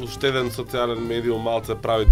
уште 0.04 0.28
еден 0.28 0.52
социјален 0.52 1.00
медиум 1.00 1.42
малце 1.42 1.76
прави 1.76 2.06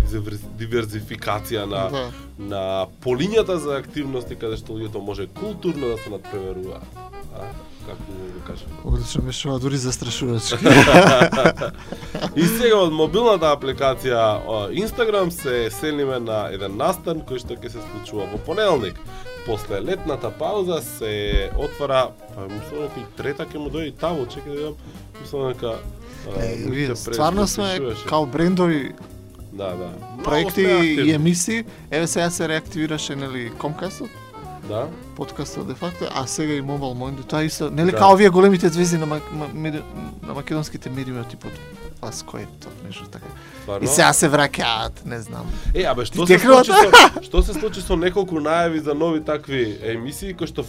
диверзификација 0.57 1.65
на 1.65 1.89
Да. 1.89 2.11
на 2.39 2.87
полињата 3.05 3.55
за 3.55 3.77
активности 3.77 4.35
каде 4.35 4.57
што 4.57 4.73
луѓето 4.73 4.99
може 5.01 5.27
културно 5.27 5.87
да 5.87 5.97
се 5.97 6.09
надпреваруваат. 6.09 6.83
Како 7.85 8.03
да 8.09 8.31
го 8.33 8.41
кажам. 8.47 8.67
Одлично 8.83 9.21
беше 9.21 9.49
ова 9.49 9.59
дури 9.59 9.77
застрашувачки. 9.77 10.55
И 12.35 12.45
сега 12.47 12.79
од 12.79 12.93
мобилната 12.93 13.51
апликација 13.53 14.23
Instagram 14.71 15.29
се 15.29 15.69
селиме 15.71 16.19
на 16.19 16.47
еден 16.55 16.77
настан 16.77 17.21
кој 17.27 17.43
што 17.43 17.57
ќе 17.59 17.75
се 17.75 17.83
случува 17.91 18.29
во 18.31 18.39
понеделник. 18.45 18.99
После 19.45 19.81
летната 19.83 20.31
пауза 20.31 20.79
се 20.81 21.49
отвара, 21.59 22.13
па 22.35 22.47
мислам 22.47 22.87
дека 22.87 22.99
и 23.01 23.09
трета 23.17 23.45
ќе 23.45 23.59
му 23.59 23.69
дојде 23.73 23.97
таму, 23.99 24.25
чекај 24.25 24.49
да 24.49 24.59
видам, 24.59 24.75
мислам 25.21 25.51
дека 25.51 25.75
вие 26.71 26.95
стварно 26.95 27.47
сме 27.47 27.79
као 28.07 28.25
брендови 28.25 28.93
Да, 29.53 29.75
да. 29.75 29.89
Проекти 30.23 30.61
и 30.61 31.11
емисии. 31.11 31.63
Еве 31.91 32.07
сега 32.07 32.29
се 32.29 32.47
реактивираше 32.47 33.15
нели 33.15 33.51
Comcast 33.51 34.09
Да. 34.63 34.87
подкастот 35.15 35.67
де 35.67 35.73
факто, 35.73 36.05
а 36.15 36.27
сега 36.27 36.53
и 36.53 36.61
Mobile 36.61 36.95
Mind, 36.95 37.23
тоа 37.23 37.43
исто, 37.43 37.69
нели 37.69 37.91
Да. 37.91 37.97
као 37.97 38.13
овие 38.13 38.29
големите 38.29 38.69
звезди 38.69 38.97
на, 38.97 39.05
мак- 39.05 39.31
ма- 39.31 39.49
меди- 39.53 39.83
на 40.23 40.33
македонските 40.33 40.89
медиуми, 40.89 41.23
типот 41.25 41.51
вас 42.03 42.23
кој 42.27 42.45
е 42.45 42.47
тоа 42.63 42.71
нешто 42.85 43.07
така. 43.11 43.31
Стварно. 43.63 43.85
И 43.85 43.87
сега 43.87 44.13
се 44.13 44.29
враќаат, 44.29 45.03
не 45.05 45.19
знам. 45.23 45.49
Е, 45.73 45.85
абе, 45.87 46.05
што 46.05 46.27
се 46.27 46.39
случи 46.39 46.71
со 46.71 47.09
што 47.27 47.43
се 47.43 47.55
случи 47.55 47.83
со 47.83 47.95
неколку 47.99 48.41
најави 48.43 48.83
за 48.83 48.93
нови 48.93 49.23
такви 49.23 49.77
емисии 49.93 50.33
кои 50.37 50.47
што 50.51 50.65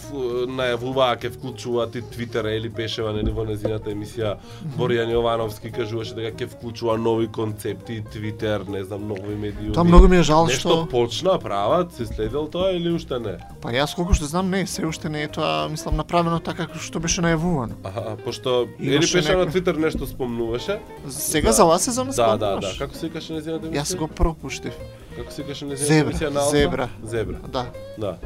најавуваа 0.49 1.15
ќе 1.21 1.33
вклучуваат 1.35 1.95
и 1.99 2.03
Твитер 2.13 2.49
или 2.51 2.69
пешева 2.69 3.13
нели 3.15 3.31
во 3.35 3.45
незината 3.47 3.91
емисија 3.91 4.35
Боријан 4.77 5.11
Јовановски 5.15 5.73
кажуваше 5.75 6.15
дека 6.19 6.35
ќе 6.43 6.49
вклучува 6.55 6.97
нови 6.97 7.27
концепти, 7.27 8.01
Твитер, 8.11 8.67
не 8.67 8.83
знам, 8.83 9.07
нови 9.07 9.35
медиуми. 9.35 9.73
Тоа 9.75 9.83
многу 9.87 10.07
ми 10.07 10.19
е 10.19 10.27
жал 10.27 10.47
Нешто 10.47 10.69
што 10.69 10.87
почна, 10.91 11.39
прават, 11.39 11.93
си 11.95 12.07
следел 12.07 12.47
тоа 12.51 12.71
или 12.75 12.91
уште 12.95 13.19
не? 13.19 13.37
па 13.61 13.71
јас 13.73 13.95
колку 13.97 14.13
што 14.13 14.27
знам 14.29 14.49
не, 14.53 14.65
се 14.69 14.85
уште 14.85 15.09
не 15.09 15.25
е 15.25 15.27
тоа, 15.31 15.67
мислам 15.71 15.97
направено 15.97 16.39
така 16.39 16.65
како 16.65 16.79
што 16.81 16.99
беше 17.03 17.23
најавувано. 17.25 17.77
Аха, 17.83 18.15
пошто 18.23 18.65
Ели 18.79 19.05
пеша 19.05 19.37
на 19.37 19.45
Твитер 19.49 19.75
нешто 19.81 20.07
спомнуваше. 20.07 20.79
Сега 21.25 21.49
Да. 21.49 21.53
за 21.53 21.65
оваа 21.65 21.79
сезона 21.79 22.11
Да, 22.15 22.37
да, 22.37 22.57
да. 22.59 22.71
Како 22.77 22.95
се 22.95 23.07
викаше 23.07 23.33
незината 23.33 23.67
емисија? 23.67 23.81
Јас 23.81 23.95
го 23.97 24.07
пропуштив. 24.07 24.73
Како 25.15 25.31
се 25.31 25.43
викаше 25.43 25.65
незината 25.65 26.09
емисија 26.09 26.29
на 26.29 26.39
Алфа? 26.39 26.57
Зебра. 26.57 26.89
Зебра. 27.03 27.37
Да. 27.47 27.65
Да. 27.97 28.17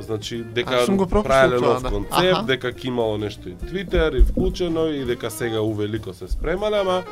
Значи 0.00 0.44
дека 0.54 0.86
правеле 1.10 1.58
тоа, 1.58 1.74
нов 1.74 1.82
да. 1.82 1.90
концепт, 1.90 2.46
дека 2.46 2.70
ќе 2.72 2.86
имало 2.86 3.18
нешто 3.18 3.48
и 3.48 3.54
Твитер 3.58 4.12
и 4.12 4.22
вклучено 4.22 4.86
и 4.86 5.04
дека 5.04 5.30
сега 5.30 5.60
увелико 5.60 6.14
се 6.14 6.28
спремале, 6.28 6.78
ама 6.78 7.02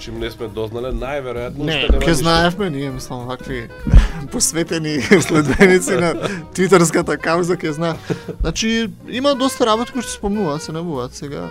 чим 0.00 0.18
не 0.18 0.30
сме 0.30 0.48
дознале, 0.48 0.92
најверојатно 0.96 1.60
Не, 1.68 1.76
нема 1.84 2.00
ќе 2.00 2.12
знаевме, 2.12 2.70
ние 2.70 2.90
мислам 2.90 3.26
вакви 3.28 3.68
посветени 4.32 5.00
следбеници 5.02 6.00
на 6.00 6.14
твитерската 6.54 7.18
кауза 7.18 7.56
ќе 7.56 7.70
знаат. 7.70 7.98
Значи 8.40 8.88
има 9.08 9.34
доста 9.34 9.66
работи 9.66 9.92
кои 9.92 10.02
што 10.02 10.12
спомнуваат, 10.16 10.62
се 10.62 10.72
навуваат 10.72 11.14
сега. 11.14 11.50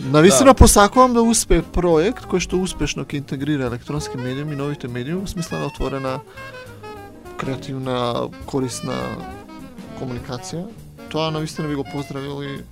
Навистина 0.00 0.52
Да. 0.52 0.54
посакувам 0.54 1.14
да 1.14 1.22
успее 1.22 1.62
проект 1.62 2.26
кој 2.26 2.40
што 2.40 2.58
успешно 2.60 3.04
ќе 3.04 3.18
интегрира 3.18 3.66
електронски 3.66 4.16
медиуми 4.16 4.52
и 4.52 4.56
новите 4.56 4.88
медиуми 4.88 5.20
во 5.22 5.26
смисла 5.26 5.58
на 5.58 5.66
отворена 5.66 6.20
креативна, 7.36 8.28
корисна 8.46 8.94
комуникација. 10.00 10.66
Тоа 11.08 11.30
навистина 11.30 11.68
би 11.68 11.74
го 11.74 11.84
поздравил 11.84 12.42
и 12.42 12.62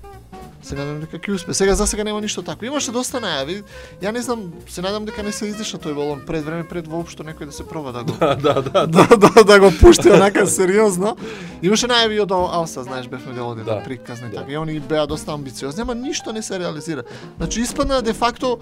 се 0.63 0.75
надам 0.79 1.01
дека 1.01 1.19
ќе 1.19 1.35
успее. 1.35 1.55
Сега 1.55 1.75
за 1.75 1.87
сега 1.87 2.05
нема 2.05 2.21
ништо 2.21 2.43
такво. 2.43 2.67
Имаше 2.67 2.93
доста 2.93 3.19
најави. 3.21 3.63
Ја 4.03 4.13
не 4.13 4.23
знам, 4.23 4.53
се 4.69 4.83
надам 4.83 5.05
дека 5.05 5.23
не 5.23 5.33
се 5.33 5.47
издиша 5.51 5.79
тој 5.79 5.95
балон 5.95 6.23
пред 6.27 6.45
време 6.45 6.65
пред 6.69 6.87
воопшто 6.87 7.25
некој 7.27 7.51
да 7.51 7.53
се 7.53 7.67
проба 7.67 7.93
да 7.93 8.05
го 8.05 8.13
Да, 8.21 8.35
да, 8.35 8.61
да. 8.63 8.87
да, 8.87 9.07
да, 9.17 9.45
да 9.45 9.61
го 9.61 9.73
пушти 9.81 10.11
онака 10.11 10.47
сериозно. 10.47 11.17
Имаше 11.63 11.87
најави 11.91 12.23
од 12.23 12.31
Алса, 12.33 12.83
знаеш, 12.83 13.09
бевме 13.09 13.35
дел 13.35 13.51
од 13.51 13.57
Да, 13.57 13.63
една 13.63 13.83
приказна 13.85 14.27
и 14.27 14.31
да. 14.31 14.37
така. 14.37 14.53
И 14.53 14.57
они 14.57 14.81
беа 14.81 15.07
доста 15.07 15.33
амбициозни, 15.33 15.83
ама 15.83 15.95
ништо 15.95 16.33
не 16.33 16.43
се 16.43 16.59
реализира. 16.59 17.03
Значи 17.39 17.61
испадна 17.61 18.03
де 18.03 18.13
факто 18.13 18.59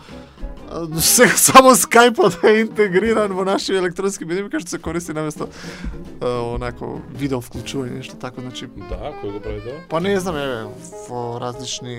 сега 1.00 1.34
само 1.36 1.74
скајпот 1.74 2.44
е 2.46 2.60
интегриран 2.62 3.32
во 3.34 3.42
наши 3.44 3.74
електронски 3.74 4.22
медиуми 4.24 4.52
кај 4.52 4.62
што 4.62 4.70
се 4.70 4.78
користи 4.78 5.12
наместо 5.12 5.48
онако 6.22 7.00
видео 7.10 7.40
вклучување 7.42 7.96
нешто 7.98 8.14
тако, 8.20 8.40
значи 8.40 8.68
Да, 8.88 9.10
кој 9.18 9.32
го 9.34 9.40
прави 9.42 9.60
тоа? 9.64 9.80
па 9.90 9.98
не 10.00 10.14
знам, 10.20 10.36
еве, 10.38 10.68
во 11.08 11.40
различни 11.42 11.89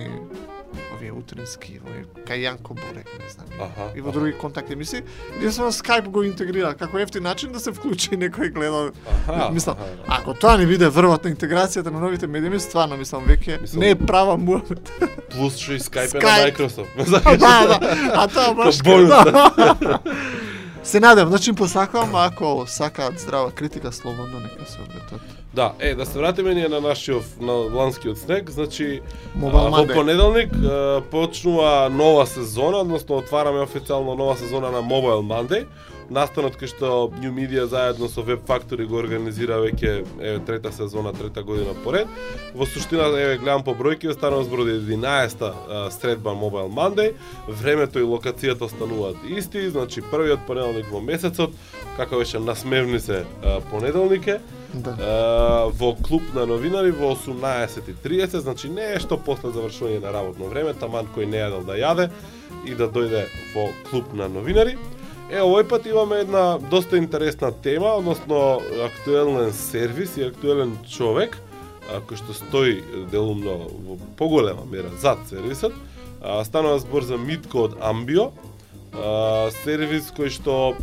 овие 0.95 1.11
утрински, 1.11 1.79
овие 1.83 2.05
кај 2.27 2.43
Јанко 2.45 2.75
Бурек, 2.77 3.09
не 3.19 3.29
знам. 3.29 3.47
Аха. 3.59 3.89
И 3.95 4.01
во 4.01 4.11
други 4.11 4.33
контакт 4.37 4.71
емисии, 4.71 5.01
единствено 5.37 5.71
Skype 5.71 6.07
го 6.07 6.23
интегрира 6.23 6.73
како 6.75 6.99
ефтин 6.99 7.23
начин 7.23 7.51
да 7.51 7.59
се 7.59 7.71
вклучи 7.71 8.17
некој 8.17 8.51
гледа. 8.53 8.91
Аха. 9.27 9.49
мислам, 9.53 9.77
аха. 9.79 10.21
ако 10.21 10.33
тоа 10.33 10.57
не 10.57 10.65
биде 10.65 10.89
врвот 10.89 11.25
на 11.25 11.31
интеграцијата 11.35 11.91
на 11.91 11.99
новите 11.99 12.27
медиуми, 12.27 12.59
стварно 12.59 12.97
мислам 12.97 13.25
веќе 13.25 13.61
Мислам- 13.61 13.79
не 13.79 13.89
е 13.89 13.95
права 13.95 14.37
муабет. 14.37 14.91
Плюс 15.29 15.57
што 15.57 15.73
и 15.73 15.79
Skype 15.79 16.15
Skype. 16.15 16.23
на 16.23 16.51
Microsoft. 16.51 17.37
да, 17.37 17.67
да, 17.67 17.79
а 18.15 18.27
тоа 18.27 18.53
баш 18.53 18.77
да. 18.77 19.99
Се 20.83 20.99
надевам, 20.99 21.29
значи 21.29 21.49
им 21.49 21.55
посакувам 21.55 22.15
ако 22.15 22.65
сакаат 22.67 23.19
здрава 23.19 23.51
критика 23.51 23.91
слободно 23.91 24.39
нека 24.39 24.71
се 24.71 24.79
облетат. 24.81 25.40
Да, 25.53 25.73
е, 25.79 25.95
да 25.95 26.05
се 26.05 26.19
вратиме 26.19 26.53
ние 26.53 26.67
на 26.67 26.81
нашиот 26.81 27.23
на 27.41 27.51
ланскиот 27.51 28.17
снег, 28.17 28.49
значи 28.49 29.01
Mobile 29.37 29.67
а, 29.67 29.69
во 29.69 29.93
понеделник 29.93 30.53
а, 30.55 31.01
почнува 31.11 31.89
нова 31.91 32.25
сезона, 32.25 32.77
односно 32.77 33.17
отвараме 33.17 33.59
официјално 33.59 34.15
нова 34.15 34.37
сезона 34.37 34.71
на 34.71 34.79
Mobile 34.79 35.19
Monday. 35.27 35.65
Настанот 36.11 36.55
кој 36.55 36.71
што 36.71 37.11
New 37.19 37.35
Media 37.35 37.67
заедно 37.67 38.07
со 38.07 38.23
Web 38.23 38.47
Factory 38.47 38.87
го 38.87 38.95
организира 38.99 39.59
веќе 39.59 40.05
еве 40.19 40.39
трета 40.47 40.71
сезона, 40.71 41.11
трета 41.13 41.43
година 41.43 41.75
поред. 41.83 42.07
Во 42.55 42.65
суштина 42.65 43.11
еве 43.11 43.35
гледам 43.37 43.63
по 43.63 43.75
бројки, 43.75 44.11
станува 44.15 44.47
збор 44.47 44.63
од 44.63 44.71
11-та 44.71 45.51
а, 45.51 45.91
средба 45.91 46.31
Mobile 46.31 46.71
Monday. 46.71 47.11
Времето 47.47 47.99
и 47.99 48.07
локацијата 48.07 48.71
остануваат 48.71 49.19
исти, 49.27 49.67
значи 49.67 49.99
првиот 49.99 50.47
понеделник 50.47 50.87
во 50.87 51.03
месецот, 51.03 51.51
како 51.99 52.23
беше 52.23 52.39
насмевни 52.39 52.99
се 52.99 53.25
понеделник 53.67 54.27
е. 54.27 54.39
Да. 54.73 54.91
Е, 54.91 55.71
во 55.75 55.95
клуб 55.95 56.23
на 56.33 56.45
новинари 56.45 56.91
во 56.91 57.15
18:30, 57.15 58.39
значи 58.39 58.69
нешто 58.69 59.17
после 59.17 59.51
завршување 59.51 59.99
на 60.01 60.11
работно 60.11 60.47
време, 60.47 60.73
таман 60.73 61.07
кој 61.15 61.27
не 61.27 61.37
јадел 61.43 61.65
да 61.67 61.75
јаде 61.75 62.09
и 62.65 62.75
да 62.75 62.87
дојде 62.87 63.25
во 63.55 63.69
клуб 63.89 64.13
на 64.13 64.29
новинари. 64.29 64.77
Е, 65.31 65.39
овој 65.39 65.67
пат 65.67 65.85
имаме 65.87 66.21
една 66.23 66.57
доста 66.57 66.97
интересна 66.97 67.51
тема, 67.51 67.95
односно 67.99 68.61
актуелен 68.85 69.53
сервис 69.53 70.17
и 70.17 70.23
актуелен 70.23 70.77
човек, 70.87 71.37
а, 71.91 71.99
кој 71.99 72.19
што 72.19 72.33
стои 72.33 72.81
делумно 73.11 73.67
во 73.87 73.97
поголема 74.17 74.65
мера 74.65 74.91
зад 74.99 75.19
сервисот. 75.29 75.73
А, 76.21 76.43
станува 76.45 76.79
збор 76.79 77.03
за 77.03 77.17
Митко 77.17 77.67
од 77.67 77.77
Амбио, 77.81 78.31
а, 78.93 79.49
сервис 79.63 80.11
кој 80.15 80.29
што 80.29 80.75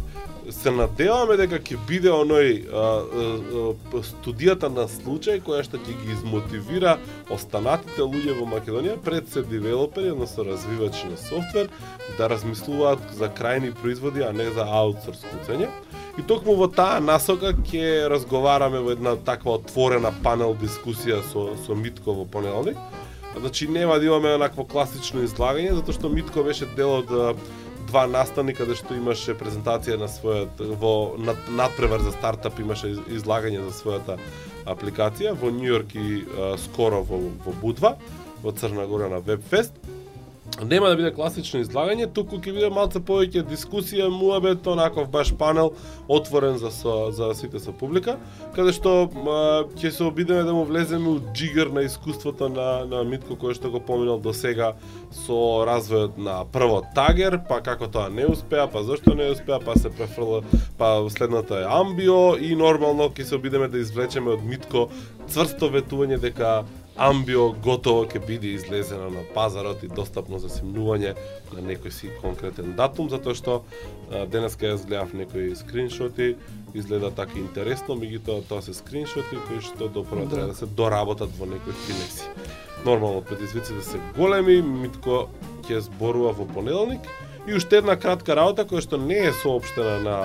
се 0.51 0.71
надеваме 0.71 1.37
дека 1.37 1.59
ќе 1.61 1.77
биде 1.89 2.11
оној 2.13 2.53
а, 2.69 2.85
а, 3.05 4.01
студијата 4.07 4.71
на 4.73 4.87
случај 4.91 5.43
која 5.45 5.65
што 5.67 5.81
ќе 5.83 5.97
ги 6.01 6.15
измотивира 6.15 6.97
останатите 7.35 8.03
луѓе 8.03 8.37
во 8.39 8.47
Македонија 8.49 8.97
пред 9.05 9.29
се 9.33 9.43
девелопери, 9.43 10.13
односно 10.15 10.47
развивачи 10.49 11.11
на 11.11 11.17
софтвер, 11.21 11.69
да 12.19 12.29
размислуваат 12.33 13.05
за 13.19 13.29
крајни 13.29 13.75
производи, 13.83 14.25
а 14.25 14.33
не 14.33 14.49
за 14.51 14.65
аутсорс 14.65 15.27
куцење. 15.29 15.69
И 16.19 16.25
токму 16.27 16.57
во 16.59 16.67
таа 16.67 16.99
насока 17.01 17.53
ќе 17.53 18.09
разговараме 18.11 18.81
во 18.83 18.97
една 18.97 19.15
таква 19.17 19.59
отворена 19.61 20.11
панел 20.25 20.57
дискусија 20.59 21.21
со, 21.31 21.53
со 21.67 21.77
Митко 21.79 22.15
во 22.15 22.25
понеделник. 22.25 22.81
Значи 23.39 23.69
нема 23.69 23.99
да 23.99 24.07
имаме 24.07 24.35
онакво 24.35 24.65
класично 24.65 25.23
излагање, 25.23 25.77
затоа 25.77 25.95
што 25.95 26.11
Митко 26.11 26.43
беше 26.43 26.67
дел 26.75 27.05
од 27.05 27.13
два 27.89 28.07
настани 28.07 28.55
каде 28.55 28.77
што 28.79 28.97
имаше 28.97 29.35
презентација 29.39 29.99
на 30.01 30.09
својот 30.13 30.63
во 30.81 30.95
над, 31.19 31.49
надпревар 31.57 32.05
за 32.05 32.13
стартап 32.17 32.61
имаше 32.61 32.95
излагање 33.19 33.65
за 33.65 33.75
својата 33.77 34.19
апликација 34.69 35.35
во 35.41 35.53
Њујорк 35.55 35.95
и 35.97 36.25
а, 36.25 36.55
скоро 36.61 37.01
во, 37.03 37.21
во 37.45 37.55
Будва 37.63 37.97
во 38.43 38.53
Црна 38.53 38.87
Гора 38.87 39.09
на 39.09 39.19
Вебфест. 39.25 39.73
Нема 40.65 40.89
да 40.89 40.97
биде 40.99 41.13
класично 41.15 41.61
излагање, 41.63 42.09
туку 42.11 42.41
ќе 42.43 42.53
биде 42.57 42.69
малце 42.75 42.99
повеќе 42.99 43.45
дискусија, 43.47 44.09
муабет, 44.11 44.67
онаков 44.67 45.07
баш 45.11 45.31
панел 45.39 45.71
отворен 46.11 46.59
за 46.59 46.73
со, 46.75 46.95
за 47.15 47.29
сите 47.39 47.61
со 47.63 47.71
публика, 47.71 48.17
каде 48.57 48.73
што 48.75 48.95
ќе 49.79 49.93
се 49.95 50.03
обидеме 50.09 50.43
да 50.43 50.55
му 50.57 50.65
влеземе 50.67 51.13
у 51.13 51.21
джигер 51.31 51.71
на 51.71 51.85
искуството 51.87 52.49
на 52.51 52.67
на 52.91 53.05
Митко 53.07 53.37
кој 53.39 53.55
што 53.55 53.71
го 53.71 53.79
поминал 53.79 54.19
до 54.19 54.35
сега 54.35 54.73
со 55.15 55.39
развојот 55.69 56.19
на 56.19 56.41
прво 56.51 56.83
Тагер, 56.95 57.39
па 57.49 57.61
како 57.63 57.87
тоа 57.87 58.09
не 58.11 58.27
успеа, 58.27 58.67
па 58.67 58.83
зашто 58.83 59.15
не 59.15 59.31
успеа, 59.31 59.61
па 59.63 59.79
се 59.79 59.95
префрла, 59.95 60.43
па 60.79 61.07
следната 61.09 61.63
е 61.63 61.71
Амбио 61.71 62.35
и 62.35 62.57
нормално 62.59 63.13
ќе 63.15 63.31
се 63.31 63.39
обидеме 63.39 63.69
да 63.69 63.79
извлечеме 63.79 64.35
од 64.35 64.43
Митко 64.43 64.89
цврсто 65.29 65.71
ветување 65.71 66.19
дека 66.19 66.65
Амбио 66.99 67.53
готово 67.63 68.07
ќе 68.11 68.19
биде 68.27 68.49
излезена 68.57 69.07
на 69.15 69.23
пазарот 69.35 69.85
и 69.87 69.89
достапно 69.89 70.41
за 70.43 70.51
симнување 70.51 71.13
на 71.55 71.63
некој 71.63 71.95
си 71.95 72.11
конкретен 72.19 72.73
датум, 72.79 73.07
затоа 73.13 73.37
што 73.39 73.55
а, 74.11 74.25
денеска 74.27 74.67
јас 74.67 74.83
гледав 74.87 75.15
некои 75.15 75.55
скриншоти, 75.57 76.35
изгледа 76.75 77.13
така 77.15 77.39
интересно, 77.39 77.95
меѓутоа 77.95 78.43
тоа 78.49 78.67
се 78.67 78.75
скриншоти 78.75 79.39
кои 79.47 79.63
што 79.63 79.87
допрво 79.89 80.27
Да. 80.27 80.35
треба 80.35 80.47
да 80.49 80.55
се 80.59 80.67
доработат 80.67 81.31
во 81.39 81.47
некои 81.47 81.73
финеси. 81.87 82.27
Нормално 82.85 83.23
предизвиците 83.23 83.83
се 83.83 84.01
големи, 84.17 84.63
Митко 84.63 85.29
ќе 85.69 85.79
зборува 85.79 86.33
во 86.33 86.47
понеделник 86.51 87.07
и 87.47 87.55
уште 87.55 87.79
една 87.79 87.97
кратка 87.97 88.35
работа 88.35 88.67
која 88.67 88.83
што 88.83 88.99
не 88.99 89.23
е 89.31 89.33
соопштена 89.33 89.99
на 90.03 90.17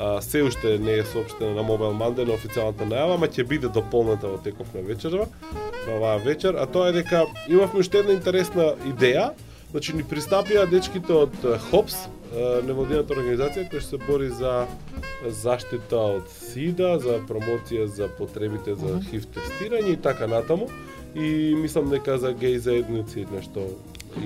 а, 0.00 0.20
се 0.24 0.42
уште 0.42 0.78
не 0.78 0.96
е 0.98 1.04
соопштена 1.04 1.52
на 1.54 1.62
Mobile 1.62 1.94
Monday 2.00 2.24
на 2.24 2.38
официјалната 2.38 2.88
најава, 2.88 3.20
ама 3.20 3.28
ќе 3.28 3.46
биде 3.46 3.68
дополнета 3.68 4.32
во 4.32 4.40
теков 4.40 4.72
на 4.74 4.80
вечерва, 4.80 5.28
на 5.86 5.94
оваа 5.98 6.18
вечер, 6.24 6.56
а 6.56 6.66
тоа 6.66 6.88
е 6.88 6.96
дека 7.02 7.26
имавме 7.48 7.84
уште 7.84 8.00
една 8.00 8.16
интересна 8.16 8.72
идеја, 8.94 9.30
Значи 9.70 9.92
ни 9.94 10.02
пристапија 10.02 10.64
дечките 10.66 11.14
од 11.14 11.36
ХОПС, 11.68 12.08
невладината 12.66 13.14
организација 13.14 13.68
која 13.70 13.82
се 13.86 13.98
бори 14.02 14.30
за 14.34 14.64
заштита 15.42 16.00
од 16.16 16.32
СИДА, 16.34 16.96
за 16.98 17.20
промоција 17.28 17.86
за 17.86 18.08
потребите 18.18 18.74
за. 18.74 18.98
ХИВ 19.10 19.28
тестирање 19.36 19.94
и 19.94 20.00
така 20.02 20.26
натаму. 20.26 20.66
И 21.14 21.54
мислам 21.58 21.90
дека 21.90 22.18
за 22.18 22.34
геј 22.34 22.58
заедници 22.58 23.26
нешто 23.30 23.68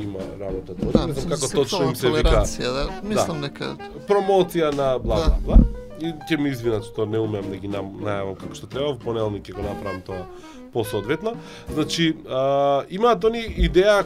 има 0.03 0.19
работа 0.41 0.75
тоа. 0.75 0.93
Да, 0.93 1.07
не 1.07 1.13
знам 1.15 1.31
како 1.31 1.53
точно 1.55 1.83
им 1.89 1.97
се 1.97 2.11
вика 2.11 2.29
толеранција, 2.29 2.73
да. 2.73 2.85
Мислам 3.03 3.41
дека 3.41 3.77
промоција 4.09 4.75
на 4.75 4.99
бла 4.99 5.17
Да. 5.17 5.31
бла 5.31 5.57
бла. 5.57 5.59
И 6.01 6.11
ќе 6.29 6.39
ми 6.39 6.51
извинат 6.51 6.85
што 6.85 7.07
не 7.07 7.19
умеам 7.19 7.51
да 7.51 7.57
ги 7.57 7.69
најавам 7.71 8.35
како 8.37 8.55
што 8.55 8.67
треба, 8.67 8.93
во 8.93 8.99
понеделник 8.99 9.45
ќе 9.47 9.55
го 9.55 9.63
направам 9.63 10.03
тоа 10.03 10.27
посоодветно. 10.73 11.37
Значи, 11.73 12.17
а, 12.29 12.83
имаат 12.91 13.25
они 13.25 13.45
идеја 13.69 14.03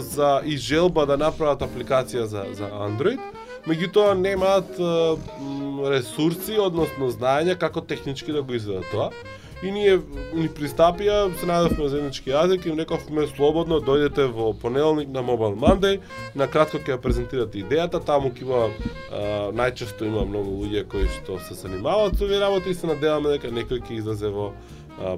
за 0.00 0.42
и 0.44 0.56
желба 0.56 1.06
да 1.06 1.16
направат 1.16 1.62
апликација 1.62 2.24
за 2.26 2.44
за 2.52 2.66
Android, 2.66 3.20
меѓутоа 3.66 4.14
немаат 4.18 4.74
ресурси, 5.90 6.58
односно 6.58 7.10
знаење 7.10 7.58
како 7.58 7.80
технички 7.80 8.32
да 8.32 8.42
го 8.42 8.54
изведат 8.54 8.84
тоа. 8.90 9.10
И 9.58 9.72
ние 9.74 9.96
ни 10.38 10.46
пристапија, 10.54 11.32
се 11.34 11.46
најдовме 11.50 11.88
заеднички 11.90 12.30
јазик 12.30 12.66
и 12.66 12.70
им 12.70 12.78
рековме 12.78 13.24
слободно 13.26 13.80
дојдете 13.82 14.28
во 14.30 14.52
понеделник 14.54 15.08
на 15.10 15.24
Mobile 15.26 15.58
Monday, 15.58 15.98
на 16.38 16.46
кратко 16.46 16.78
ќе 16.78 16.94
ја 16.94 16.98
презентирате 17.02 17.64
идејата, 17.64 17.98
таму 17.98 18.30
ќе 18.30 18.46
има 18.46 18.60
а, 18.62 19.22
најчесто 19.58 20.06
има 20.06 20.22
многу 20.28 20.60
луѓе 20.60 20.84
кои 20.92 21.10
што 21.16 21.40
се 21.48 21.58
занимаваат 21.58 22.14
со 22.14 22.28
овие 22.28 22.38
работи 22.38 22.70
и 22.70 22.78
се 22.78 22.86
надеваме 22.86 23.34
дека 23.34 23.50
некој 23.50 23.82
ќе 23.82 23.98
излезе 23.98 24.30
во 24.30 24.52
а, 25.00 25.16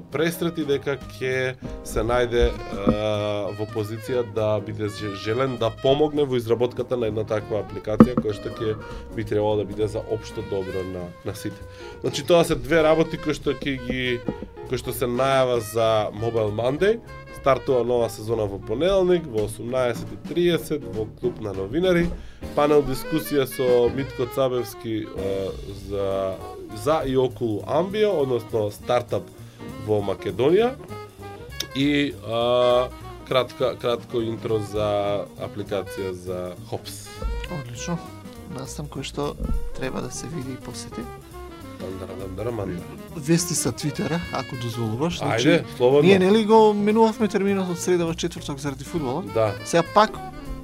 дека 0.67 0.97
ќе 1.17 1.55
се 1.83 2.03
најде 2.03 2.49
а, 2.49 3.51
во 3.57 3.65
позиција 3.73 4.23
да 4.35 4.59
биде 4.59 4.89
желен 5.23 5.57
да 5.57 5.71
помогне 5.81 6.23
во 6.23 6.35
изработката 6.35 6.97
на 6.97 7.07
една 7.07 7.23
таква 7.23 7.63
апликација 7.63 8.15
која 8.15 8.33
што 8.33 8.49
ќе 8.49 8.75
би 9.15 9.23
требало 9.23 9.57
да 9.57 9.65
биде 9.65 9.87
за 9.87 9.99
општо 9.99 10.41
добро 10.49 10.83
на 10.93 11.07
на 11.25 11.35
сите. 11.35 11.61
Значи 12.01 12.25
тоа 12.25 12.43
се 12.43 12.55
две 12.55 12.83
работи 12.83 13.17
кои 13.17 13.33
што 13.33 13.53
ќе 13.53 13.77
ги 13.87 14.19
кои 14.69 14.77
што 14.77 14.93
се 14.93 15.05
најава 15.05 15.59
за 15.59 15.89
Mobile 16.15 16.53
Monday. 16.55 16.99
Стартува 17.41 17.83
нова 17.83 18.09
сезона 18.09 18.45
во 18.45 18.59
понеделник 18.61 19.25
во 19.25 19.47
18:30 19.49 20.85
во 20.93 21.07
клуб 21.19 21.41
на 21.41 21.53
новинари. 21.53 22.07
Панел 22.55 22.83
дискусија 22.85 23.47
со 23.49 23.89
Митко 23.95 24.29
Цабевски 24.35 25.07
за 25.89 26.37
за 26.83 27.01
и 27.05 27.17
околу 27.17 27.63
Амбио, 27.67 28.11
односно 28.21 28.71
стартап 28.71 29.23
во 29.87 30.01
Македонија. 30.01 30.73
И 31.75 32.13
а, 32.27 32.89
кратка 33.27 33.75
кратко 33.79 34.21
интро 34.21 34.59
за 34.59 35.25
апликација 35.39 36.11
за 36.11 36.53
Hops. 36.71 37.07
одлично. 37.51 37.97
Настан 38.59 38.85
кој 38.91 39.03
што 39.03 39.35
треба 39.79 40.01
да 40.01 40.11
се 40.11 40.27
види 40.27 40.51
и 40.51 40.55
посети. 40.59 41.01
Мандара, 41.81 42.13
мандара, 42.19 42.51
мандара. 42.51 42.85
Вести 43.15 43.55
са 43.55 43.71
Твитера, 43.71 44.19
ако 44.33 44.55
дозволуваш. 44.55 45.17
Значи, 45.17 45.47
Ајде, 45.47 45.63
слободно. 45.77 46.07
Ние 46.09 46.19
нели 46.19 46.45
го 46.45 46.73
менувавме 46.73 47.27
терминот 47.27 47.69
од 47.71 47.79
среда 47.79 48.05
во 48.05 48.13
четврток 48.13 48.59
заради 48.59 48.83
фудбалот? 48.83 49.33
Да. 49.33 49.55
Сега 49.65 49.83
пак 49.93 50.11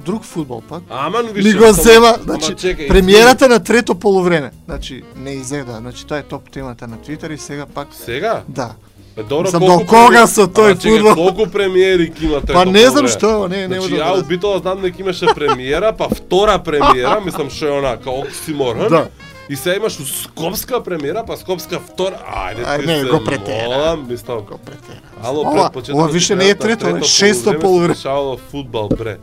друг 0.05 0.23
фудбал 0.23 0.61
пак. 0.61 0.83
Аман 0.89 1.27
више. 1.33 1.57
го 1.57 1.71
зема, 1.73 2.07
Ама 2.07 2.23
значи 2.23 2.51
чекај, 2.53 2.87
премиерата 2.87 3.47
на 3.49 3.63
трето 3.63 3.95
полувреме. 3.95 4.51
Значи 4.65 5.03
не 5.15 5.31
изеда, 5.31 5.77
значи 5.79 6.05
тоа 6.05 6.17
е 6.17 6.23
топ 6.23 6.51
темата 6.51 6.87
на 6.87 7.01
Твитер 7.01 7.29
и 7.29 7.37
сега 7.37 7.65
пак 7.65 7.87
Сега? 7.91 8.43
да. 8.47 8.75
Е, 9.17 9.23
добро, 9.23 9.43
Мислам, 9.43 9.61
колку 9.61 9.79
до 9.79 9.85
кога 9.87 10.27
со 10.27 10.45
тој 10.47 10.75
фудбал? 10.77 11.15
Колку 11.15 11.47
премиери 11.47 12.11
има 12.21 12.41
трето 12.41 12.53
Па 12.53 12.65
не 12.65 12.89
знам 12.89 13.07
што, 13.07 13.47
не, 13.47 13.67
не 13.67 13.67
Значи, 13.67 13.79
можам 13.81 13.97
ја 13.97 14.13
да 14.13 14.19
од 14.19 14.27
Битола 14.27 14.59
знам 14.59 14.81
дека 14.81 15.01
имаше 15.01 15.25
премиера, 15.35 15.93
па 15.93 16.09
втора 16.09 16.59
премиера, 16.59 17.21
мислам 17.25 17.49
што 17.49 17.65
е 17.65 17.79
она, 17.79 17.97
као 17.97 18.19
оксиморон. 18.19 18.87
Да. 18.89 19.07
И 19.49 19.55
сега 19.55 19.75
имаш 19.75 19.97
скопска 20.21 20.83
премиера, 20.83 21.23
па 21.25 21.37
скопска 21.37 21.79
втора. 21.79 22.19
Ајде, 22.27 22.61
Ај, 22.61 22.85
не, 22.85 22.99
се 22.99 23.09
го 23.09 23.23
претера. 23.23 23.65
молам, 23.65 24.05
мислам. 24.07 24.39
Го 24.39 24.57
претера. 24.57 25.01
Ало, 25.23 25.41
Ова- 25.41 25.63
пред 25.63 25.73
почетокот 25.73 25.99
ова 25.99 26.11
више 26.11 26.35
не 26.35 26.49
е 26.49 26.55
трето, 26.55 26.87
е 26.87 27.03
шесто 27.03 27.59
полувреме. 27.59 27.95
се 27.95 27.99
дешавало 27.99 28.37
фудбал, 28.51 28.89
бре. 28.89 29.17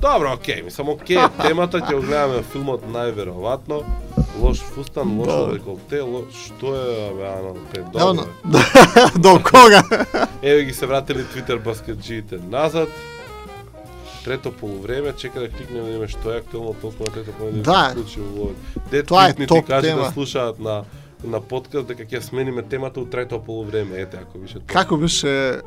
Добро, 0.00 0.32
окей, 0.32 0.62
мислам, 0.62 0.88
окей, 0.88 1.18
темата 1.42 1.78
ќе 1.78 1.94
го 1.94 2.02
гледаме 2.02 2.42
филмот 2.52 2.82
најверојатно. 2.84 3.82
Лош 4.38 4.58
фустан, 4.58 5.18
лошо 5.18 5.46
Да. 5.46 5.52
деколте, 5.52 6.00
лош, 6.02 6.24
што 6.46 6.66
е, 6.68 7.08
абе, 7.08 7.24
ано, 7.24 7.56
пе, 7.72 7.80
добро. 7.82 8.24
до 9.18 9.40
кога? 9.40 9.82
Еве 10.42 10.64
ги 10.64 10.72
се 10.72 10.86
вратили 10.86 11.18
Twitter 11.20 11.58
баскетджиите 11.58 12.38
назад. 12.40 12.88
Трето 14.24 14.52
полувреме, 14.52 15.12
чека 15.12 15.40
да 15.40 15.48
кликнеме 15.48 15.80
да 15.80 15.86
видиме 15.86 16.08
што 16.08 16.30
е 16.30 16.36
актуелно 16.36 16.74
толку 16.74 16.96
на 17.00 17.12
трето 17.12 17.32
полувреме 17.32 17.62
Да. 17.62 17.88
се 17.88 17.94
случи 17.94 18.20
во 18.22 18.50
Дед 18.90 19.06
Тоа 19.06 19.28
е 19.28 19.46
топ 19.46 19.58
ти 19.58 19.64
кажи 19.64 19.88
тема. 19.88 20.02
да 20.02 20.10
слушаат 20.10 20.58
на 20.60 20.84
на 21.24 21.40
подкаст 21.40 21.86
дека 21.86 22.04
ќе 22.04 22.20
смениме 22.20 22.62
темата 22.62 23.00
у 23.00 23.06
трето 23.06 23.38
полувреме. 23.40 23.96
Ете, 23.96 24.16
ако 24.18 24.38
више 24.38 24.54
тоа. 24.54 24.66
Како 24.66 24.96
беше 24.96 25.60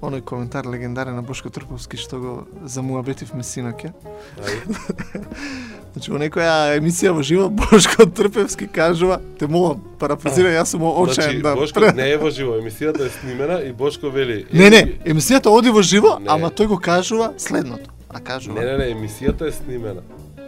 оној 0.00 0.20
коментар 0.22 0.64
легендарен 0.66 1.14
на 1.14 1.22
Бошко 1.22 1.50
Трковски 1.50 1.96
што 1.96 2.18
го 2.18 2.32
замуабетивме 2.64 3.42
синоќа? 3.42 3.90
Ајде. 4.38 5.24
Значи 5.92 6.10
во 6.10 6.18
некоја 6.18 6.76
емисија 6.76 7.10
во 7.10 7.22
живо 7.22 7.48
Бошко 7.60 8.06
Трпевски 8.06 8.68
кажува, 8.68 9.20
те 9.38 9.46
молам, 9.46 9.80
парафразирај, 9.98 10.54
јас 10.54 10.70
сум 10.70 10.84
очаен 10.84 11.14
Значи, 11.14 11.42
да. 11.42 11.54
Бошко 11.56 11.80
не 11.94 12.10
е 12.10 12.16
во 12.16 12.30
живо, 12.30 12.54
емисијата 12.56 13.06
е 13.06 13.10
снимена 13.10 13.60
и 13.60 13.72
Бошко 13.72 14.08
вели. 14.08 14.46
Не, 14.52 14.70
не, 14.70 14.78
«Еви 14.78 14.92
ги». 14.94 15.10
емисијата 15.10 15.48
оди 15.48 15.70
во 15.70 15.82
живо, 15.82 16.18
Не. 16.20 16.28
ама 16.28 16.50
тој 16.50 16.66
го 16.66 16.78
кажува 16.78 17.32
следното. 17.38 17.90
А 18.08 18.20
кажува, 18.20 18.60
Не, 18.60 18.66
не, 18.66 18.76
не, 18.78 18.94
емисијата 18.94 19.48
е 19.48 19.52
снимена. 19.52 20.00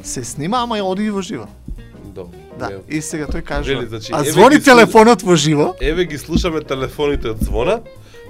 се 0.03 0.25
снима, 0.25 0.59
ама 0.59 0.79
ја 0.79 0.83
оди 0.85 1.11
во 1.11 1.23
живо. 1.23 1.47
Добро. 2.07 2.39
Да, 2.59 2.69
не. 2.69 2.79
и 2.89 3.03
сега 3.03 3.27
тој 3.27 3.43
кажува, 3.43 3.79
Вели, 3.79 3.89
значи, 3.89 4.13
а 4.13 4.23
звони 4.25 4.57
слуш- 4.57 4.65
телефонот 4.65 5.23
во 5.23 5.35
живо, 5.37 5.75
Еве 5.81 6.05
ги 6.05 6.19
слушаме 6.19 6.61
телефоните 6.63 7.29
од 7.29 7.39
звона, 7.41 7.81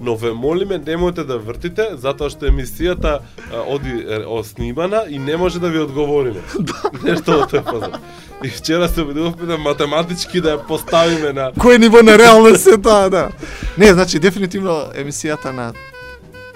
но 0.00 0.16
ве 0.16 0.32
молиме 0.32 0.78
немојте 0.78 1.24
да 1.26 1.38
вртите 1.38 1.92
затоа 2.00 2.30
што 2.30 2.48
емисијата 2.50 3.20
а, 3.20 3.62
оди 3.66 4.02
оснимана 4.26 5.04
и 5.08 5.18
не 5.18 5.36
може 5.36 5.60
да 5.60 5.68
ви 5.68 5.78
одговориме. 5.78 6.42
Нешто 7.06 7.42
од 7.42 7.52
тој 7.52 7.64
фазон. 7.64 8.00
И 8.42 8.48
вчера 8.48 8.88
се 8.88 9.02
обидувавме 9.02 9.46
да 9.46 9.58
математички 9.58 10.40
да 10.40 10.56
ја 10.56 10.66
поставиме 10.66 11.32
на 11.32 11.52
кој 11.52 11.78
ниво 11.78 12.02
на 12.02 12.18
реалност 12.18 12.66
е 12.66 12.78
тоа, 12.78 13.08
да. 13.10 13.30
Не, 13.78 13.92
значи 13.92 14.18
дефинитивно 14.18 14.90
емисијата 14.96 15.52
на 15.52 15.72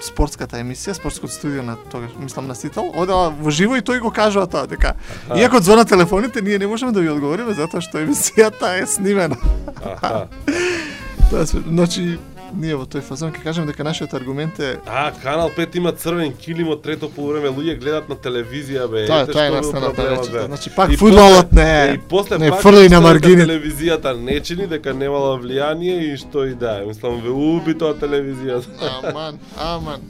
спортската 0.03 0.59
емисија, 0.61 0.95
спортското 0.97 1.32
студио 1.32 1.62
на 1.62 1.76
тогаш, 1.91 2.11
мислам 2.20 2.47
на 2.47 2.55
Сител, 2.55 2.91
одела 2.95 3.30
во 3.30 3.51
живо 3.51 3.76
и 3.76 3.84
тој 3.84 4.01
го 4.01 4.11
кажува 4.11 4.47
тоа, 4.47 4.66
дека 4.66 4.95
иако 5.37 5.61
звона 5.62 5.84
телефоните, 5.84 6.43
ние 6.43 6.59
не 6.59 6.66
можеме 6.66 6.93
да 6.93 7.01
ви 7.01 7.11
одговориме 7.11 7.55
затоа 7.55 7.80
што 7.80 8.03
емисијата 8.03 8.76
е 8.82 8.87
снимена. 8.87 9.37
Аха. 9.84 10.28
Тоа 11.30 11.47
се, 11.47 11.59
значи, 11.66 12.18
ние 12.55 12.76
во 12.76 12.84
тој 12.84 13.03
фазон 13.03 13.32
ќе 13.32 13.42
кажеме 13.42 13.66
дека 13.66 13.84
нашиот 13.84 14.14
аргумент 14.14 14.59
е 14.59 14.76
А, 14.86 15.12
Канал 15.12 15.51
5 15.51 15.76
има 15.76 15.92
црвен 15.92 16.32
килим 16.34 16.68
од 16.68 16.82
трето 16.82 17.11
полувреме, 17.11 17.49
луѓе 17.49 17.78
гледат 17.78 18.09
на 18.09 18.16
телевизија, 18.16 18.88
бе. 18.88 19.07
Тоа 19.07 19.26
тоа 19.26 19.47
е 19.47 19.51
настаната 19.51 20.03
бе. 20.32 20.42
Значи, 20.42 20.70
пак 20.70 20.92
И 20.92 20.97
фудбалот 20.97 21.53
не 21.53 21.82
е- 21.82 21.94
И 21.94 21.99
после 21.99 22.38
не 22.38 22.51
пак 22.51 22.62
фрли 22.62 22.82
на 22.82 22.88
дека 22.88 23.01
маргините. 23.01 23.47
Телевизијата 23.47 24.12
не 24.14 24.40
чини 24.40 24.66
дека 24.66 24.94
немала 24.94 25.38
влијание 25.38 25.99
и 26.05 26.16
што 26.16 26.44
и 26.44 26.55
да 26.55 26.82
е. 26.82 26.86
Мислам, 26.86 27.20
ве 27.20 27.30
уби 27.30 27.74
тоа 27.74 27.94
телевизијата. 27.94 28.66
Аман, 29.05 29.38
аман. 29.57 30.01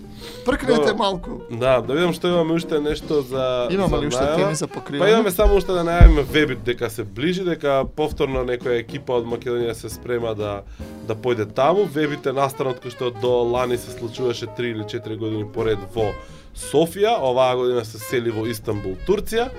Пркнете 0.44 0.94
малку. 0.94 1.40
Да, 1.50 1.80
да 1.80 1.94
видам 1.94 2.12
што 2.14 2.28
имаме 2.28 2.54
уште 2.54 2.80
нешто 2.80 3.22
за 3.22 3.68
Имаме 3.70 3.98
ли 4.00 4.06
уште 4.06 4.26
теми 4.36 4.54
за 4.54 4.66
Па 4.68 4.80
покривање? 4.80 5.12
имаме 5.12 5.30
само 5.30 5.56
уште 5.56 5.72
да 5.72 5.82
најавиме 5.84 6.22
вебит 6.22 6.62
дека 6.64 6.90
се 6.90 7.04
ближи, 7.04 7.44
дека 7.44 7.84
повторно 7.96 8.44
некоја 8.46 8.78
екипа 8.80 9.18
од 9.20 9.26
Македонија 9.26 9.72
се 9.74 9.90
спрема 9.90 10.34
да 10.34 10.62
да 11.06 11.14
појде 11.14 11.46
таму. 11.54 11.84
Вебит 11.84 12.26
е 12.26 12.32
настанот 12.32 12.78
кој 12.84 12.94
што 12.94 13.10
до 13.10 13.42
лани 13.42 13.78
се 13.78 13.90
случуваше 13.90 14.46
3 14.46 14.70
или 14.74 14.82
4 14.84 15.16
години 15.16 15.46
поред 15.54 15.78
во 15.94 16.12
Софија, 16.56 17.18
оваа 17.20 17.56
година 17.56 17.84
се 17.84 17.98
сели 17.98 18.30
во 18.30 18.46
Истанбул, 18.46 18.96
Турција. 19.06 19.50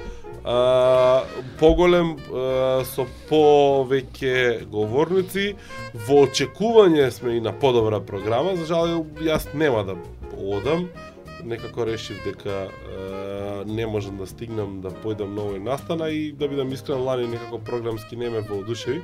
А, 0.48 1.24
поголем 1.60 2.16
а, 2.32 2.84
со 2.88 3.04
повеќе 3.30 4.66
говорници, 4.72 5.56
во 6.08 6.24
очекување 6.26 7.10
сме 7.12 7.38
и 7.38 7.42
на 7.44 7.52
подобра 7.52 8.00
програма, 8.00 8.56
за 8.56 8.66
жал 8.66 9.04
јас 9.22 9.50
нема 9.54 9.84
да 9.84 9.98
одам, 10.34 10.90
некако 11.44 11.86
решив 11.86 12.22
дека 12.26 12.68
е, 12.68 13.66
не 13.66 13.88
можам 13.88 14.18
да 14.18 14.28
стигнам 14.28 14.82
да 14.82 14.90
појдам 14.90 15.36
на 15.36 15.46
овој 15.46 15.64
настана 15.64 16.10
и 16.10 16.32
да 16.32 16.48
бидам 16.48 16.74
искрен 16.74 17.04
лани 17.04 17.28
некако 17.28 17.60
програмски 17.60 18.16
не 18.16 18.30
ме 18.30 18.42
воодушеви. 18.42 19.02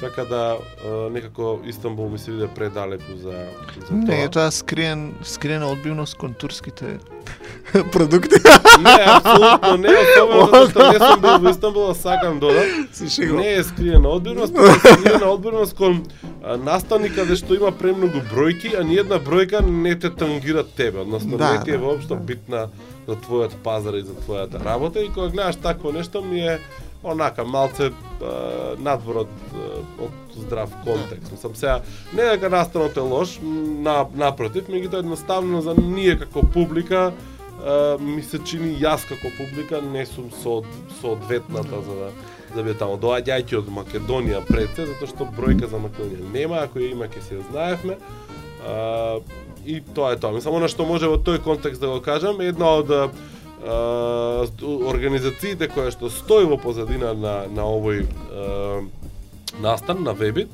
Така 0.00 0.24
да 0.24 0.56
е, 0.84 1.10
некако 1.10 1.58
Истанбул 1.66 2.08
ми 2.08 2.18
се 2.18 2.30
биде 2.30 2.48
предалеку 2.48 3.16
за, 3.16 3.30
за 3.30 3.86
тоа. 3.88 3.96
Не, 3.96 4.28
тоа 4.28 4.50
скриен, 4.50 5.14
скриена 5.22 5.66
одбивност 5.66 6.14
кон 6.14 6.34
турските 6.34 6.98
продукти. 7.92 8.34
Не, 8.80 9.04
апсолутно 9.06 9.76
не, 9.76 9.88
особено 9.88 10.70
што 10.70 10.92
не 10.92 10.98
сум 10.98 11.20
бил 11.20 11.38
во 11.38 11.50
Истанбул, 11.50 11.90
а 11.90 11.94
сакам 11.94 12.38
дода. 12.40 12.62
Се 12.92 13.08
шегувам. 13.08 13.42
Не 13.42 13.52
е 13.52 13.64
скриена 13.64 14.08
одбивност, 14.08 14.54
туку 14.54 14.66
е 14.66 14.94
скриена 14.94 15.26
одбивност 15.26 15.76
кон 15.76 16.02
настани 16.64 17.10
каде 17.12 17.36
што 17.36 17.54
има 17.54 17.70
премногу 17.72 18.22
бројки, 18.32 18.72
а 18.78 18.84
ниедна 18.84 19.20
бројка 19.20 19.60
не 19.60 19.94
те 19.98 20.10
тангира 20.10 20.64
тебе, 20.64 21.00
односно 21.00 21.36
Да, 21.36 21.52
не 21.52 21.64
ти 21.64 21.70
е 21.70 21.78
да, 21.78 21.84
воопшто 21.84 22.14
да. 22.14 22.20
битна 22.20 22.68
за 23.08 23.16
твојот 23.16 23.60
пазар 23.64 23.94
и 23.94 24.02
за 24.02 24.16
твојата 24.24 24.64
работа 24.64 25.00
и 25.04 25.08
кога 25.08 25.28
гледаш 25.28 25.56
такво 25.56 25.92
нешто 25.92 26.22
ми 26.22 26.40
е 26.40 26.58
онака 27.02 27.44
малце 27.44 27.90
а, 27.90 28.74
надвор 28.78 29.24
од, 29.24 29.34
од 30.00 30.36
здрав 30.36 30.72
контекст. 30.84 31.32
Мислам 31.32 31.54
сега 31.54 31.80
не 32.12 32.22
дека 32.22 32.50
настанот 32.50 32.96
е 32.96 33.04
лош, 33.04 33.38
на 33.42 34.06
напротив, 34.14 34.68
меѓутоа 34.68 35.04
едноставно 35.04 35.62
за 35.62 35.74
ние 35.74 36.18
како 36.18 36.42
публика 36.42 37.12
а, 37.12 37.96
ми 38.00 38.22
се 38.22 38.38
чини 38.38 38.76
јас 38.80 39.08
како 39.08 39.32
публика 39.38 39.80
не 39.82 40.06
сум 40.06 40.28
со 40.42 40.60
соодветната 41.00 41.82
за 41.86 41.94
да 42.04 42.12
да 42.54 42.62
биде 42.62 42.78
таму. 42.78 42.98
Доаѓајќи 43.00 43.58
од 43.60 43.70
Македонија 43.74 44.42
пред 44.48 44.74
се, 44.74 44.86
затоа 44.88 45.10
што 45.10 45.28
бројка 45.36 45.70
за 45.70 45.80
Македонија 45.82 46.32
нема, 46.34 46.64
ако 46.64 46.82
ја 46.82 46.92
има 46.94 47.08
ќе 47.10 47.22
се 47.26 47.38
ја 47.38 47.46
знаевме. 47.50 47.98
А, 48.66 49.20
и 49.66 49.80
тоа 49.94 50.14
е 50.14 50.20
тоа. 50.20 50.34
Мислам, 50.34 50.58
она 50.58 50.68
што 50.68 50.86
може 50.88 51.10
во 51.10 51.18
тој 51.20 51.42
контекст 51.44 51.80
да 51.80 51.92
го 51.92 52.00
кажам, 52.04 52.40
една 52.40 52.74
од 52.80 52.94
организациите 53.60 55.68
која 55.68 55.90
што 55.92 56.10
стои 56.10 56.46
во 56.48 56.56
позадина 56.56 57.12
на, 57.14 57.46
на 57.48 57.62
овој 57.68 58.06
а, 58.06 58.08
настан 59.60 60.02
на 60.02 60.14
Вебит, 60.14 60.48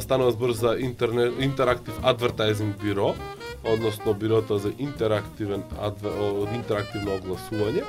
станува 0.00 0.32
збор 0.32 0.52
за 0.52 0.76
интернет, 0.78 1.32
интерактив 1.40 1.94
адвертайзинг 2.02 2.76
биро, 2.82 3.14
односно 3.64 4.14
бирото 4.14 4.58
за 4.58 4.72
интерактивен 4.78 5.62
адвер, 5.80 6.12
о, 6.20 6.46
интерактивно 6.54 7.16
огласување. 7.16 7.84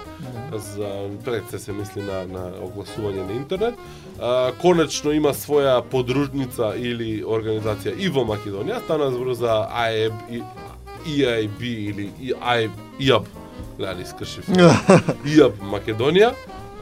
За 0.53 1.09
пред 1.25 1.49
се 1.49 1.59
се 1.59 1.73
мисли 1.73 2.01
на 2.01 2.23
на 2.27 2.51
огласување 2.61 3.27
на 3.27 3.33
интернет. 3.33 3.75
А, 4.19 4.51
конечно 4.61 5.11
има 5.11 5.33
своја 5.33 5.81
подружница 5.81 6.73
или 6.77 7.23
организација 7.23 7.97
и 7.97 8.09
во 8.09 8.23
Македонија, 8.23 8.83
стана 8.85 9.11
збор 9.11 9.33
за 9.33 9.67
IAB 9.67 10.43
EIB 11.03 11.61
или 11.61 12.11
IAB, 12.21 12.71
гледай 13.77 14.03
искршив. 14.03 14.49
ИАБ 15.25 15.61
Македонија, 15.73 16.33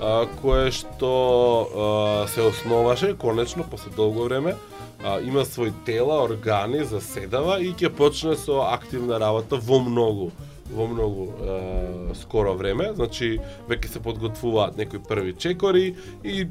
а, 0.02 0.26
кое 0.42 0.72
што 0.72 1.12
а, 1.12 2.28
се 2.28 2.42
основаше 2.42 3.16
конечно 3.18 3.64
после 3.64 3.92
долго 3.96 4.24
време, 4.24 4.56
а, 5.04 5.20
има 5.20 5.46
свој 5.46 5.74
тела, 5.86 6.22
органи, 6.24 6.84
заседава 6.84 7.60
и 7.62 7.74
ќе 7.74 7.90
почне 7.90 8.36
со 8.36 8.68
активна 8.72 9.20
работа 9.20 9.58
во 9.58 9.80
многу 9.80 10.32
во 10.72 10.88
многу 10.88 11.28
е, 11.28 12.16
скоро 12.16 12.54
време, 12.56 12.92
значи 12.96 13.36
веќе 13.70 13.92
се 13.92 14.02
подготвуваат 14.04 14.78
некои 14.80 15.02
први 15.04 15.34
чекори 15.36 15.96
и 16.24 16.42
е, 16.42 16.48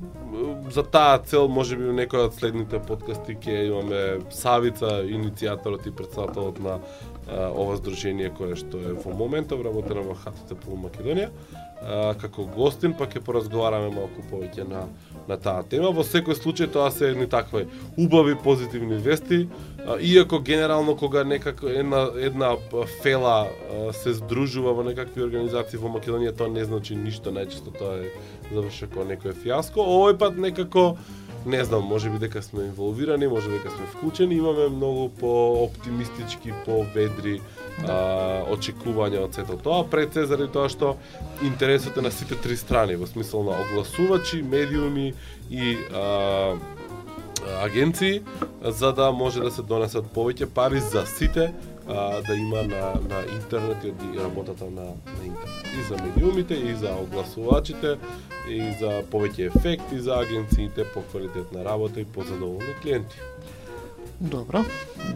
за 0.71 0.85
таа 0.85 1.19
цел 1.25 1.49
може 1.49 1.79
би 1.81 1.93
некој 1.97 2.29
од 2.29 2.37
следните 2.37 2.83
подкасти 2.85 3.39
ќе 3.41 3.67
имаме 3.71 4.03
Савица, 4.35 5.01
иницијаторот 5.09 5.89
и 5.89 5.95
председателот 5.97 6.61
на 6.61 6.79
ова 7.31 7.77
здружение 7.77 8.31
кое 8.35 8.57
што 8.59 8.79
е 8.79 8.95
во 8.99 9.15
моментов 9.15 9.63
работено 9.65 10.03
во 10.03 10.17
ХТТП 10.19 10.75
Македонија, 10.87 11.31
како 12.21 12.45
гостин, 12.45 12.93
па 12.93 13.07
ќе 13.09 13.23
поразговараме 13.25 13.93
малку 13.95 14.25
повеќе 14.31 14.67
на 14.69 14.85
на 15.29 15.37
таа 15.39 15.63
тема. 15.63 15.93
Во 15.95 16.03
секој 16.07 16.35
случај 16.37 16.71
тоа 16.75 16.91
се 16.91 17.13
едни 17.13 17.27
такви 17.31 17.67
убави 17.97 18.35
позитивни 18.35 18.99
вести, 18.99 19.49
а, 19.87 19.97
иако 20.01 20.41
генерално 20.41 20.97
кога 20.97 21.25
некако 21.25 21.67
една 21.69 22.09
една 22.17 22.57
фела 23.03 23.47
а, 23.47 23.93
се 23.93 24.13
здружува 24.19 24.75
во 24.75 24.83
некакви 24.83 25.23
организации 25.23 25.79
во 25.79 25.89
Македонија, 25.89 26.37
тоа 26.37 26.51
не 26.51 26.65
значи 26.65 26.97
ништо, 26.97 27.31
најчесто 27.31 27.73
тоа 27.79 27.97
е 28.03 28.13
завршува 28.53 28.91
како 28.91 29.09
некој 29.13 29.37
фиаско. 29.45 29.81
Овој 29.81 30.19
пат 30.19 30.37
некако 30.37 30.97
не 31.47 31.65
знам, 31.65 31.83
може 31.83 32.11
би 32.11 32.19
дека 32.19 32.43
сме 32.43 32.65
инволвирани, 32.65 33.29
може 33.29 33.49
би 33.49 33.57
дека 33.57 33.71
сме 33.71 33.87
вклучени, 33.87 34.35
имаме 34.35 34.69
многу 34.69 35.09
по 35.09 35.53
оптимистички, 35.65 36.53
по 36.65 36.85
ведри 36.95 37.41
а, 37.89 38.45
очекувања 38.53 39.25
од 39.25 39.35
сето 39.35 39.57
тоа, 39.57 39.85
пред 39.91 40.13
се 40.13 40.27
заради 40.27 40.53
тоа 40.53 40.69
што 40.69 40.97
интересот 41.43 41.97
е 41.97 42.05
на 42.05 42.13
сите 42.13 42.37
три 42.37 42.57
страни, 42.57 42.97
во 43.01 43.09
смисол 43.09 43.45
на 43.49 43.57
огласувачи, 43.57 44.43
медиуми 44.43 45.15
и 45.51 45.77
а, 45.95 46.57
агенции, 47.63 48.21
за 48.63 48.93
да 48.93 49.13
може 49.13 49.41
да 49.41 49.51
се 49.51 49.63
донесат 49.63 50.13
повеќе 50.15 50.47
пари 50.47 50.81
за 50.81 51.07
сите 51.07 51.53
а, 51.91 52.23
да 52.27 52.35
има 52.35 52.57
на, 52.57 52.95
на 53.11 53.35
интернет 53.35 53.85
и 53.85 54.19
работата 54.19 54.65
на, 54.65 54.83
на 54.83 55.25
интернет. 55.27 55.67
И 55.81 55.83
за 55.89 56.05
медиумите, 56.05 56.55
и 56.55 56.75
за 56.75 56.91
огласувачите, 57.03 57.97
и 58.49 58.61
за 58.81 59.03
повеќе 59.11 59.51
ефекти 59.57 60.01
за 60.01 60.21
агенциите, 60.21 60.85
по 60.95 61.03
квалитетна 61.03 61.65
работа 61.65 62.01
и 62.01 62.05
по 62.05 62.23
задоволни 62.23 62.75
клиенти. 62.83 63.17
Добро. 64.21 64.65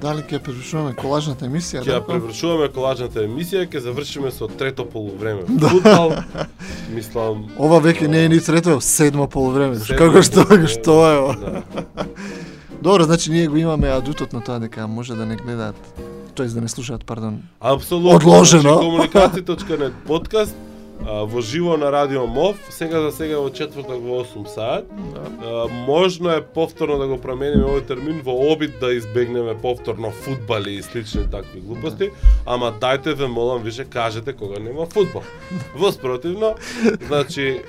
Дали 0.00 0.22
ќе 0.24 0.38
превршуваме 0.40 0.94
колажната 0.96 1.44
емисија? 1.44 1.82
Ќе 1.84 1.98
превршуваме 2.06 2.70
колажната 2.72 3.20
емисија, 3.26 3.66
ќе 3.68 3.82
завршиме 3.84 4.30
со 4.32 4.48
трето 4.48 4.86
полувреме. 4.88 5.44
Да. 5.60 5.68
Футбал, 5.68 6.14
мислам, 6.94 7.44
Ова 7.58 7.82
веќе 7.84 8.08
не 8.08 8.24
е 8.24 8.28
ни 8.32 8.40
трето, 8.40 8.80
седмо 8.80 9.28
полувреме. 9.28 9.76
седмо 9.76 9.98
Како 9.98 10.22
што 10.24 10.46
полувреме, 10.46 10.72
што 10.72 10.96
е 11.04 11.18
ова? 11.20 11.36
Да. 11.36 12.06
Добро, 12.84 13.04
значи 13.04 13.30
ние 13.30 13.46
го 13.46 13.56
имаме 13.56 13.88
адутот 13.88 14.32
на 14.32 14.40
тоа 14.40 14.58
дека 14.60 14.88
може 14.88 15.14
да 15.14 15.26
не 15.26 15.36
гледаат, 15.36 15.76
тоест 16.34 16.54
да 16.54 16.60
не 16.60 16.68
слушаат, 16.68 17.04
пардон. 17.04 17.42
Апсолутно. 17.60 18.16
Одложено. 18.16 18.74
Значи, 18.74 18.86
комуникација.нет 18.86 19.92
подкаст 20.06 20.54
во 21.00 21.40
живо 21.40 21.76
на 21.76 21.92
Радио 21.92 22.26
МОВ, 22.26 22.56
сега 22.70 23.00
за 23.00 23.12
сега 23.12 23.38
во 23.38 23.50
четвртак 23.50 24.00
во 24.00 24.22
8 24.24 24.46
саат. 24.46 24.84
А, 25.44 25.68
можно 25.68 26.30
е 26.30 26.40
повторно 26.40 26.98
да 26.98 27.06
го 27.06 27.18
промениме 27.20 27.64
овој 27.64 27.86
термин 27.86 28.20
во 28.24 28.32
обид 28.52 28.78
да 28.80 28.92
избегнеме 28.94 29.54
повторно 29.58 30.10
фудбали 30.10 30.74
и 30.78 30.82
слични 30.82 31.30
такви 31.30 31.60
глупости, 31.60 32.10
ама 32.46 32.72
дајте 32.80 33.14
ве 33.14 33.26
молам 33.26 33.62
више 33.62 33.84
кажете 33.84 34.32
кога 34.32 34.58
нема 34.58 34.86
фудбал. 34.86 35.22
Во 35.74 35.92
спротивно, 35.92 36.54
значи 37.06 37.60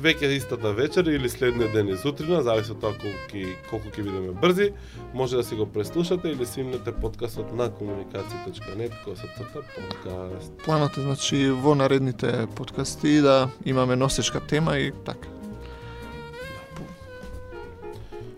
веќе 0.00 0.34
истата 0.36 0.72
вечер 0.72 1.06
или 1.06 1.28
следниот 1.28 1.72
ден 1.72 1.88
и 1.88 1.96
сутрина, 1.96 2.42
зависи 2.42 2.72
од 2.72 2.80
тоа 2.80 2.92
колку 2.98 3.14
ќе 3.30 3.54
колку 3.70 3.88
ќе 3.94 4.02
бидеме 4.02 4.34
брзи, 4.34 4.72
може 5.14 5.36
да 5.36 5.44
си 5.44 5.54
го 5.54 5.66
преслушате 5.66 6.28
или 6.28 6.46
симнете 6.46 6.92
подкастот 6.92 7.52
на 7.54 7.70
комуникација.нет 7.70 8.92
кој 9.06 9.14
се 9.14 9.30
црта 9.36 9.62
подкаст. 9.62 10.52
Планот 10.64 10.98
е 10.98 11.06
значи 11.06 11.50
во 11.50 11.74
наредните 11.74 12.46
подкасти 12.54 13.20
да 13.20 13.48
имаме 13.64 13.96
носечка 13.96 14.40
тема 14.40 14.78
и 14.78 14.92
така. 15.04 15.28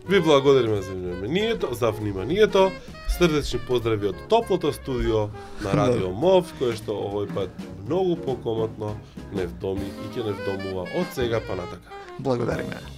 Ви 0.08 0.20
благодариме 0.20 0.82
за 0.82 0.92
вниманието, 0.92 1.74
за 1.74 1.90
вниманието. 1.90 2.70
Срдечни 3.18 3.58
поздрави 3.66 4.06
од 4.06 4.16
топлото 4.28 4.72
студио 4.72 5.28
на 5.62 5.72
Радио 5.72 6.10
МОВ, 6.22 6.52
кое 6.58 6.76
што 6.76 6.92
овој 6.92 7.30
пат 7.32 7.50
многу 7.86 8.18
покомотно 8.18 8.92
не 9.32 9.46
вдоми 9.46 9.86
и 9.86 10.10
ќе 10.12 10.26
не 10.26 10.34
вдомува 10.36 10.84
од 10.84 11.08
сега 11.16 11.40
па 11.40 11.56
натака. 11.56 11.90
Благодариме. 12.18 12.95